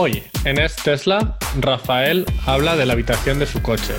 Hoy, 0.00 0.22
en 0.44 0.60
Es 0.60 0.76
Tesla, 0.76 1.36
Rafael 1.58 2.24
habla 2.46 2.76
de 2.76 2.86
la 2.86 2.92
habitación 2.92 3.40
de 3.40 3.46
su 3.46 3.60
coche. 3.60 3.94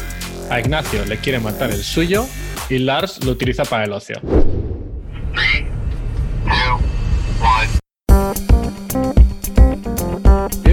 A 0.50 0.62
Ignacio 0.62 1.04
le 1.04 1.18
quiere 1.18 1.40
matar 1.40 1.72
el 1.72 1.84
suyo 1.84 2.26
y 2.70 2.78
Lars 2.78 3.22
lo 3.26 3.34
utiliza 3.34 3.66
para 3.66 3.84
el 3.84 3.92
ocio. 3.92 4.16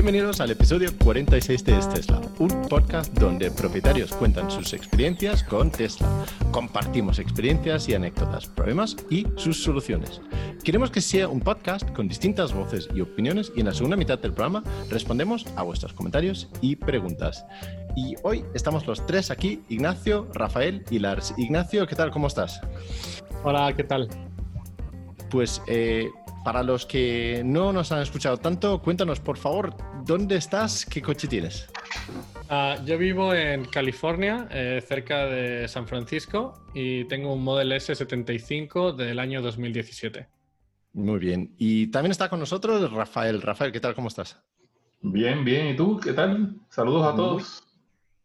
Bienvenidos 0.06 0.40
al 0.40 0.52
episodio 0.52 0.88
46 1.02 1.64
de 1.64 1.78
Es 1.78 1.88
Tesla, 1.88 2.20
un 2.38 2.68
podcast 2.68 3.12
donde 3.14 3.50
propietarios 3.50 4.12
cuentan 4.12 4.48
sus 4.52 4.72
experiencias 4.72 5.42
con 5.42 5.72
Tesla. 5.72 6.24
Compartimos 6.52 7.18
experiencias 7.18 7.88
y 7.88 7.94
anécdotas, 7.94 8.46
problemas 8.46 8.96
y 9.10 9.26
sus 9.34 9.64
soluciones. 9.64 10.20
Queremos 10.62 10.92
que 10.92 11.00
sea 11.00 11.26
un 11.26 11.40
podcast 11.40 11.90
con 11.90 12.06
distintas 12.06 12.54
voces 12.54 12.88
y 12.94 13.00
opiniones 13.00 13.50
y 13.56 13.60
en 13.60 13.66
la 13.66 13.74
segunda 13.74 13.96
mitad 13.96 14.16
del 14.20 14.32
programa 14.32 14.62
respondemos 14.88 15.44
a 15.56 15.64
vuestros 15.64 15.92
comentarios 15.92 16.48
y 16.60 16.76
preguntas. 16.76 17.44
Y 17.96 18.14
hoy 18.22 18.44
estamos 18.54 18.86
los 18.86 19.04
tres 19.06 19.32
aquí, 19.32 19.60
Ignacio, 19.68 20.28
Rafael 20.34 20.84
y 20.88 21.00
Lars. 21.00 21.34
Ignacio, 21.36 21.84
¿qué 21.88 21.96
tal? 21.96 22.12
¿Cómo 22.12 22.28
estás? 22.28 22.60
Hola, 23.42 23.74
¿qué 23.74 23.82
tal? 23.82 24.08
Pues 25.30 25.60
eh, 25.66 26.08
para 26.46 26.62
los 26.62 26.86
que 26.86 27.42
no 27.44 27.72
nos 27.72 27.90
han 27.90 28.02
escuchado 28.02 28.36
tanto, 28.36 28.80
cuéntanos 28.80 29.18
por 29.18 29.36
favor, 29.36 29.74
¿dónde 30.04 30.36
estás? 30.36 30.86
¿Qué 30.86 31.02
coche 31.02 31.26
tienes? 31.26 31.68
Uh, 32.48 32.84
yo 32.84 32.96
vivo 32.98 33.34
en 33.34 33.64
California, 33.64 34.46
eh, 34.52 34.80
cerca 34.86 35.26
de 35.26 35.66
San 35.66 35.88
Francisco, 35.88 36.54
y 36.72 37.04
tengo 37.06 37.34
un 37.34 37.42
Model 37.42 37.72
S75 37.72 38.94
del 38.94 39.18
año 39.18 39.42
2017. 39.42 40.28
Muy 40.92 41.18
bien. 41.18 41.52
Y 41.58 41.88
también 41.88 42.12
está 42.12 42.28
con 42.28 42.38
nosotros 42.38 42.92
Rafael. 42.92 43.42
Rafael, 43.42 43.72
¿qué 43.72 43.80
tal? 43.80 43.96
¿Cómo 43.96 44.06
estás? 44.06 44.40
Bien, 45.02 45.44
bien. 45.44 45.66
¿Y 45.66 45.76
tú? 45.76 45.98
¿Qué 45.98 46.12
tal? 46.12 46.54
Saludos 46.70 47.12
a 47.12 47.16
todos. 47.16 47.64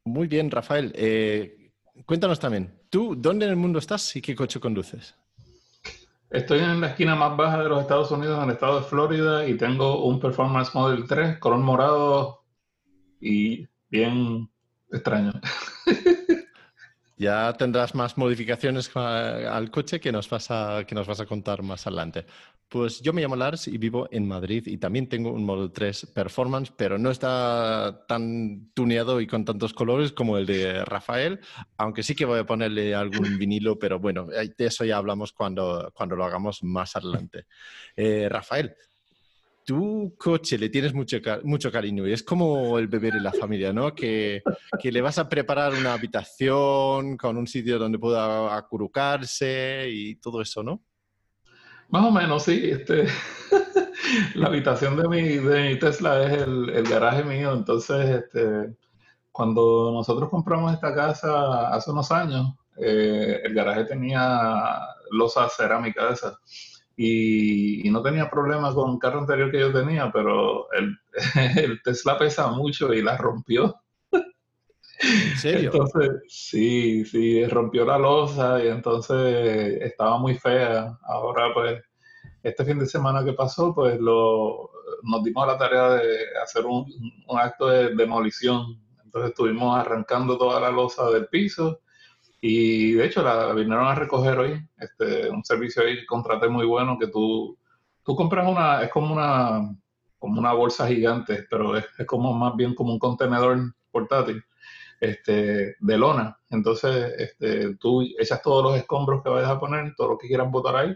Muy, 0.05 0.13
muy 0.13 0.27
bien, 0.27 0.51
Rafael. 0.51 0.93
Eh, 0.93 1.71
cuéntanos 2.05 2.39
también, 2.39 2.71
¿tú 2.91 3.15
dónde 3.17 3.45
en 3.45 3.49
el 3.49 3.57
mundo 3.57 3.79
estás 3.79 4.15
y 4.15 4.21
qué 4.21 4.35
coche 4.35 4.59
conduces? 4.59 5.15
Estoy 6.31 6.59
en 6.59 6.79
la 6.79 6.87
esquina 6.87 7.13
más 7.13 7.35
baja 7.35 7.61
de 7.61 7.67
los 7.67 7.81
Estados 7.81 8.09
Unidos, 8.09 8.37
en 8.37 8.45
el 8.45 8.51
estado 8.51 8.79
de 8.79 8.85
Florida, 8.85 9.45
y 9.45 9.57
tengo 9.57 10.05
un 10.05 10.17
Performance 10.17 10.73
Model 10.73 11.05
3, 11.05 11.39
color 11.39 11.59
morado 11.59 12.45
y 13.19 13.67
bien 13.89 14.49
extraño. 14.89 15.33
Ya 17.21 17.53
tendrás 17.53 17.93
más 17.93 18.17
modificaciones 18.17 18.89
al 18.95 19.69
coche 19.69 19.99
que 19.99 20.11
nos, 20.11 20.27
vas 20.27 20.49
a, 20.49 20.85
que 20.87 20.95
nos 20.95 21.05
vas 21.05 21.19
a 21.19 21.27
contar 21.27 21.61
más 21.61 21.85
adelante. 21.85 22.25
Pues 22.67 22.99
yo 22.99 23.13
me 23.13 23.21
llamo 23.21 23.35
Lars 23.35 23.67
y 23.67 23.77
vivo 23.77 24.07
en 24.09 24.27
Madrid 24.27 24.63
y 24.65 24.79
también 24.79 25.07
tengo 25.07 25.31
un 25.31 25.43
Model 25.43 25.71
3 25.71 26.13
Performance, 26.15 26.73
pero 26.75 26.97
no 26.97 27.11
está 27.11 28.07
tan 28.07 28.71
tuneado 28.73 29.21
y 29.21 29.27
con 29.27 29.45
tantos 29.45 29.71
colores 29.71 30.13
como 30.13 30.35
el 30.35 30.47
de 30.47 30.83
Rafael, 30.83 31.39
aunque 31.77 32.01
sí 32.01 32.15
que 32.15 32.25
voy 32.25 32.39
a 32.39 32.45
ponerle 32.47 32.95
algún 32.95 33.11
vinilo, 33.37 33.77
pero 33.77 33.99
bueno, 33.99 34.25
de 34.25 34.53
eso 34.57 34.83
ya 34.83 34.97
hablamos 34.97 35.31
cuando, 35.31 35.91
cuando 35.93 36.15
lo 36.15 36.25
hagamos 36.25 36.63
más 36.63 36.95
adelante. 36.95 37.45
Eh, 37.95 38.29
Rafael, 38.29 38.75
tu 39.65 40.15
coche 40.17 40.57
le 40.57 40.69
tienes 40.69 40.93
mucho, 40.93 41.17
mucho 41.43 41.71
cariño 41.71 42.07
y 42.07 42.13
es 42.13 42.23
como 42.23 42.77
el 42.77 42.87
bebé 42.87 43.11
de 43.11 43.21
la 43.21 43.31
familia, 43.31 43.71
¿no? 43.71 43.93
Que, 43.93 44.41
que, 44.79 44.91
le 44.91 45.01
vas 45.01 45.17
a 45.17 45.29
preparar 45.29 45.73
una 45.73 45.93
habitación 45.93 47.17
con 47.17 47.37
un 47.37 47.47
sitio 47.47 47.77
donde 47.77 47.99
pueda 47.99 48.55
acurrucarse 48.55 49.87
y 49.89 50.15
todo 50.15 50.41
eso, 50.41 50.63
¿no? 50.63 50.83
Más 51.89 52.05
o 52.05 52.11
menos, 52.11 52.43
sí. 52.43 52.69
Este, 52.71 53.07
la 54.35 54.47
habitación 54.47 54.95
de 54.97 55.07
mi, 55.07 55.21
de 55.21 55.75
Tesla 55.75 56.23
es 56.23 56.41
el, 56.41 56.69
el, 56.69 56.87
garaje 56.87 57.23
mío, 57.23 57.53
entonces 57.53 58.09
este, 58.09 58.75
cuando 59.31 59.91
nosotros 59.91 60.29
compramos 60.29 60.73
esta 60.73 60.93
casa 60.95 61.69
hace 61.69 61.91
unos 61.91 62.11
años, 62.11 62.53
eh, 62.77 63.41
el 63.43 63.53
garaje 63.53 63.85
tenía 63.85 64.79
losa 65.11 65.49
cerámica 65.49 66.09
y, 66.95 67.89
no 67.89 68.01
tenía 68.01 68.29
problemas 68.29 68.73
con 68.73 68.93
el 68.93 68.99
carro 68.99 69.19
anterior 69.19 69.51
que 69.51 69.59
yo 69.59 69.73
tenía, 69.73 70.11
pero 70.11 70.71
el, 70.73 70.97
el 71.57 71.81
Tesla 71.81 72.17
pesa 72.17 72.51
mucho 72.51 72.93
y 72.93 73.01
la 73.01 73.17
rompió. 73.17 73.75
¿En 74.11 75.37
serio? 75.37 75.71
Entonces, 75.73 76.11
sí, 76.27 77.03
sí, 77.05 77.45
rompió 77.45 77.85
la 77.85 77.97
losa 77.97 78.63
y 78.63 78.67
entonces 78.67 79.81
estaba 79.81 80.19
muy 80.19 80.35
fea. 80.35 80.95
Ahora, 81.03 81.51
pues, 81.53 81.81
este 82.43 82.63
fin 82.65 82.77
de 82.77 82.85
semana 82.85 83.23
que 83.25 83.33
pasó, 83.33 83.73
pues 83.73 83.99
lo, 83.99 84.69
nos 85.03 85.23
dimos 85.23 85.47
la 85.47 85.57
tarea 85.57 85.89
de 85.95 86.17
hacer 86.43 86.65
un, 86.65 86.85
un 87.27 87.39
acto 87.39 87.67
de 87.67 87.95
demolición. 87.95 88.79
Entonces 89.03 89.31
estuvimos 89.31 89.75
arrancando 89.75 90.37
toda 90.37 90.59
la 90.59 90.71
losa 90.71 91.09
del 91.09 91.27
piso 91.27 91.81
y 92.41 92.93
de 92.93 93.05
hecho 93.05 93.21
la 93.21 93.53
vinieron 93.53 93.85
a 93.85 93.95
recoger 93.95 94.39
hoy, 94.39 94.67
este, 94.77 95.29
un 95.29 95.43
servicio 95.45 95.83
ahí 95.83 96.05
contraté 96.07 96.49
muy 96.49 96.65
bueno 96.65 96.97
que 96.99 97.07
tú, 97.07 97.57
tú 98.03 98.15
compras 98.15 98.47
una, 98.47 98.81
es 98.81 98.89
como 98.89 99.13
una, 99.13 99.75
como 100.17 100.39
una 100.39 100.53
bolsa 100.53 100.87
gigante, 100.87 101.45
pero 101.49 101.77
es, 101.77 101.85
es 101.99 102.05
como 102.07 102.33
más 102.33 102.55
bien 102.55 102.73
como 102.73 102.93
un 102.93 102.99
contenedor 102.99 103.59
portátil 103.91 104.43
este, 104.99 105.75
de 105.79 105.97
lona. 105.97 106.37
Entonces 106.49 107.13
este, 107.17 107.75
tú 107.75 108.01
echas 108.19 108.41
todos 108.41 108.63
los 108.63 108.75
escombros 108.75 109.21
que 109.23 109.29
vayas 109.29 109.49
a 109.51 109.59
poner, 109.59 109.93
todo 109.95 110.09
lo 110.09 110.17
que 110.17 110.27
quieras 110.27 110.49
botar 110.49 110.75
ahí, 110.75 110.95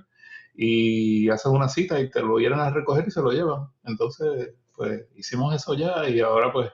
y 0.55 1.29
haces 1.29 1.47
una 1.47 1.67
cita 1.67 1.99
y 1.99 2.09
te 2.09 2.21
lo 2.21 2.35
vienen 2.35 2.59
a 2.59 2.71
recoger 2.71 3.05
y 3.07 3.11
se 3.11 3.21
lo 3.21 3.31
llevan. 3.31 3.67
Entonces, 3.83 4.53
pues 4.75 5.05
hicimos 5.15 5.53
eso 5.55 5.73
ya 5.75 6.07
y 6.09 6.21
ahora 6.21 6.51
pues 6.51 6.71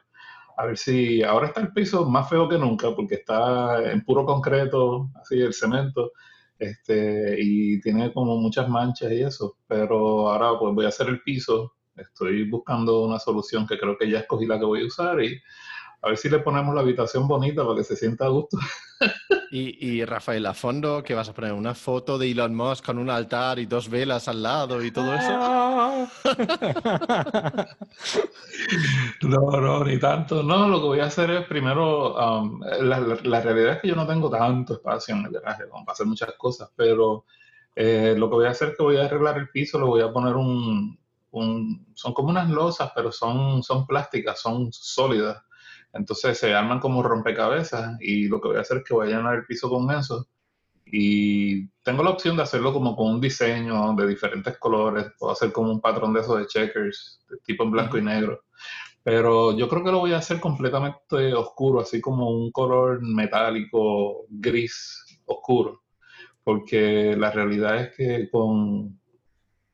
a 0.57 0.65
ver 0.65 0.77
si 0.77 1.23
ahora 1.23 1.47
está 1.47 1.61
el 1.61 1.73
piso 1.73 2.09
más 2.09 2.29
feo 2.29 2.47
que 2.49 2.57
nunca 2.57 2.93
porque 2.95 3.15
está 3.15 3.91
en 3.91 4.03
puro 4.03 4.25
concreto, 4.25 5.09
así 5.21 5.39
el 5.41 5.53
cemento, 5.53 6.11
este, 6.59 7.35
y 7.39 7.81
tiene 7.81 8.13
como 8.13 8.37
muchas 8.37 8.69
manchas 8.69 9.11
y 9.11 9.21
eso, 9.21 9.57
pero 9.67 10.29
ahora 10.29 10.59
pues 10.59 10.75
voy 10.75 10.85
a 10.85 10.89
hacer 10.89 11.07
el 11.07 11.21
piso, 11.21 11.73
estoy 11.95 12.49
buscando 12.49 13.03
una 13.03 13.19
solución 13.19 13.65
que 13.65 13.77
creo 13.77 13.97
que 13.97 14.09
ya 14.09 14.19
escogí 14.19 14.45
la 14.45 14.59
que 14.59 14.65
voy 14.65 14.83
a 14.83 14.87
usar 14.87 15.23
y 15.23 15.41
a 16.01 16.09
ver 16.09 16.17
si 16.17 16.29
le 16.29 16.39
ponemos 16.39 16.73
la 16.73 16.81
habitación 16.81 17.27
bonita 17.27 17.63
para 17.63 17.77
que 17.77 17.83
se 17.83 17.95
sienta 17.95 18.25
a 18.25 18.29
gusto. 18.29 18.57
Y, 19.53 19.85
y, 19.85 20.05
Rafael, 20.05 20.45
a 20.45 20.53
fondo, 20.53 21.03
que 21.03 21.13
vas 21.13 21.27
a 21.27 21.33
poner 21.33 21.51
una 21.51 21.75
foto 21.75 22.17
de 22.17 22.31
Elon 22.31 22.55
Musk 22.55 22.85
con 22.85 22.97
un 22.97 23.09
altar 23.09 23.59
y 23.59 23.65
dos 23.65 23.89
velas 23.89 24.29
al 24.29 24.41
lado 24.41 24.81
y 24.81 24.91
todo 24.91 25.13
eso. 25.13 25.29
no, 29.23 29.51
no, 29.59 29.83
ni 29.83 29.99
tanto. 29.99 30.41
No, 30.41 30.69
lo 30.69 30.79
que 30.79 30.85
voy 30.85 30.99
a 31.01 31.07
hacer 31.07 31.31
es 31.31 31.45
primero, 31.47 32.15
um, 32.15 32.61
la, 32.61 33.01
la, 33.01 33.17
la, 33.21 33.41
realidad 33.41 33.73
es 33.73 33.81
que 33.81 33.89
yo 33.89 33.95
no 33.95 34.07
tengo 34.07 34.29
tanto 34.29 34.75
espacio 34.75 35.15
en 35.15 35.25
el 35.25 35.31
garaje 35.31 35.67
como 35.67 35.83
para 35.83 35.95
hacer 35.95 36.05
muchas 36.05 36.31
cosas, 36.37 36.69
pero 36.73 37.25
eh, 37.75 38.15
lo 38.17 38.29
que 38.29 38.35
voy 38.35 38.45
a 38.45 38.51
hacer 38.51 38.69
es 38.69 38.77
que 38.77 38.83
voy 38.83 38.95
a 38.95 39.03
arreglar 39.03 39.37
el 39.37 39.49
piso, 39.49 39.77
le 39.79 39.85
voy 39.85 40.01
a 40.01 40.13
poner 40.13 40.35
un, 40.35 40.97
un 41.31 41.87
son 41.93 42.13
como 42.13 42.29
unas 42.29 42.49
losas, 42.49 42.89
pero 42.95 43.11
son, 43.11 43.63
son 43.63 43.85
plásticas, 43.85 44.39
son 44.39 44.71
sólidas 44.71 45.43
entonces 45.93 46.37
se 46.37 46.53
arman 46.53 46.79
como 46.79 47.03
rompecabezas 47.03 47.97
y 47.99 48.27
lo 48.27 48.39
que 48.39 48.49
voy 48.49 48.57
a 48.57 48.61
hacer 48.61 48.77
es 48.77 48.83
que 48.83 48.93
voy 48.93 49.07
a 49.07 49.17
llenar 49.17 49.35
el 49.35 49.45
piso 49.45 49.69
con 49.69 49.91
eso. 49.91 50.27
Y 50.85 51.67
tengo 51.83 52.03
la 52.03 52.09
opción 52.09 52.35
de 52.35 52.43
hacerlo 52.43 52.73
como 52.73 52.95
con 52.95 53.11
un 53.11 53.21
diseño 53.21 53.93
de 53.95 54.07
diferentes 54.07 54.57
colores. 54.57 55.07
Puedo 55.17 55.33
hacer 55.33 55.51
como 55.51 55.71
un 55.71 55.81
patrón 55.81 56.13
de 56.13 56.21
esos 56.21 56.39
de 56.39 56.47
checkers, 56.47 57.25
de 57.29 57.37
tipo 57.45 57.63
en 57.63 57.71
blanco 57.71 57.97
y 57.97 58.01
negro. 58.01 58.41
Pero 59.03 59.57
yo 59.57 59.67
creo 59.67 59.83
que 59.83 59.91
lo 59.91 59.99
voy 59.99 60.13
a 60.13 60.17
hacer 60.17 60.39
completamente 60.39 61.33
oscuro, 61.33 61.81
así 61.81 62.01
como 62.01 62.29
un 62.29 62.51
color 62.51 63.01
metálico, 63.01 64.25
gris, 64.29 65.19
oscuro. 65.25 65.81
Porque 66.43 67.15
la 67.17 67.31
realidad 67.31 67.77
es 67.81 67.95
que 67.95 68.29
con, 68.29 68.99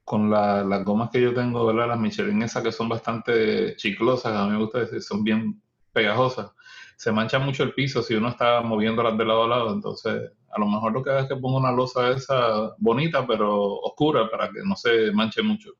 con 0.03 0.29
la, 0.29 0.63
las 0.63 0.85
gomas 0.85 1.09
que 1.09 1.21
yo 1.21 1.33
tengo, 1.33 1.65
¿verdad? 1.65 1.87
las 1.87 1.99
Michelin 1.99 2.43
esas 2.43 2.63
que 2.63 2.71
son 2.71 2.89
bastante 2.89 3.75
chiclosas, 3.75 4.33
a 4.33 4.45
mí 4.45 4.51
me 4.51 4.59
gusta 4.59 4.79
decir, 4.79 5.01
son 5.01 5.23
bien 5.23 5.61
pegajosa. 5.97 6.53
Se 6.95 7.11
mancha 7.11 7.39
mucho 7.39 7.63
el 7.63 7.73
piso 7.73 8.03
si 8.03 8.13
uno 8.15 8.29
está 8.29 8.61
moviéndolas 8.61 9.17
de 9.17 9.25
lado 9.25 9.43
a 9.43 9.47
lado. 9.47 9.73
Entonces, 9.73 10.31
a 10.49 10.59
lo 10.59 10.67
mejor 10.67 10.93
lo 10.93 11.03
que 11.03 11.09
hago 11.09 11.19
es 11.19 11.27
que 11.27 11.35
pongo 11.35 11.57
una 11.57 11.71
losa 11.71 12.11
esa 12.11 12.75
bonita, 12.77 13.25
pero 13.25 13.79
oscura, 13.79 14.29
para 14.29 14.49
que 14.49 14.59
no 14.63 14.75
se 14.75 15.11
manche 15.11 15.41
mucho. 15.41 15.71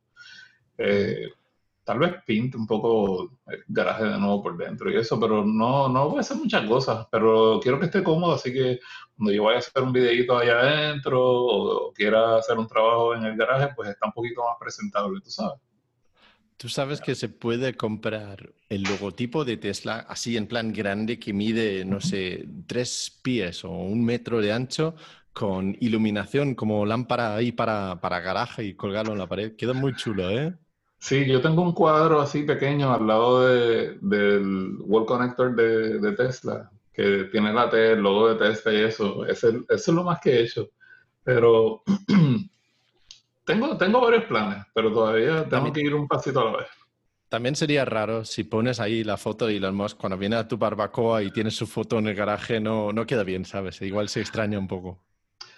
Eh, 0.78 1.28
tal 1.84 2.00
vez 2.00 2.16
pinte 2.26 2.58
un 2.58 2.68
poco 2.68 3.40
el 3.48 3.64
garaje 3.68 4.06
de 4.06 4.18
nuevo 4.20 4.44
por 4.44 4.58
dentro 4.58 4.92
y 4.92 4.98
eso, 4.98 5.20
pero 5.20 5.46
no, 5.46 5.88
no 5.88 6.10
voy 6.10 6.18
a 6.18 6.22
hacer 6.22 6.38
muchas 6.38 6.68
cosas. 6.68 7.08
Pero 7.12 7.60
quiero 7.62 7.80
que 7.80 7.86
esté 7.86 8.04
cómodo, 8.04 8.34
así 8.34 8.52
que 8.52 8.80
cuando 9.16 9.32
yo 9.34 9.44
vaya 9.44 9.58
a 9.58 9.60
hacer 9.60 9.84
un 9.84 9.94
videito 9.94 10.38
allá 10.38 10.60
adentro 10.60 11.22
o, 11.22 11.88
o 11.90 11.94
quiera 11.94 12.38
hacer 12.38 12.58
un 12.58 12.68
trabajo 12.68 13.16
en 13.16 13.26
el 13.26 13.38
garaje, 13.38 13.70
pues 13.76 13.90
está 13.90 14.08
un 14.08 14.14
poquito 14.14 14.42
más 14.44 14.58
presentable, 14.60 15.22
tú 15.24 15.30
sabes. 15.30 15.60
Tú 16.58 16.70
sabes 16.70 17.02
que 17.02 17.14
se 17.14 17.30
puede 17.30 17.76
comprar 17.76 18.52
el 18.68 18.82
logotipo 18.82 19.46
de 19.46 19.58
Tesla 19.58 20.06
así 20.10 20.38
en 20.38 20.48
plan 20.48 20.74
grande 20.74 21.20
que 21.20 21.32
mide, 21.32 21.86
no 21.86 22.02
sé, 22.02 22.48
tres 22.66 23.20
pies 23.22 23.64
o 23.64 23.70
un 23.70 24.04
metro 24.04 24.42
de 24.42 24.52
ancho 24.52 24.96
con 25.34 25.78
iluminación 25.80 26.56
como 26.56 26.84
lámpara 26.84 27.36
ahí 27.36 27.52
para, 27.52 28.02
para 28.02 28.22
garaje 28.22 28.64
y 28.64 28.74
colgarlo 28.74 29.14
en 29.14 29.20
la 29.20 29.28
pared. 29.28 29.56
Queda 29.56 29.74
muy 29.74 29.96
chulo, 29.96 30.32
¿eh? 30.32 30.56
Sí, 30.98 31.28
yo 31.28 31.42
tengo 31.42 31.62
un 31.62 31.74
cuadro 31.74 32.20
así 32.20 32.42
pequeño 32.42 32.92
al 32.92 33.06
lado 33.06 33.48
de, 33.48 34.00
del 34.02 34.78
Wall 34.80 35.06
Connector 35.06 35.56
de, 35.56 36.00
de, 36.00 36.12
Tesla, 36.14 36.72
que 36.92 37.26
tiene 37.26 37.54
la 37.54 37.70
T, 37.70 37.92
el 37.92 38.00
logo 38.00 38.30
de 38.30 38.36
Tesla 38.36 38.74
y 38.74 38.78
eso. 38.78 39.28
eso 39.28 39.64
es 39.70 39.88
lo 39.90 40.04
más 40.04 40.20
que 40.20 40.32
he 40.32 40.42
hecho. 40.42 40.72
Pero 41.24 41.84
tengo, 43.48 43.78
tengo 43.78 44.02
varios 44.02 44.26
planes, 44.26 44.66
pero 44.74 44.92
todavía 44.92 45.48
tengo 45.48 45.72
que 45.72 45.82
ir 45.82 45.96
un 45.96 46.08
pasito 46.08 46.42
a 46.42 46.52
la 46.52 46.58
vez. 46.58 46.68
También 47.30 47.56
sería 47.56 47.86
raro 47.86 48.26
si 48.26 48.44
pones 48.44 48.80
ahí 48.80 49.04
la 49.04 49.18
foto 49.18 49.48
de 49.48 49.58
Elon 49.58 49.76
Musk 49.76 49.98
cuando 49.98 50.18
viene 50.18 50.36
a 50.36 50.48
tu 50.48 50.58
barbacoa 50.58 51.24
y 51.24 51.32
tienes 51.32 51.56
su 51.56 51.66
foto 51.66 51.98
en 51.98 52.08
el 52.08 52.16
garaje, 52.16 52.60
no, 52.60 52.92
no 52.92 53.06
queda 53.06 53.24
bien, 53.24 53.46
¿sabes? 53.46 53.82
Igual 53.82 54.10
se 54.10 54.20
extraña 54.20 54.60
un 54.60 54.68
poco. 54.68 55.02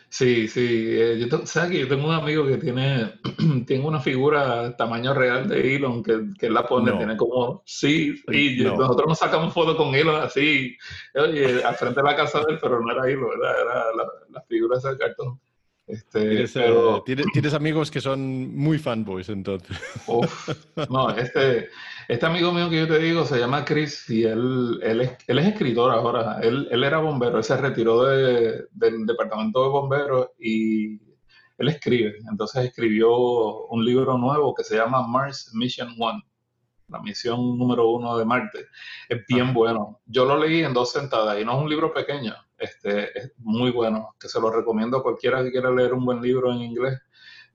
Sí, 0.07 0.47
sí. 0.47 0.85
Eh, 0.87 1.27
yo, 1.29 1.45
¿sabes 1.45 1.71
que 1.71 1.79
yo 1.79 1.87
tengo 1.87 2.07
un 2.07 2.13
amigo 2.13 2.45
que 2.45 2.57
tiene, 2.57 3.13
tiene 3.67 3.85
una 3.85 3.99
figura 3.99 4.75
tamaño 4.75 5.13
real 5.13 5.47
de 5.47 5.75
Elon 5.75 6.03
que, 6.03 6.29
que 6.39 6.49
la 6.49 6.65
pone, 6.67 6.91
tiene 6.93 7.17
como, 7.17 7.63
sí, 7.65 8.15
y 8.31 8.63
nosotros 8.63 9.07
nos 9.07 9.19
sacamos 9.19 9.53
fotos 9.53 9.75
con 9.75 9.93
Elon 9.93 10.21
así, 10.21 10.75
oye, 11.15 11.63
al 11.63 11.75
frente 11.75 12.01
de 12.01 12.07
la 12.07 12.15
casa 12.15 12.39
de 12.39 12.53
él, 12.53 12.59
pero 12.61 12.79
no 12.79 12.91
era 12.91 13.07
Elon, 13.07 13.29
¿verdad? 13.29 13.61
Era 13.61 13.73
la, 13.95 14.05
la 14.29 14.41
figura 14.41 14.77
de 14.77 14.97
cartón. 14.97 15.39
Este, 15.89 16.43
eh, 16.43 17.01
¿Tienes, 17.33 17.53
amigos 17.55 17.89
que 17.89 17.99
son 17.99 18.55
muy 18.55 18.77
fanboys 18.77 19.27
entonces. 19.29 19.75
no, 20.89 21.09
este, 21.09 21.69
este 22.07 22.25
amigo 22.27 22.51
mío 22.51 22.69
que 22.69 22.77
yo 22.77 22.87
te 22.87 22.99
digo 22.99 23.25
se 23.25 23.39
llama 23.39 23.65
Chris 23.65 24.07
y 24.07 24.23
él, 24.23 24.79
él, 24.83 25.01
es, 25.01 25.17
él 25.25 25.39
es 25.39 25.47
escritor 25.47 25.89
ahora. 25.89 26.39
Él, 26.43 26.67
él, 26.69 26.83
era 26.83 26.99
bombero, 26.99 27.39
él 27.39 27.43
se 27.43 27.57
retiró 27.57 28.03
de, 28.03 28.65
del 28.71 29.07
departamento 29.07 29.63
de 29.63 29.69
bomberos 29.69 30.27
y 30.37 30.99
él 31.57 31.69
escribe. 31.69 32.17
Entonces 32.29 32.65
escribió 32.65 33.65
un 33.65 33.83
libro 33.83 34.15
nuevo 34.15 34.53
que 34.53 34.63
se 34.63 34.75
llama 34.75 35.07
Mars 35.07 35.51
Mission 35.55 35.95
One 35.97 36.21
la 36.89 36.99
misión 36.99 37.57
número 37.57 37.89
uno 37.89 38.17
de 38.17 38.25
Marte. 38.25 38.65
Es 39.07 39.25
bien 39.27 39.53
bueno. 39.53 40.01
Yo 40.05 40.25
lo 40.25 40.37
leí 40.37 40.63
en 40.63 40.73
dos 40.73 40.91
sentadas 40.91 41.39
y 41.39 41.45
no 41.45 41.53
es 41.57 41.63
un 41.63 41.69
libro 41.69 41.93
pequeño, 41.93 42.33
este, 42.59 43.17
es 43.17 43.31
muy 43.37 43.71
bueno, 43.71 44.15
que 44.19 44.27
se 44.27 44.39
lo 44.39 44.51
recomiendo 44.51 44.97
a 44.97 45.03
cualquiera 45.03 45.43
que 45.43 45.51
quiera 45.51 45.71
leer 45.71 45.93
un 45.93 46.05
buen 46.05 46.21
libro 46.21 46.51
en 46.51 46.59
inglés 46.59 46.99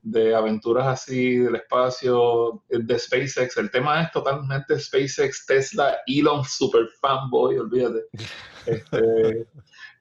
de 0.05 0.35
aventuras 0.35 0.87
así 0.87 1.39
del 1.39 1.57
espacio, 1.57 2.63
de 2.69 2.99
SpaceX. 2.99 3.57
El 3.57 3.71
tema 3.71 4.03
es 4.03 4.13
totalmente 4.13 4.79
SpaceX, 4.79 5.47
Tesla, 5.47 5.97
Elon, 6.07 6.45
super 6.45 6.87
fanboy, 7.01 7.59
olvídate. 7.59 8.05
Este, 8.67 9.47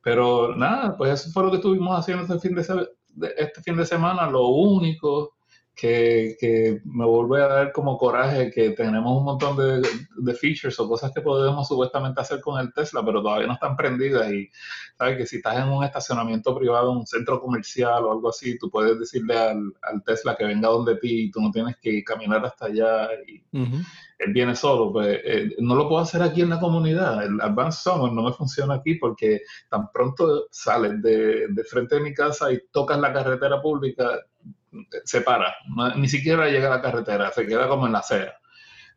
pero 0.02 0.56
nada, 0.56 0.96
pues 0.96 1.20
eso 1.20 1.30
fue 1.34 1.44
lo 1.44 1.52
que 1.52 1.58
estuvimos 1.58 2.00
haciendo 2.00 2.24
este 2.24 2.48
fin 2.48 2.56
de, 2.56 3.32
este 3.36 3.62
fin 3.62 3.76
de 3.76 3.86
semana. 3.86 4.30
Lo 4.30 4.48
único 4.48 5.36
que, 5.76 6.36
que, 6.40 6.82
me 6.86 7.06
vuelve 7.06 7.44
a 7.44 7.48
dar 7.48 7.72
como 7.72 7.98
coraje 7.98 8.52
que 8.52 8.72
tenemos 8.72 9.18
un 9.18 9.24
montón 9.24 9.58
de, 9.58 9.82
de, 10.18 10.34
features 10.36 10.80
o 10.80 10.88
cosas 10.88 11.12
que 11.12 11.22
podemos 11.22 11.68
supuestamente 11.68 12.22
hacer 12.22 12.42
con 12.42 12.60
el 12.60 12.72
Tesla, 12.74 13.04
pero 13.04 13.24
todavía 13.24 13.48
no 13.48 13.54
están 13.54 13.76
prendidas 13.76 14.32
y 14.32 14.50
sabes 14.98 15.18
que 15.18 15.26
si 15.26 15.38
estás 15.38 15.58
en 15.58 15.70
un 15.70 15.84
estacionamiento 15.84 16.56
privado, 16.56 16.92
en 16.92 17.00
un 17.00 17.08
centro 17.08 17.42
comercial 17.42 18.06
o 18.06 18.12
algo 18.12 18.30
así, 18.30 18.58
tú 18.60 18.70
puedes 18.70 19.00
decirle 19.00 19.36
al, 19.36 19.74
al 19.82 20.04
Tesla 20.04 20.36
que 20.36 20.46
venga 20.46 20.70
donde 20.70 20.96
ti 20.98 21.24
y 21.24 21.32
tú 21.32 21.42
no 21.42 21.52
tienes 21.52 21.76
que 21.82 22.04
caminar 22.04 22.46
hasta 22.46 22.66
allá 22.66 23.10
y 23.28 23.44
él 24.20 24.32
viene 24.32 24.56
solo, 24.56 24.94
pues 24.94 25.20
eh, 25.24 25.56
no 25.60 25.76
lo 25.76 25.90
puedo 25.90 26.02
hacer 26.02 26.22
aquí 26.22 26.42
en 26.42 26.52
la 26.52 26.60
comunidad, 26.60 27.26
el 27.26 27.42
Advanced 27.42 27.82
Summer 27.82 28.12
no 28.12 28.24
me 28.24 28.34
funciona 28.34 28.76
aquí 28.76 28.96
porque 28.96 29.42
tan 29.70 29.92
pronto 29.92 30.48
sales 30.52 31.02
de, 31.02 31.48
de 31.50 31.64
frente 31.64 31.96
de 31.96 32.02
mi 32.02 32.14
casa 32.14 32.52
y 32.52 32.62
tocas 32.72 33.00
la 33.00 33.12
carretera 33.12 33.62
pública, 33.62 34.20
se 35.04 35.22
para, 35.22 35.56
ni 35.96 36.08
siquiera 36.08 36.50
llega 36.50 36.68
a 36.68 36.78
la 36.78 36.82
carretera, 36.82 37.32
se 37.32 37.46
queda 37.46 37.68
como 37.68 37.86
en 37.86 37.94
la 37.94 38.00
acera. 38.00 38.38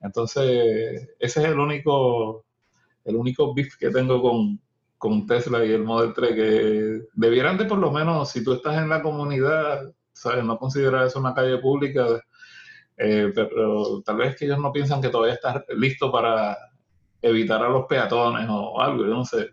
Entonces, 0.01 1.09
ese 1.19 1.41
es 1.41 1.47
el 1.47 1.59
único, 1.59 2.45
el 3.05 3.17
único 3.17 3.55
beef 3.55 3.77
que 3.77 3.91
tengo 3.91 4.21
con, 4.21 4.61
con 4.99 5.27
Tesla 5.27 5.65
y 5.65 5.73
el 5.73 5.85
Model 5.85 6.13
3, 6.15 6.35
que 6.35 7.01
debieran 7.15 7.57
de 7.57 7.65
por 7.65 7.79
lo 7.79 7.91
menos, 7.91 8.31
si 8.31 8.45
tú 8.45 8.55
estás 8.55 8.77
en 8.79 8.89
la 8.89 9.03
comunidad, 9.03 9.93
¿sabes? 10.13 10.45
No 10.45 10.59
considerar 10.59 11.07
eso 11.07 11.19
una 11.19 11.35
calle 11.35 11.59
pública, 11.59 12.07
eh, 12.97 13.31
pero 13.35 14.03
tal 14.03 14.17
vez 14.17 14.37
que 14.37 14.47
ellos 14.47 14.59
no 14.59 14.73
piensan 14.73 15.03
que 15.03 15.09
todavía 15.09 15.35
estás 15.35 15.63
listo 15.77 16.11
para 16.11 16.57
evitar 17.21 17.63
a 17.63 17.69
los 17.69 17.87
peatones 17.87 18.47
o 18.49 18.81
algo, 18.81 19.05
yo 19.05 19.15
no 19.15 19.25
sé. 19.25 19.41
en, 19.41 19.51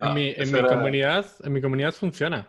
ah, 0.00 0.12
mi, 0.12 0.34
en 0.36 0.52
mi 0.52 0.62
comunidad, 0.62 1.26
en 1.42 1.52
mi 1.52 1.60
comunidad 1.60 1.92
funciona. 1.92 2.48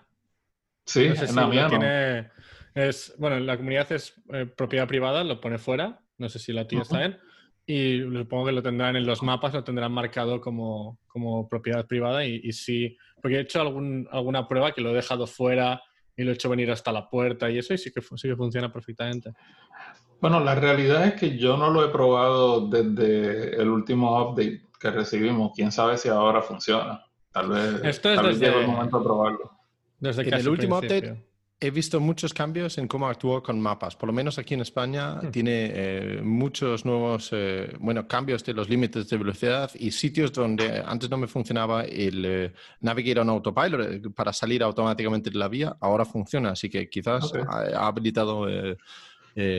Sí, 0.85 1.05
en 1.05 1.35
la 1.35 1.47
mía 1.47 1.67
tiene, 1.69 2.29
es, 2.75 3.13
bueno, 3.17 3.39
la 3.39 3.57
comunidad 3.57 3.91
es 3.91 4.13
eh, 4.33 4.45
propiedad 4.45 4.87
privada, 4.87 5.23
lo 5.23 5.39
pone 5.39 5.57
fuera. 5.57 5.99
No 6.17 6.29
sé 6.29 6.39
si 6.39 6.53
la 6.53 6.67
tía 6.67 6.81
está 6.81 7.05
en. 7.05 7.17
Y 7.65 8.01
supongo 8.01 8.47
que 8.47 8.51
lo 8.51 8.63
tendrán 8.63 8.95
en 8.95 9.05
los 9.05 9.23
mapas, 9.23 9.53
lo 9.53 9.63
tendrán 9.63 9.91
marcado 9.91 10.41
como, 10.41 10.99
como 11.07 11.47
propiedad 11.47 11.85
privada. 11.85 12.25
Y, 12.25 12.51
sí, 12.51 12.97
porque 13.21 13.37
he 13.37 13.41
hecho 13.41 13.61
algún, 13.61 14.07
alguna 14.11 14.47
prueba 14.47 14.73
que 14.73 14.81
lo 14.81 14.89
he 14.89 14.95
dejado 14.95 15.27
fuera 15.27 15.81
y 16.15 16.23
lo 16.23 16.31
he 16.31 16.33
hecho 16.33 16.49
venir 16.49 16.71
hasta 16.71 16.91
la 16.91 17.09
puerta 17.09 17.49
y 17.49 17.57
eso, 17.57 17.73
y 17.73 17.77
sí 17.77 17.91
que, 17.91 18.01
sí 18.01 18.27
que 18.27 18.35
funciona 18.35 18.71
perfectamente. 18.71 19.31
Bueno, 20.19 20.39
la 20.39 20.55
realidad 20.55 21.05
es 21.05 21.13
que 21.13 21.37
yo 21.37 21.57
no 21.57 21.69
lo 21.69 21.83
he 21.83 21.89
probado 21.89 22.67
desde 22.67 23.59
el 23.61 23.69
último 23.69 24.21
update 24.21 24.61
que 24.79 24.91
recibimos. 24.91 25.51
Quién 25.55 25.71
sabe 25.71 25.97
si 25.97 26.09
ahora 26.09 26.41
funciona. 26.41 27.03
Tal 27.31 27.49
vez, 27.49 27.83
Esto 27.83 28.11
es 28.11 28.39
desde, 28.39 28.61
el 28.61 28.67
momento 28.67 28.99
de 28.99 29.03
probarlo. 29.03 29.51
Desde 29.99 30.21
el 30.35 30.47
último 30.47 30.77
update 30.77 31.32
he 31.63 31.71
visto 31.71 32.01
muchos 32.01 32.33
cambios 32.33 32.77
en 32.77 32.89
cómo 32.89 33.07
actúo 33.07 33.41
con 33.41 33.59
mapas. 33.59 33.95
Por 33.95 34.07
lo 34.07 34.13
menos 34.13 34.37
aquí 34.37 34.53
en 34.53 34.59
España 34.59 35.15
hmm. 35.15 35.31
tiene 35.31 35.71
eh, 35.73 36.21
muchos 36.21 36.83
nuevos 36.83 37.29
eh, 37.31 37.73
bueno, 37.79 38.05
cambios 38.05 38.43
de 38.43 38.53
los 38.53 38.67
límites 38.67 39.07
de 39.07 39.17
velocidad 39.17 39.71
y 39.75 39.91
sitios 39.91 40.33
donde 40.33 40.83
antes 40.85 41.09
no 41.09 41.15
me 41.15 41.27
funcionaba 41.27 41.85
el 41.85 42.25
eh, 42.25 42.53
Navigator 42.81 43.21
on 43.21 43.29
Autopilot 43.29 44.13
para 44.13 44.33
salir 44.33 44.61
automáticamente 44.61 45.29
de 45.29 45.39
la 45.39 45.47
vía, 45.47 45.77
ahora 45.79 46.03
funciona. 46.03 46.51
Así 46.51 46.69
que 46.69 46.89
quizás 46.89 47.31
ha, 47.47 47.87
habilitado 47.87 48.45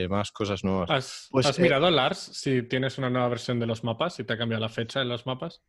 más 0.07 0.31
cosas 0.31 0.63
nuevas. 0.63 0.89
¿Has, 0.91 1.27
pues, 1.31 1.47
¿has 1.47 1.57
mirado, 1.57 1.89
Lars, 1.89 2.19
si 2.19 2.61
tienes 2.63 2.99
una 2.99 3.09
nueva 3.09 3.29
versión 3.29 3.59
de 3.59 3.65
los 3.65 3.83
mapas, 3.83 4.15
si 4.15 4.23
te 4.23 4.33
ha 4.33 4.37
cambiado 4.37 4.61
la 4.61 4.69
fecha 4.69 5.01
en 5.01 5.09
los 5.09 5.25
mapas? 5.25 5.63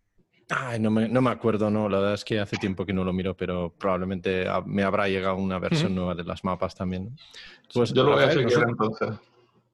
Ay, 0.49 0.79
no 0.79 0.91
me, 0.91 1.09
no 1.09 1.21
me 1.21 1.31
acuerdo, 1.31 1.71
no. 1.71 1.89
La 1.89 1.99
verdad 1.99 2.15
es 2.15 2.25
que 2.25 2.39
hace 2.39 2.57
tiempo 2.57 2.87
que 2.87 2.93
no 2.93 3.05
lo 3.05 3.13
miro, 3.13 3.37
pero 3.37 3.75
probablemente 3.77 4.47
me 4.65 4.85
habrá 4.85 5.09
llegado 5.09 5.37
una 5.37 5.59
versión 5.59 5.95
nueva 5.95 6.15
de 6.15 6.25
las 6.25 6.45
mapas 6.45 6.75
también. 6.75 7.17
Pues 7.73 7.93
yo 7.93 8.05
lo 8.05 8.13
voy 8.13 8.23
a 8.23 8.27
hacer 8.29 8.47
entonces. 8.69 9.09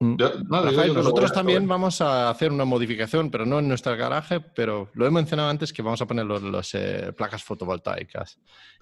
Nosotros 0.02 1.32
también 1.32 1.68
vamos 1.68 2.00
a 2.00 2.30
hacer 2.30 2.50
una 2.50 2.64
modificación, 2.64 3.30
pero 3.30 3.46
no 3.46 3.60
en 3.60 3.68
nuestro 3.68 3.96
garaje, 3.96 4.40
pero 4.40 4.88
lo 4.94 5.06
he 5.06 5.10
mencionado 5.10 5.48
antes 5.48 5.72
que 5.72 5.82
vamos 5.82 6.00
a 6.02 6.06
poner 6.06 6.26
las 6.26 6.74
eh, 6.74 7.12
placas 7.16 7.44
fotovoltaicas. 7.44 8.40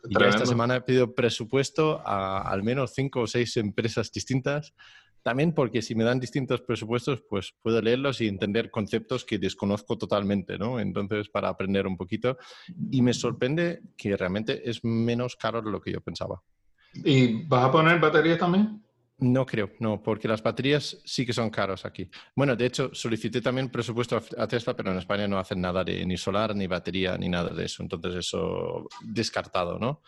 Y 0.09 0.19
ya 0.19 0.29
esta 0.29 0.47
semana 0.47 0.76
he 0.76 0.81
pedido 0.81 1.14
presupuesto 1.14 2.00
a 2.07 2.41
al 2.50 2.62
menos 2.62 2.93
cinco 2.95 3.21
o 3.23 3.26
seis 3.26 3.57
empresas 3.59 4.11
distintas 4.11 4.73
también 5.23 5.53
porque 5.53 5.83
si 5.83 5.95
me 5.95 6.05
dan 6.05 6.21
distintos 6.21 6.61
presupuestos, 6.62 7.23
pues 7.29 7.55
puedo 7.62 7.81
leerlos 7.81 8.21
y 8.21 8.29
entender 8.29 8.71
conceptos 8.71 9.25
que 9.25 9.39
desconozco 9.39 9.99
totalmente, 9.99 10.59
¿no? 10.59 10.81
Entonces, 10.81 11.29
para 11.29 11.49
aprender 11.49 11.87
un 11.87 11.97
poquito. 11.97 12.39
Y 12.91 13.03
me 13.03 13.12
sorprende 13.12 13.83
que 13.97 14.17
realmente 14.17 14.69
es 14.69 14.85
menos 14.85 15.37
caro 15.37 15.61
de 15.62 15.71
lo 15.71 15.81
que 15.81 15.93
yo 15.93 16.00
pensaba. 16.00 16.43
¿Y 16.95 17.45
vas 17.47 17.65
a 17.65 17.73
poner 17.73 18.00
baterías 18.00 18.39
también? 18.39 18.83
No 19.19 19.45
creo, 19.45 19.71
no, 19.81 20.03
porque 20.03 20.27
las 20.27 20.43
baterías 20.43 20.99
sí 21.05 21.27
que 21.27 21.35
son 21.35 21.50
caros 21.50 21.85
aquí. 21.85 22.09
Bueno, 22.35 22.57
de 22.57 22.65
hecho, 22.65 22.91
solicité 22.95 23.43
también 23.43 23.69
presupuesto 23.69 24.19
a 24.39 24.47
Tesla, 24.49 24.75
pero 24.75 24.91
en 24.91 24.99
España 24.99 25.29
no 25.29 25.39
hacen 25.39 25.61
nada 25.61 25.85
de 25.85 26.07
ni 26.07 26.17
solar, 26.17 26.57
ni 26.57 26.67
batería, 26.67 27.19
ni 27.19 27.29
nada 27.29 27.50
de 27.50 27.67
eso. 27.67 27.83
Entonces, 27.83 28.15
eso 28.15 28.89
descartado, 29.03 29.79
¿no? 29.79 30.00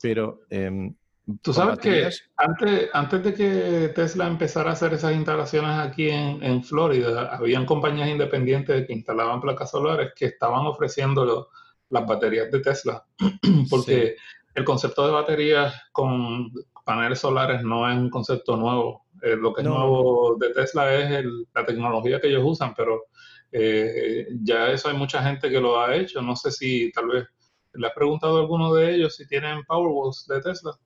Pero 0.00 0.40
em, 0.48 0.94
Tú 1.40 1.54
sabes 1.54 1.78
que 1.78 2.10
antes, 2.36 2.90
antes 2.92 3.24
de 3.24 3.34
que 3.34 3.92
Tesla 3.94 4.26
empezara 4.26 4.70
a 4.70 4.72
hacer 4.74 4.92
esas 4.92 5.14
instalaciones 5.14 5.78
aquí 5.78 6.10
en, 6.10 6.62
Florida, 6.62 7.34
habían 7.34 7.64
compañías 7.64 8.10
independientes 8.10 8.86
que 8.86 8.92
instalaban 8.92 9.40
placas 9.40 9.70
solares 9.70 10.12
que 10.14 10.26
estaban 10.26 10.66
ofreciendo 10.66 11.48
las 11.88 12.06
baterías 12.06 12.50
de 12.50 12.60
Tesla, 12.60 13.06
porque 13.70 14.16
el 14.54 14.64
concepto 14.64 15.06
de 15.06 15.12
baterías 15.12 15.74
con 15.92 16.52
paneles 16.84 17.20
solares 17.20 17.62
no 17.62 17.90
es 17.90 17.96
un 17.96 18.10
concepto 18.10 18.56
nuevo. 18.56 19.06
Eh, 19.22 19.36
lo 19.36 19.54
que 19.54 19.62
es 19.62 19.66
nuevo 19.66 20.36
de 20.38 20.50
Tesla 20.50 20.92
es 20.94 21.24
la 21.54 21.64
tecnología 21.64 22.20
que 22.20 22.28
ellos 22.28 22.42
usan, 22.44 22.74
pero 22.74 23.04
eh, 23.50 24.26
ya 24.42 24.68
eso 24.70 24.90
hay 24.90 24.96
mucha 24.96 25.22
gente 25.22 25.48
que 25.48 25.60
lo 25.60 25.80
ha 25.80 25.94
hecho. 25.96 26.20
No 26.20 26.36
sé 26.36 26.50
si 26.50 26.92
tal 26.92 27.08
vez 27.08 27.24
le 27.72 27.86
has 27.86 27.94
preguntado 27.94 28.36
a 28.36 28.40
alguno 28.40 28.74
de 28.74 28.94
ellos 28.94 29.16
si 29.16 29.26
tienen 29.26 29.64
Powerwalls 29.64 30.26
de 30.28 30.42
Tesla. 30.42 30.78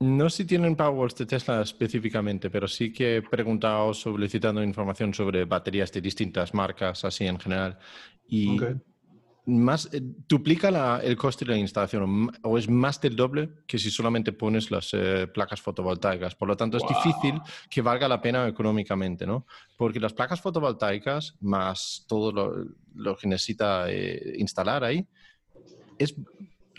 No 0.00 0.28
si 0.28 0.44
tienen 0.44 0.76
Powerwalls 0.76 1.14
de 1.14 1.24
Tesla 1.24 1.62
específicamente, 1.62 2.50
pero 2.50 2.68
sí 2.68 2.92
que 2.92 3.16
he 3.16 3.22
preguntado 3.22 3.94
solicitando 3.94 4.62
información 4.62 5.14
sobre 5.14 5.46
baterías 5.46 5.90
de 5.90 6.02
distintas 6.02 6.52
marcas, 6.52 7.02
así 7.04 7.26
en 7.26 7.40
general. 7.40 7.78
Y 8.28 8.58
más, 9.46 9.88
eh, 9.92 10.00
duplica 10.02 11.00
el 11.02 11.16
coste 11.16 11.44
de 11.44 11.52
la 11.52 11.58
instalación 11.58 12.30
o 12.42 12.58
es 12.58 12.68
más 12.68 13.00
del 13.00 13.16
doble 13.16 13.50
que 13.66 13.78
si 13.78 13.90
solamente 13.90 14.32
pones 14.32 14.70
las 14.70 14.92
eh, 14.92 15.28
placas 15.32 15.62
fotovoltaicas. 15.62 16.34
Por 16.34 16.48
lo 16.48 16.56
tanto, 16.56 16.76
es 16.76 16.84
difícil 16.86 17.40
que 17.70 17.80
valga 17.80 18.08
la 18.08 18.20
pena 18.20 18.46
económicamente, 18.48 19.26
¿no? 19.26 19.46
Porque 19.78 20.00
las 20.00 20.12
placas 20.12 20.40
fotovoltaicas 20.40 21.36
más 21.40 22.04
todo 22.08 22.32
lo, 22.94 23.16
que 23.16 23.28
necesita 23.28 23.90
eh, 23.90 24.34
instalar 24.36 24.84
ahí 24.84 25.06
es 25.98 26.14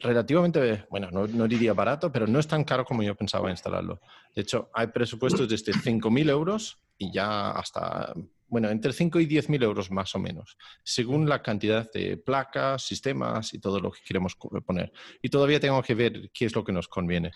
relativamente, 0.02 0.86
bueno, 0.90 1.10
no, 1.12 1.48
diría 1.48 1.74
barato, 1.74 2.12
pero 2.12 2.28
no 2.28 2.40
es 2.40 2.48
tan 2.48 2.64
caro 2.64 2.86
como 2.86 3.04
yo 3.04 3.16
pensaba 3.16 3.50
instalarlo. 3.50 4.00
De 4.36 4.42
hecho, 4.42 4.70
hay 4.74 4.88
presupuestos 4.88 5.48
desde 5.48 5.74
5.000 5.74 6.30
euros 6.30 6.78
y 6.98 7.12
ya 7.12 7.52
hasta 7.52 8.14
bueno, 8.50 8.70
entre 8.70 8.94
5 8.94 9.20
y 9.20 9.26
10 9.26 9.50
mil 9.50 9.64
euros 9.64 9.92
más 9.92 10.16
o 10.16 10.20
menos, 10.20 10.58
según 10.84 11.28
la 11.28 11.42
cantidad 11.42 11.92
de 11.92 12.18
placas, 12.18 12.84
sistemas 12.84 13.54
y 13.54 13.60
todo 13.60 13.80
lo 13.80 13.92
que 13.92 14.00
queremos 14.06 14.38
poner. 14.66 14.92
Y 15.22 15.30
todavía 15.30 15.60
tengo 15.60 15.82
que 15.84 15.96
ver 15.96 16.32
qué 16.34 16.46
es 16.46 16.56
lo 16.56 16.64
que 16.64 16.72
nos 16.72 16.88
conviene. 16.88 17.32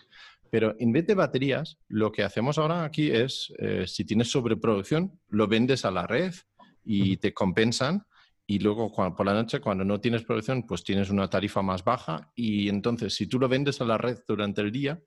Pero 0.50 0.75
en 0.80 0.91
vez 0.91 1.08
de 1.08 1.15
baterías, 1.15 1.77
lo 1.88 2.12
que 2.12 2.24
hacemos 2.24 2.58
ahora 2.58 2.84
aquí 2.84 3.12
es, 3.12 3.53
eh, 3.60 3.86
si 3.88 4.06
tienes 4.06 4.32
sobreproducción, 4.32 5.20
lo 5.30 5.48
vendes 5.48 5.86
a 5.86 5.91
la 5.91 6.08
red 6.08 6.34
y 6.84 7.18
te 7.18 7.34
compensan. 7.34 8.06
Y 8.51 8.60
luego 8.60 8.91
por 8.91 9.25
la 9.25 9.34
noche, 9.34 9.62
cuando 9.62 9.86
no 9.86 10.01
tienes 10.01 10.24
producción, 10.24 10.63
pues 10.63 10.84
tienes 10.84 11.10
una 11.10 11.29
tarifa 11.29 11.62
más 11.62 11.86
baja. 11.86 12.34
Y 12.36 12.67
entonces, 12.67 13.13
si 13.13 13.25
tú 13.25 13.39
lo 13.39 13.48
vendes 13.48 13.79
a 13.79 13.86
la 13.86 13.98
red 13.98 14.17
durante 14.27 14.60
el 14.60 14.74
día, 14.74 15.01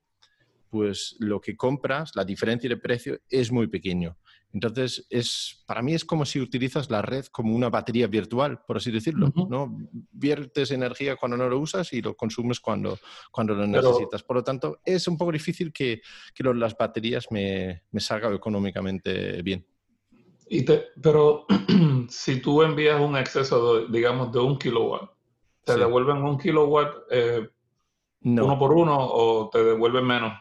pues 0.71 1.15
lo 1.19 1.39
que 1.39 1.55
compras, 1.55 2.15
la 2.15 2.25
diferencia 2.25 2.67
de 2.67 2.77
precio 2.77 3.19
es 3.29 3.51
muy 3.51 3.67
pequeño. 3.67 4.17
Entonces, 4.51 5.05
es, 5.11 5.63
para 5.67 5.83
mí 5.83 5.93
es 5.93 6.03
como 6.03 6.25
si 6.25 6.39
utilizas 6.39 6.89
la 6.89 7.03
red 7.03 7.27
como 7.27 7.55
una 7.55 7.69
batería 7.69 8.07
virtual, 8.07 8.63
por 8.65 8.77
así 8.77 8.89
decirlo. 8.89 9.31
¿no? 9.47 9.77
Viertes 10.11 10.71
energía 10.71 11.15
cuando 11.15 11.37
no 11.37 11.47
lo 11.47 11.59
usas 11.59 11.93
y 11.93 12.01
lo 12.01 12.15
consumes 12.15 12.59
cuando, 12.59 12.97
cuando 13.31 13.53
lo 13.53 13.67
necesitas. 13.67 14.23
Por 14.23 14.37
lo 14.37 14.43
tanto, 14.43 14.79
es 14.83 15.07
un 15.07 15.19
poco 15.19 15.31
difícil 15.31 15.71
que, 15.71 16.01
que 16.33 16.43
las 16.45 16.75
baterías 16.75 17.27
me, 17.29 17.83
me 17.91 17.99
salgan 17.99 18.33
económicamente 18.33 19.43
bien. 19.43 19.67
Y 20.47 20.65
pero 21.01 21.45
si 22.09 22.41
tú 22.41 22.61
envías 22.61 22.99
un 22.99 23.17
exceso, 23.17 23.87
digamos, 23.87 24.31
de 24.31 24.39
un 24.39 24.57
kilowatt, 24.57 25.09
¿te 25.63 25.77
devuelven 25.77 26.17
un 26.17 26.37
kilowatt 26.37 26.93
eh, 27.09 27.49
uno 28.21 28.59
por 28.59 28.73
uno 28.73 28.95
o 28.99 29.49
te 29.49 29.63
devuelven 29.63 30.05
menos? 30.05 30.33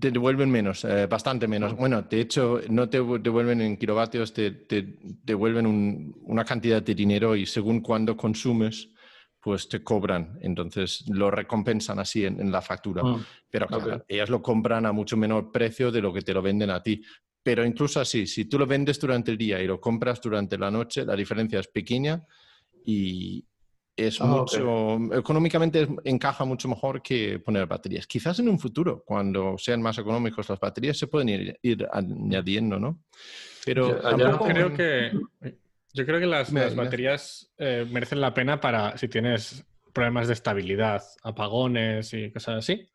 Te 0.00 0.12
devuelven 0.12 0.50
menos, 0.50 0.84
eh, 0.84 1.06
bastante 1.06 1.48
menos. 1.48 1.76
Bueno, 1.76 2.02
de 2.02 2.20
hecho, 2.20 2.60
no 2.68 2.88
te 2.88 2.98
devuelven 2.98 3.60
en 3.60 3.76
kilovatios, 3.76 4.32
te, 4.32 4.52
te 4.52 4.96
devuelven 5.00 6.14
una 6.22 6.44
cantidad 6.44 6.80
de 6.80 6.94
dinero 6.94 7.34
y 7.34 7.46
según 7.46 7.80
cuando 7.80 8.16
consumes, 8.16 8.92
pues 9.40 9.68
te 9.68 9.82
cobran. 9.82 10.38
Entonces 10.40 11.04
lo 11.08 11.30
recompensan 11.30 11.98
así 11.98 12.24
en, 12.24 12.52
la 12.52 12.62
factura. 12.62 13.02
Ah, 13.04 13.18
Pero 13.50 13.66
claro, 13.66 14.04
ellas 14.06 14.30
lo 14.30 14.40
compran 14.40 14.86
a 14.86 14.92
mucho 14.92 15.16
menor 15.16 15.50
precio 15.50 15.90
de 15.90 16.00
lo 16.00 16.12
que 16.12 16.22
te 16.22 16.32
lo 16.32 16.40
venden 16.42 16.70
a 16.70 16.80
ti. 16.80 17.02
Pero 17.42 17.64
incluso 17.64 18.00
así, 18.00 18.26
si 18.26 18.44
tú 18.44 18.58
lo 18.58 18.66
vendes 18.66 19.00
durante 19.00 19.30
el 19.30 19.38
día 19.38 19.60
y 19.60 19.66
lo 19.66 19.80
compras 19.80 20.20
durante 20.20 20.56
la 20.56 20.70
noche, 20.70 21.04
la 21.04 21.16
diferencia 21.16 21.58
es 21.58 21.68
pequeña 21.68 22.24
y, 22.84 23.44
es 23.96 24.20
ah, 24.20 24.26
mucho, 24.26 24.98
económicamente 25.12 25.86
encaja 26.04 26.44
mucho 26.44 26.68
mejor 26.68 27.02
que 27.02 27.38
poner 27.38 27.66
baterías. 27.66 28.06
Quizás 28.06 28.38
en 28.38 28.48
un 28.48 28.58
futuro, 28.58 29.02
cuando 29.04 29.56
sean 29.58 29.82
más 29.82 29.98
económicos 29.98 30.48
las 30.48 30.58
baterías, 30.58 30.96
se 30.96 31.08
pueden 31.08 31.58
ir, 31.62 31.88
añadiendo, 31.92 32.78
¿no? 32.78 33.02
Pero 33.64 34.00
yo 34.16 34.38
creo 34.38 34.72
que 34.74 35.12
yo 35.94 36.06
creo 36.06 36.20
que 36.20 36.26
las, 36.26 36.52
baterías 36.74 37.52
eh, 37.58 37.86
merecen 37.90 38.20
la 38.20 38.32
pena 38.32 38.60
para 38.60 38.96
si 38.96 39.08
tienes 39.08 39.64
problemas 39.92 40.26
de 40.26 40.32
estabilidad, 40.32 41.02
apagones 41.22 42.14
y 42.14 42.30
cosas 42.30 42.58
así. 42.58 42.88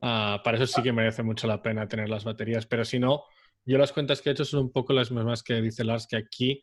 Ah, 0.00 0.40
para 0.44 0.56
eso 0.56 0.66
sí 0.68 0.80
que 0.82 0.92
merece 0.92 1.24
mucho 1.24 1.48
la 1.48 1.60
pena 1.60 1.88
tener 1.88 2.08
las 2.08 2.22
baterías. 2.22 2.64
Pero 2.66 2.84
si 2.84 3.00
no, 3.00 3.24
yo 3.68 3.78
las 3.78 3.92
cuentas 3.92 4.22
que 4.22 4.30
he 4.30 4.32
hecho 4.32 4.46
son 4.46 4.60
un 4.60 4.72
poco 4.72 4.94
las 4.94 5.10
mismas 5.10 5.42
que 5.42 5.60
dice 5.60 5.84
Lars, 5.84 6.06
que 6.06 6.16
aquí 6.16 6.62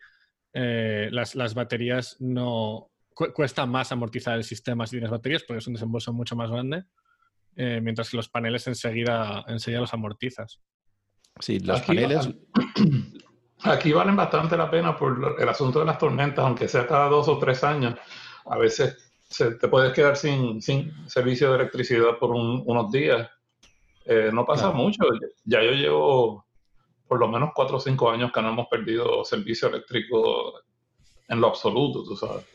eh, 0.53 1.07
las, 1.11 1.35
las 1.35 1.53
baterías 1.53 2.17
no 2.19 2.89
cuesta 3.13 3.65
más 3.65 3.91
amortizar 3.91 4.35
el 4.35 4.43
sistema 4.43 4.85
si 4.87 4.91
tienes 4.91 5.11
baterías 5.11 5.43
porque 5.43 5.59
es 5.59 5.67
un 5.67 5.73
desembolso 5.73 6.11
mucho 6.11 6.35
más 6.35 6.49
grande, 6.49 6.83
eh, 7.55 7.79
mientras 7.81 8.09
que 8.09 8.17
los 8.17 8.27
paneles 8.27 8.65
enseguida, 8.67 9.45
enseguida 9.47 9.81
los 9.81 9.93
amortizas. 9.93 10.59
Sí, 11.39 11.59
los 11.59 11.81
paneles... 11.81 12.29
Aquí 13.63 13.93
valen 13.93 14.15
bastante 14.15 14.57
la 14.57 14.69
pena 14.69 14.95
por 14.95 15.37
el 15.39 15.49
asunto 15.49 15.79
de 15.79 15.85
las 15.85 15.97
tormentas, 15.97 16.43
aunque 16.43 16.67
sea 16.67 16.85
cada 16.85 17.07
dos 17.07 17.27
o 17.29 17.39
tres 17.39 17.63
años. 17.63 17.95
A 18.45 18.57
veces 18.57 19.13
se, 19.29 19.55
te 19.55 19.67
puedes 19.67 19.93
quedar 19.93 20.17
sin, 20.17 20.61
sin 20.61 20.91
servicio 21.07 21.49
de 21.49 21.61
electricidad 21.61 22.17
por 22.19 22.31
unos 22.31 22.91
días. 22.91 23.29
Eh, 24.05 24.29
no 24.31 24.45
pasa 24.45 24.71
mucho. 24.71 25.05
Ya 25.45 25.63
yo 25.63 25.71
llevo 25.71 26.44
por 27.07 27.19
lo 27.19 27.27
menos 27.27 27.51
cuatro 27.53 27.77
o 27.77 27.79
cinco 27.79 28.09
años 28.09 28.31
que 28.31 28.41
no 28.41 28.49
hemos 28.49 28.67
perdido 28.67 29.23
servicio 29.23 29.67
eléctrico 29.67 30.61
en 31.27 31.39
lo 31.39 31.47
absoluto, 31.47 32.03
tú 32.03 32.15
sabes. 32.15 32.45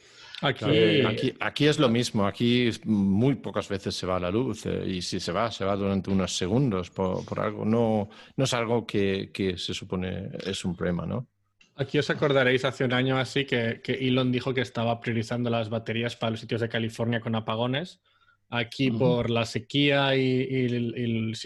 Aquí, 0.42 1.34
aquí, 1.38 1.66
es 1.66 1.78
lo 1.78 1.90
mismo, 1.90 2.26
aquí 2.26 2.70
muy 2.86 3.34
pocas 3.34 3.68
veces 3.68 3.94
se 3.94 4.06
va 4.06 4.18
la 4.18 4.30
luz 4.30 4.64
eh, 4.64 4.84
y 4.86 5.02
si 5.02 5.20
se 5.20 5.32
va, 5.32 5.50
se 5.50 5.66
va 5.66 5.76
durante 5.76 6.10
unos 6.10 6.34
segundos 6.34 6.88
por, 6.88 7.38
algo. 7.38 7.66
No, 7.66 8.08
no 8.36 8.44
es 8.44 8.54
algo 8.54 8.86
que, 8.86 9.30
se 9.58 9.74
supone 9.74 10.30
es 10.46 10.64
un 10.64 10.74
problema, 10.74 11.04
¿no? 11.04 11.28
Aquí 11.76 11.98
os 11.98 12.08
acordaréis 12.08 12.64
hace 12.64 12.84
un 12.84 12.94
año 12.94 13.18
así 13.18 13.44
que, 13.44 13.82
Elon 13.84 14.32
dijo 14.32 14.54
que 14.54 14.62
estaba 14.62 14.98
priorizando 15.00 15.50
las 15.50 15.68
baterías 15.68 16.16
para 16.16 16.30
los 16.30 16.40
sitios 16.40 16.62
de 16.62 16.70
California 16.70 17.20
con 17.20 17.34
apagones. 17.34 18.00
Aquí 18.48 18.90
por 18.90 19.30
la 19.30 19.44
sequía 19.44 20.16
y, 20.16 20.68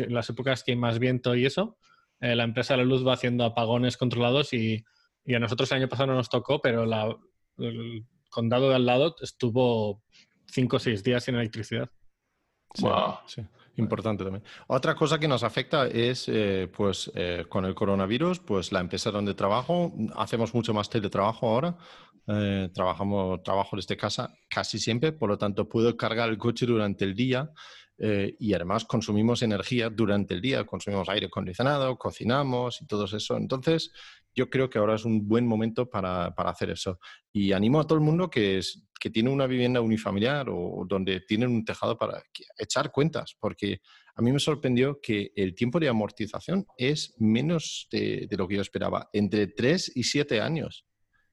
las 0.09 0.31
épocas 0.31 0.63
que 0.63 0.73
hay 0.73 0.79
más 0.79 0.99
viento 1.01 1.35
y 1.35 1.47
eso, 1.47 1.77
eh, 2.25 2.35
la 2.35 2.45
empresa 2.45 2.73
de 2.73 2.79
la 2.79 2.85
luz 2.85 3.07
va 3.07 3.13
haciendo 3.13 3.45
apagones 3.45 3.99
controlados 3.99 4.55
y, 4.55 4.83
a 5.35 5.39
nosotros 5.39 5.71
el 5.71 5.79
año 5.79 5.89
pasado 5.91 6.07
no 6.07 6.15
nos 6.15 6.31
tocó, 6.31 6.63
pero 6.63 6.87
la, 6.87 7.15
condado 8.31 8.71
de 8.71 8.77
al 8.77 8.87
lado 8.87 9.15
estuvo 9.21 10.03
cinco 10.47 10.77
o 10.77 10.79
seis 10.79 11.05
días 11.05 11.25
sin 11.25 11.35
electricidad. 11.35 11.91
Sí, 13.27 13.43
importante 13.77 14.25
también. 14.25 14.43
Otra 14.69 14.95
cosa 14.95 15.19
que 15.19 15.29
nos 15.29 15.43
afecta 15.43 15.87
es, 15.87 16.27
eh, 16.29 16.71
pues, 16.75 17.13
eh, 17.15 17.45
con 17.47 17.67
el 17.67 17.75
coronavirus, 17.75 18.41
pues 18.41 18.73
la 18.73 18.81
empresa 18.81 19.11
donde 19.11 19.35
trabajo, 19.35 19.93
hacemos 20.17 20.55
mucho 20.55 20.73
más 20.73 20.89
teletrabajo 20.89 21.47
ahora. 21.47 21.77
Eh, 22.27 22.71
trabajamos, 22.73 23.43
trabajo 23.43 23.77
desde 23.77 23.99
casa 23.99 24.35
casi 24.49 24.79
siempre, 24.79 25.13
por 25.13 25.29
lo 25.29 25.37
tanto 25.37 25.69
puedo 25.69 25.95
cargar 25.95 26.31
el 26.31 26.39
coche 26.39 26.65
durante 26.65 27.05
el 27.05 27.15
día 27.15 27.51
y 27.97 28.55
además 28.55 28.85
consumimos 28.85 29.43
energía 29.43 29.89
durante 29.89 30.35
el 30.35 30.41
día, 30.41 30.65
consumimos 30.65 31.09
aire 31.09 31.27
acondicionado, 31.27 31.97
cocinamos 31.97 32.83
y 32.83 32.87
todo 32.87 33.05
eso. 33.05 33.37
Entonces, 33.37 33.93
yo 34.35 34.51
creo 34.51 34.69
que 34.69 34.79
ahora 34.79 34.97
es 34.97 35.05
un 35.05 35.29
buen 35.29 35.47
momento 35.47 35.89
para, 35.89 36.27
hacer 36.27 36.71
eso. 36.71 36.99
Y 37.33 37.53
animo 37.53 37.81
a 37.81 37.87
todo 37.87 37.99
el 37.99 38.05
mundo 38.05 38.29
que, 38.29 38.59
es, 38.59 38.85
que 38.99 39.11
tiene 39.11 39.31
una 39.31 39.47
vivienda 39.47 39.81
unifamiliar 39.81 40.49
o 40.51 40.85
donde 40.89 41.21
tienen 41.21 41.51
un 41.51 41.65
tejado 41.65 41.97
para 41.97 42.23
echar 42.59 42.91
cuentas, 42.91 43.37
porque 43.39 43.81
a 44.17 44.23
mí 44.23 44.33
me 44.33 44.41
sorprendió 44.41 45.01
que 45.01 45.33
el 45.37 45.55
tiempo 45.55 45.79
de 45.79 45.89
amortización 45.89 46.67
es 46.77 47.15
menos 47.19 47.89
de, 47.91 48.29
lo 48.37 48.49
que 48.49 48.57
yo 48.57 48.63
esperaba, 48.63 49.09
entre 49.13 49.47
3 49.47 49.93
y 49.97 50.03
7 50.03 50.41
años, 50.41 50.85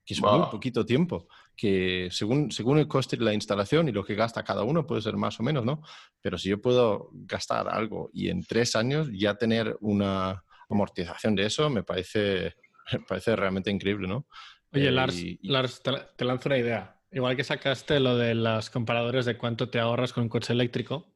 que 0.06 0.14
es 0.14 0.22
muy 0.22 0.46
poquito 0.52 0.86
tiempo, 0.86 1.28
que 1.62 2.08
según, 2.10 2.50
según 2.50 2.80
el 2.80 2.88
coste 2.88 3.18
de 3.18 3.24
la 3.24 3.36
instalación 3.36 3.88
y 3.88 3.92
lo 3.92 4.04
que 4.04 4.16
gasta 4.16 4.44
cada 4.44 4.64
uno 4.64 4.88
puede 4.88 5.04
ser 5.04 5.16
más 5.16 5.40
o 5.40 5.44
menos, 5.44 5.64
¿no? 5.64 5.84
Pero 6.20 6.40
si 6.40 6.50
yo 6.50 6.60
puedo 6.60 7.12
gastar 7.14 7.70
algo 7.70 8.10
y 8.16 8.30
en 8.30 8.44
3 8.44 8.76
años 8.78 9.10
ya 9.14 9.36
tener 9.36 9.78
una 9.80 10.44
amortización 10.68 11.36
de 11.36 11.46
eso, 11.46 11.70
me 11.70 11.84
parece 11.84 12.56
me 12.92 13.02
parece 13.02 13.36
realmente 13.36 13.70
increíble, 13.70 14.08
¿no? 14.08 14.26
Oye, 14.74 14.88
eh, 14.88 15.38
Lars, 15.44 15.84
te, 15.84 16.26
lanzo 16.26 16.50
una 16.50 16.58
idea. 16.58 17.00
Igual 17.12 17.36
que 17.36 17.44
sacaste 17.44 18.00
lo 18.00 18.18
de 18.18 18.34
los 18.34 18.72
comparadores 18.72 19.26
de 19.26 19.38
cuánto 19.38 19.70
te 19.70 19.80
ahorras 19.80 20.14
con 20.14 20.24
un 20.24 20.30
coche 20.30 20.54
eléctrico, 20.54 21.14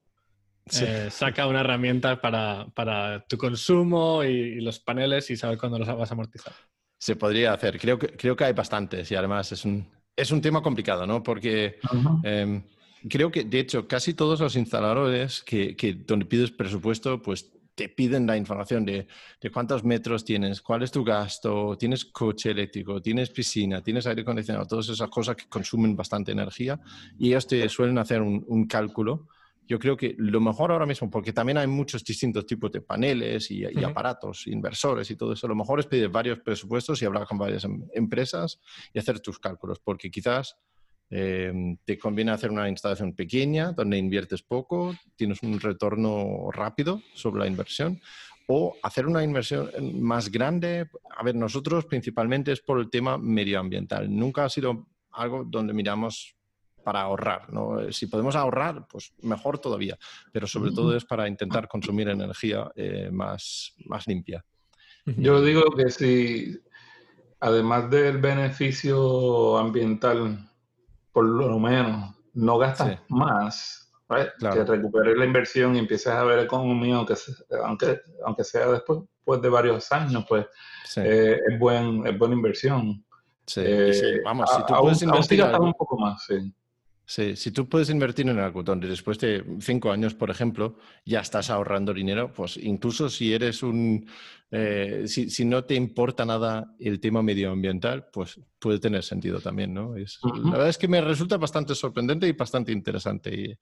eh, 0.80 1.08
saca 1.10 1.48
una 1.48 1.62
herramienta 1.62 2.22
para, 2.22 3.26
tu 3.28 3.40
consumo 3.40 4.24
y, 4.24 4.62
los 4.62 4.80
paneles 4.80 5.32
y 5.32 5.38
saber 5.38 5.58
cuándo 5.58 5.80
los 5.80 5.88
vas 5.88 6.12
a 6.12 6.14
amortizar. 6.14 6.54
Se 7.00 7.16
podría 7.16 7.52
hacer. 7.54 7.80
Creo 7.80 7.98
que, 7.98 8.10
creo 8.16 8.36
que 8.36 8.44
hay 8.44 8.54
bastantes 8.54 9.10
y 9.10 9.16
además 9.16 9.52
es 9.52 9.66
un, 9.66 9.95
es 10.16 10.32
un 10.32 10.42
tema 10.42 10.62
complicado, 10.62 11.06
¿no? 11.06 11.22
Porque 11.24 11.80
em, 12.24 12.64
creo 13.10 13.32
que, 13.32 13.44
de 13.44 13.60
hecho, 13.60 13.88
casi 13.88 14.14
todos 14.14 14.40
los 14.40 14.56
instaladores 14.56 15.44
que, 15.44 15.76
que 15.76 15.94
donde 15.94 16.26
pides 16.26 16.52
presupuesto, 16.52 17.22
pues 17.22 17.52
te 17.76 17.90
piden 17.90 18.26
la 18.26 18.38
información 18.38 18.86
de, 18.86 19.08
cuántos 19.54 19.84
metros 19.84 20.24
tienes, 20.24 20.62
cuál 20.62 20.82
es 20.82 20.92
tu 20.92 21.04
gasto, 21.04 21.78
tienes 21.78 22.06
coche 22.06 22.52
eléctrico, 22.52 23.02
tienes 23.02 23.30
piscina, 23.30 23.84
tienes 23.84 24.08
aire 24.08 24.22
acondicionado, 24.22 24.66
todas 24.66 24.90
esas 24.90 25.10
cosas 25.10 25.36
que 25.36 25.48
consumen 25.48 25.96
bastante 25.96 26.32
energía 26.32 26.80
y 27.20 27.28
ellos 27.28 27.46
te 27.46 27.68
suelen 27.70 27.98
hacer 27.98 28.22
un, 28.22 28.66
cálculo. 28.68 29.28
Yo 29.68 29.80
creo 29.80 29.98
que 29.98 30.16
lo 30.18 30.40
mejor 30.40 30.72
ahora 30.72 30.86
mismo, 30.86 31.10
porque 31.10 31.34
también 31.34 31.58
hay 31.58 31.68
muchos 31.68 32.04
distintos 32.04 32.46
tipos 32.46 32.72
de 32.72 32.82
paneles 32.82 33.50
y, 33.52 33.66
aparatos, 33.84 34.48
inversores 34.48 35.10
y 35.12 35.16
todo 35.16 35.34
eso, 35.34 35.48
lo 35.48 35.56
mejor 35.56 35.80
es 35.80 35.88
pedir 35.88 36.10
varios 36.10 36.40
presupuestos 36.40 37.02
y 37.02 37.06
hablar 37.06 37.26
con 37.26 37.38
varias 37.38 37.64
em, 37.64 37.84
empresas 37.94 38.60
y 38.94 39.00
hacer 39.00 39.20
tus 39.20 39.40
cálculos, 39.40 39.80
porque 39.80 40.10
quizás 40.10 40.56
Eh, 41.12 41.54
te 41.86 42.00
conviene 42.00 42.32
hacer 42.32 42.50
una 42.50 42.68
instalación 42.68 43.14
pequeña 43.14 43.74
donde 43.74 43.96
inviertes 43.96 44.42
poco, 44.42 44.96
tienes 45.16 45.44
un 45.44 45.60
retorno 45.60 46.50
rápido 46.52 47.00
sobre 47.14 47.42
la 47.42 47.48
inversión 47.48 48.02
o 48.48 48.76
hacer 48.82 49.06
una 49.06 49.24
inversión 49.24 49.70
más 50.02 50.32
grande. 50.32 50.88
A 51.16 51.24
ver, 51.24 51.36
nosotros 51.36 51.86
principalmente 51.86 52.52
es 52.52 52.62
por 52.62 52.80
el 52.80 52.90
tema 52.90 53.20
medioambiental. 53.20 54.10
Nunca 54.10 54.46
ha 54.46 54.50
sido 54.50 54.88
algo 55.12 55.44
donde 55.46 55.74
miramos 55.74 56.35
para 56.86 57.02
ahorrar. 57.02 57.52
¿no? 57.52 57.92
Si 57.92 58.06
podemos 58.06 58.36
ahorrar, 58.36 58.88
pues 58.88 59.12
mejor 59.24 59.58
todavía, 59.58 59.98
pero 60.32 60.46
sobre 60.46 60.72
todo 60.72 60.96
es 60.96 61.04
para 61.04 61.28
intentar 61.28 61.68
consumir 61.68 62.08
energía 62.10 62.72
eh, 62.76 63.10
más, 63.12 63.74
más 63.88 64.06
limpia. 64.06 64.46
Yo 65.06 65.42
digo 65.42 65.64
que 65.76 65.90
si, 65.90 66.60
además 67.40 67.90
del 67.90 68.20
beneficio 68.20 69.58
ambiental, 69.58 70.48
por 71.12 71.26
lo 71.26 71.58
menos 71.58 72.16
no 72.36 72.60
gastas 72.60 73.00
más, 73.10 73.92
que 74.40 74.64
recuperes 74.64 75.18
la 75.18 75.26
inversión 75.26 75.76
y 75.76 75.80
empieces 75.80 76.14
a 76.14 76.24
ver 76.24 76.38
economía, 76.38 76.98
aunque, 76.98 77.16
aunque, 77.64 78.00
aunque 78.24 78.44
sea 78.44 78.68
después 78.68 79.00
pues, 79.24 79.42
de 79.42 79.50
varios 79.50 79.92
años, 79.92 80.24
pues 80.30 80.46
eh, 80.98 81.40
es, 81.50 81.60
buen, 81.60 82.06
es 82.06 82.16
buena 82.16 82.36
inversión. 82.36 83.04
Sí, 83.48 83.62
eh, 83.64 84.22
vamos, 84.24 84.52
si 84.52 84.66
tú 84.68 84.74
puedes 84.80 85.02
invertir 85.02 85.44
un 85.44 85.74
poco 85.74 85.98
más, 85.98 86.24
sí. 86.26 86.54
Sí, 87.08 87.36
si 87.36 87.52
tú 87.52 87.70
puedes 87.70 87.90
invertir 87.92 88.28
en 88.28 88.40
algo 88.40 88.64
donde 88.64 88.88
después 88.88 89.20
de 89.20 89.44
cinco 89.60 89.92
años, 89.92 90.16
por 90.16 90.32
ejemplo, 90.32 90.78
ya 91.06 91.20
estás 91.20 91.52
ahorrando 91.52 91.94
dinero, 91.94 92.34
pues 92.34 92.58
incluso 92.58 93.10
si 93.10 93.32
eres 93.32 93.62
un, 93.62 94.10
eh, 94.50 95.04
si, 95.08 95.46
no 95.46 95.66
te 95.66 95.76
importa 95.76 96.26
nada 96.26 96.74
el 96.80 97.00
tema 97.00 97.22
medioambiental, 97.22 98.08
pues 98.12 98.40
puede 98.58 98.80
tener 98.80 99.04
sentido 99.04 99.40
también, 99.40 99.72
¿no? 99.72 99.96
Es, 99.96 100.20
La 100.24 100.52
verdad 100.52 100.70
es 100.70 100.80
que 100.80 100.88
me 100.88 101.00
resulta 101.00 101.38
bastante 101.38 101.76
sorprendente 101.76 102.28
y 102.28 102.32
bastante 102.32 102.72
interesante. 102.72 103.60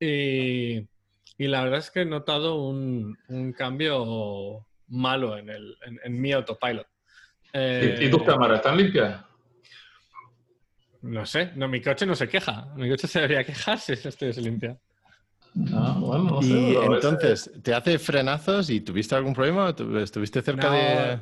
Y, 0.00 0.88
y 1.36 1.48
la 1.48 1.64
verdad 1.64 1.80
es 1.80 1.90
que 1.90 2.00
he 2.00 2.06
notado 2.06 2.62
un, 2.62 3.14
un 3.28 3.52
cambio 3.52 4.66
malo 4.88 5.36
en, 5.36 5.50
el, 5.50 5.76
en, 6.02 6.18
mi 6.18 6.32
autopilot. 6.32 6.86
¿Y, 7.52 8.06
¿Y 8.06 8.10
tus 8.10 8.22
cámaras 8.22 8.60
están 8.60 8.78
limpias? 8.78 9.22
No 11.02 11.26
sé, 11.26 11.52
no, 11.56 11.68
mi 11.68 11.80
coche 11.80 12.06
no 12.06 12.14
se 12.14 12.28
queja. 12.28 12.72
Mi 12.76 12.88
coche 12.88 13.06
se 13.06 13.20
debería 13.20 13.44
quejar 13.44 13.78
si 13.78 13.92
esto 13.92 14.10
se 14.10 14.40
limpia. 14.40 14.78
Ah, 15.72 15.96
bueno, 15.98 16.24
no 16.24 16.42
sé, 16.42 16.48
y 16.48 16.76
entonces, 16.76 17.50
¿te 17.62 17.72
hace 17.72 17.98
frenazos 17.98 18.68
y 18.68 18.80
tuviste 18.80 19.14
algún 19.14 19.32
problema? 19.32 19.74
¿Estuviste 20.02 20.42
cerca 20.42 20.70
de...? 20.70 21.18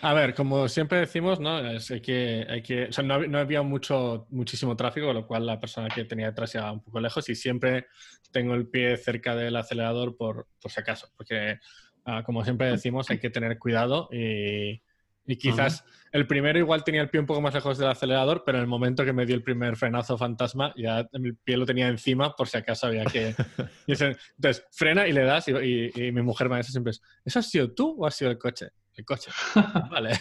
A 0.00 0.12
ver, 0.12 0.34
como 0.34 0.68
siempre 0.68 0.98
decimos, 0.98 1.40
¿no? 1.40 1.58
Es, 1.66 1.92
que, 2.02 2.46
hay 2.48 2.62
que, 2.62 2.84
o 2.84 2.92
sea, 2.92 3.04
no, 3.04 3.26
no, 3.26 3.38
había 3.38 3.62
mucho, 3.62 4.26
muchísimo 4.30 4.76
tráfico, 4.76 5.06
con 5.06 5.16
lo 5.16 5.26
cual 5.26 5.46
la 5.46 5.58
persona 5.58 5.88
que 5.88 6.04
tenía 6.04 6.26
detrás 6.26 6.54
iba 6.54 6.72
un 6.72 6.82
poco 6.82 7.00
lejos 7.00 7.28
y 7.28 7.34
siempre 7.34 7.86
tengo 8.30 8.54
el 8.54 8.68
pie 8.68 8.96
cerca 8.96 9.34
del 9.34 9.56
acelerador 9.56 10.16
por, 10.16 10.46
por 10.60 10.70
si 10.70 10.80
acaso, 10.80 11.08
porque 11.16 11.58
ah, 12.04 12.22
como 12.22 12.44
siempre 12.44 12.70
decimos, 12.70 13.08
hay 13.10 13.18
que 13.18 13.30
tener 13.30 13.58
cuidado 13.58 14.08
y, 14.12 14.82
y 15.26 15.36
quizás 15.36 15.84
el 16.12 16.26
primero 16.26 16.58
igual 16.58 16.84
tenía 16.84 17.02
el 17.02 17.10
pie 17.10 17.20
un 17.20 17.26
poco 17.26 17.40
más 17.40 17.54
lejos 17.54 17.76
del 17.78 17.88
acelerador, 17.88 18.44
pero 18.44 18.58
en 18.58 18.62
el 18.62 18.68
momento 18.68 19.04
que 19.04 19.12
me 19.12 19.26
dio 19.26 19.34
el 19.34 19.42
primer 19.42 19.76
frenazo 19.76 20.16
fantasma, 20.16 20.72
ya 20.76 21.08
el 21.12 21.36
pie 21.42 21.56
lo 21.56 21.66
tenía 21.66 21.88
encima 21.88 22.36
por 22.36 22.46
si 22.46 22.58
acaso 22.58 22.86
había 22.86 23.04
que... 23.04 23.34
Entonces, 23.86 24.64
frena 24.70 25.08
y 25.08 25.12
le 25.12 25.24
das 25.24 25.48
y, 25.48 25.90
mi 26.12 26.22
mujer 26.22 26.48
me 26.48 26.58
dice 26.58 26.70
siempre, 26.70 26.92
¿eso 27.24 27.38
has 27.38 27.50
sido 27.50 27.72
tú 27.72 27.96
o 27.98 28.06
ha 28.06 28.10
sido 28.10 28.30
el 28.30 28.38
coche? 28.38 28.68
El 28.94 29.04
coche. 29.04 29.30
Vale. 29.90 30.12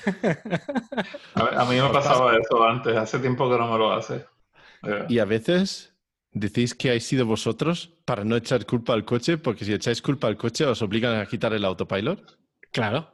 a, 1.36 1.66
mí 1.66 1.76
me 1.76 1.90
pasaba 1.90 2.36
eso 2.38 2.64
antes, 2.64 2.96
hace 2.96 3.20
tiempo 3.20 3.50
que 3.50 3.58
no 3.58 3.72
me 3.72 3.78
lo 3.78 3.94
hace. 3.94 4.26
Eh. 4.84 5.06
Y 5.10 5.20
a 5.20 5.26
veces 5.26 5.94
decís 6.32 6.74
que 6.74 6.90
habéis 6.90 7.06
sido 7.06 7.26
vosotros 7.26 7.94
para 8.06 8.24
no 8.24 8.36
echar 8.36 8.66
culpa 8.66 8.94
al 8.94 9.06
coche, 9.06 9.38
porque 9.38 9.64
si 9.64 9.74
echáis 9.74 10.02
culpa 10.02 10.28
al 10.28 10.38
coche 10.38 10.66
os 10.66 10.82
obligan 10.82 11.20
a 11.20 11.26
quitar 11.28 11.54
el 11.54 11.66
autopilot. 11.66 12.40
Claro. 12.72 13.14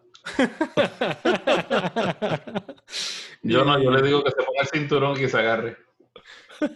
Yo 3.43 3.65
no, 3.65 3.81
yo 3.81 3.91
le 3.91 4.01
digo 4.01 4.23
que 4.23 4.31
se 4.31 4.37
ponga 4.37 4.61
el 4.61 4.67
cinturón 4.67 5.19
y 5.21 5.27
se 5.27 5.37
agarre. 5.37 5.77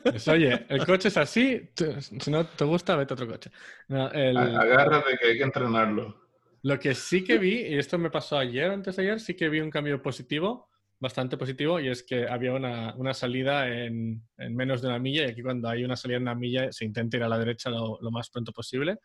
Pues, 0.04 0.28
oye, 0.28 0.66
el 0.70 0.86
coche 0.86 1.10
es 1.10 1.18
así, 1.18 1.70
si 2.00 2.32
no 2.32 2.46
te 2.46 2.64
gusta, 2.64 2.96
vete 2.96 3.14
a 3.14 3.16
otro 3.16 3.28
coche. 3.28 3.52
Agárrate 3.90 5.18
que 5.18 5.28
hay 5.28 5.38
que 5.38 5.44
entrenarlo. 5.44 6.22
Lo 6.62 6.80
que 6.80 6.96
sí 6.96 7.24
que 7.24 7.38
vi, 7.38 7.60
y 7.62 7.78
esto 7.78 7.98
me 7.98 8.10
pasó 8.10 8.38
ayer, 8.38 8.72
antes 8.72 8.96
de 8.96 9.04
ayer, 9.04 9.20
sí 9.20 9.36
que 9.36 9.50
vi 9.50 9.60
un 9.60 9.70
cambio 9.70 10.02
positivo, 10.02 10.70
bastante 10.98 11.36
positivo, 11.36 11.82
y 11.82 11.90
es 11.90 12.04
que 12.04 12.26
había 12.26 12.54
una, 12.54 12.96
una 12.96 13.14
salida 13.14 13.68
en, 13.68 14.26
en, 14.38 14.56
menos 14.56 14.82
de 14.82 14.88
una 14.88 15.00
milla, 15.00 15.24
y 15.24 15.32
aquí 15.32 15.42
cuando 15.42 15.68
hay 15.68 15.84
una 15.84 15.98
salida 15.98 16.18
en 16.18 16.24
una 16.24 16.36
milla 16.36 16.72
se 16.72 16.86
intenta 16.86 17.18
ir 17.18 17.24
a 17.24 17.28
la 17.28 17.38
derecha 17.38 17.70
lo, 17.70 18.00
lo 18.02 18.12
más 18.12 18.30
pronto 18.30 18.54
posible, 18.54 19.00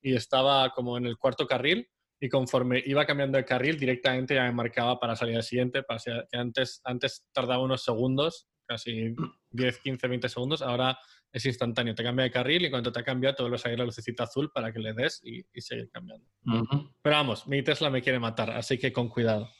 y 0.00 0.14
estaba 0.14 0.70
como 0.70 0.96
en 0.96 1.04
el 1.04 1.18
cuarto 1.18 1.46
carril, 1.46 1.86
y 2.20 2.28
conforme 2.28 2.82
iba 2.86 3.04
cambiando 3.04 3.38
de 3.38 3.44
carril, 3.44 3.78
directamente 3.78 4.34
ya 4.34 4.44
me 4.44 4.52
marcaba 4.52 4.98
para 4.98 5.16
salir 5.16 5.36
al 5.36 5.42
siguiente, 5.42 5.82
para 5.82 6.00
que 6.00 6.36
antes, 6.36 6.80
antes 6.84 7.26
tardaba 7.32 7.62
unos 7.62 7.82
segundos, 7.82 8.48
casi 8.66 9.14
10, 9.50 9.78
15, 9.78 10.08
20 10.08 10.28
segundos, 10.28 10.62
ahora 10.62 10.98
es 11.32 11.44
instantáneo, 11.46 11.94
te 11.94 12.04
cambia 12.04 12.24
de 12.24 12.30
carril 12.30 12.64
y 12.64 12.70
cuando 12.70 12.92
te 12.92 13.00
ha 13.00 13.04
cambiado 13.04 13.34
te 13.34 13.42
vuelves 13.42 13.66
a 13.66 13.72
ir 13.72 13.78
la 13.78 13.84
lucecita 13.84 14.24
azul 14.24 14.50
para 14.52 14.72
que 14.72 14.78
le 14.78 14.94
des 14.94 15.20
y, 15.24 15.44
seguir 15.60 15.90
cambiando. 15.90 16.26
Pero 17.02 17.16
vamos, 17.16 17.46
mi 17.48 17.62
Tesla 17.62 17.90
me 17.90 18.02
quiere 18.02 18.20
matar, 18.20 18.50
así 18.52 18.78
que 18.78 18.92
con 18.92 19.08
cuidado. 19.08 19.50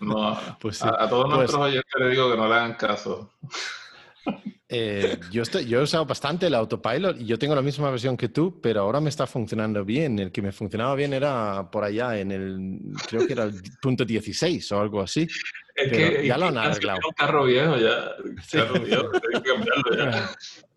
No, 0.00 0.38
pues 0.60 0.82
a, 0.82 1.08
todos 1.08 1.26
pues 1.26 1.36
nuestros 1.36 1.62
oyentes 1.62 2.00
les 2.00 2.10
digo 2.10 2.30
que 2.30 2.36
no 2.36 2.48
le 2.48 2.54
hagan 2.54 2.74
caso. 2.74 3.32
Eh, 4.68 5.20
yo, 5.30 5.42
estoy, 5.42 5.64
yo 5.66 5.78
he 5.78 5.82
usado 5.84 6.04
bastante 6.06 6.48
el 6.48 6.54
autopilot 6.54 7.20
y 7.20 7.26
yo 7.26 7.38
tengo 7.38 7.54
la 7.54 7.62
misma 7.62 7.88
versión 7.90 8.16
que 8.16 8.28
tú, 8.28 8.60
pero 8.60 8.80
ahora 8.80 9.00
me 9.00 9.10
está 9.10 9.26
funcionando 9.26 9.84
bien. 9.84 10.18
El 10.18 10.32
que 10.32 10.42
me 10.42 10.50
funcionaba 10.50 10.94
bien 10.96 11.12
era 11.12 11.70
por 11.70 11.84
allá 11.84 12.18
en 12.18 12.32
el, 12.32 12.78
creo 13.08 13.26
que 13.26 13.32
era 13.32 13.44
el 13.44 13.54
punto 13.80 14.04
16 14.04 14.72
o 14.72 14.80
algo 14.80 15.00
así. 15.00 15.28
Es 15.74 15.92
que, 15.92 16.26
ya 16.26 16.36
lo 16.38 16.46
han 16.46 16.58
arreglado. 16.58 16.98
un 17.06 17.14
carro 17.14 17.44
viejo 17.44 17.76
ya. 17.76 18.12
Carro 18.50 18.80
viejo, 18.80 19.10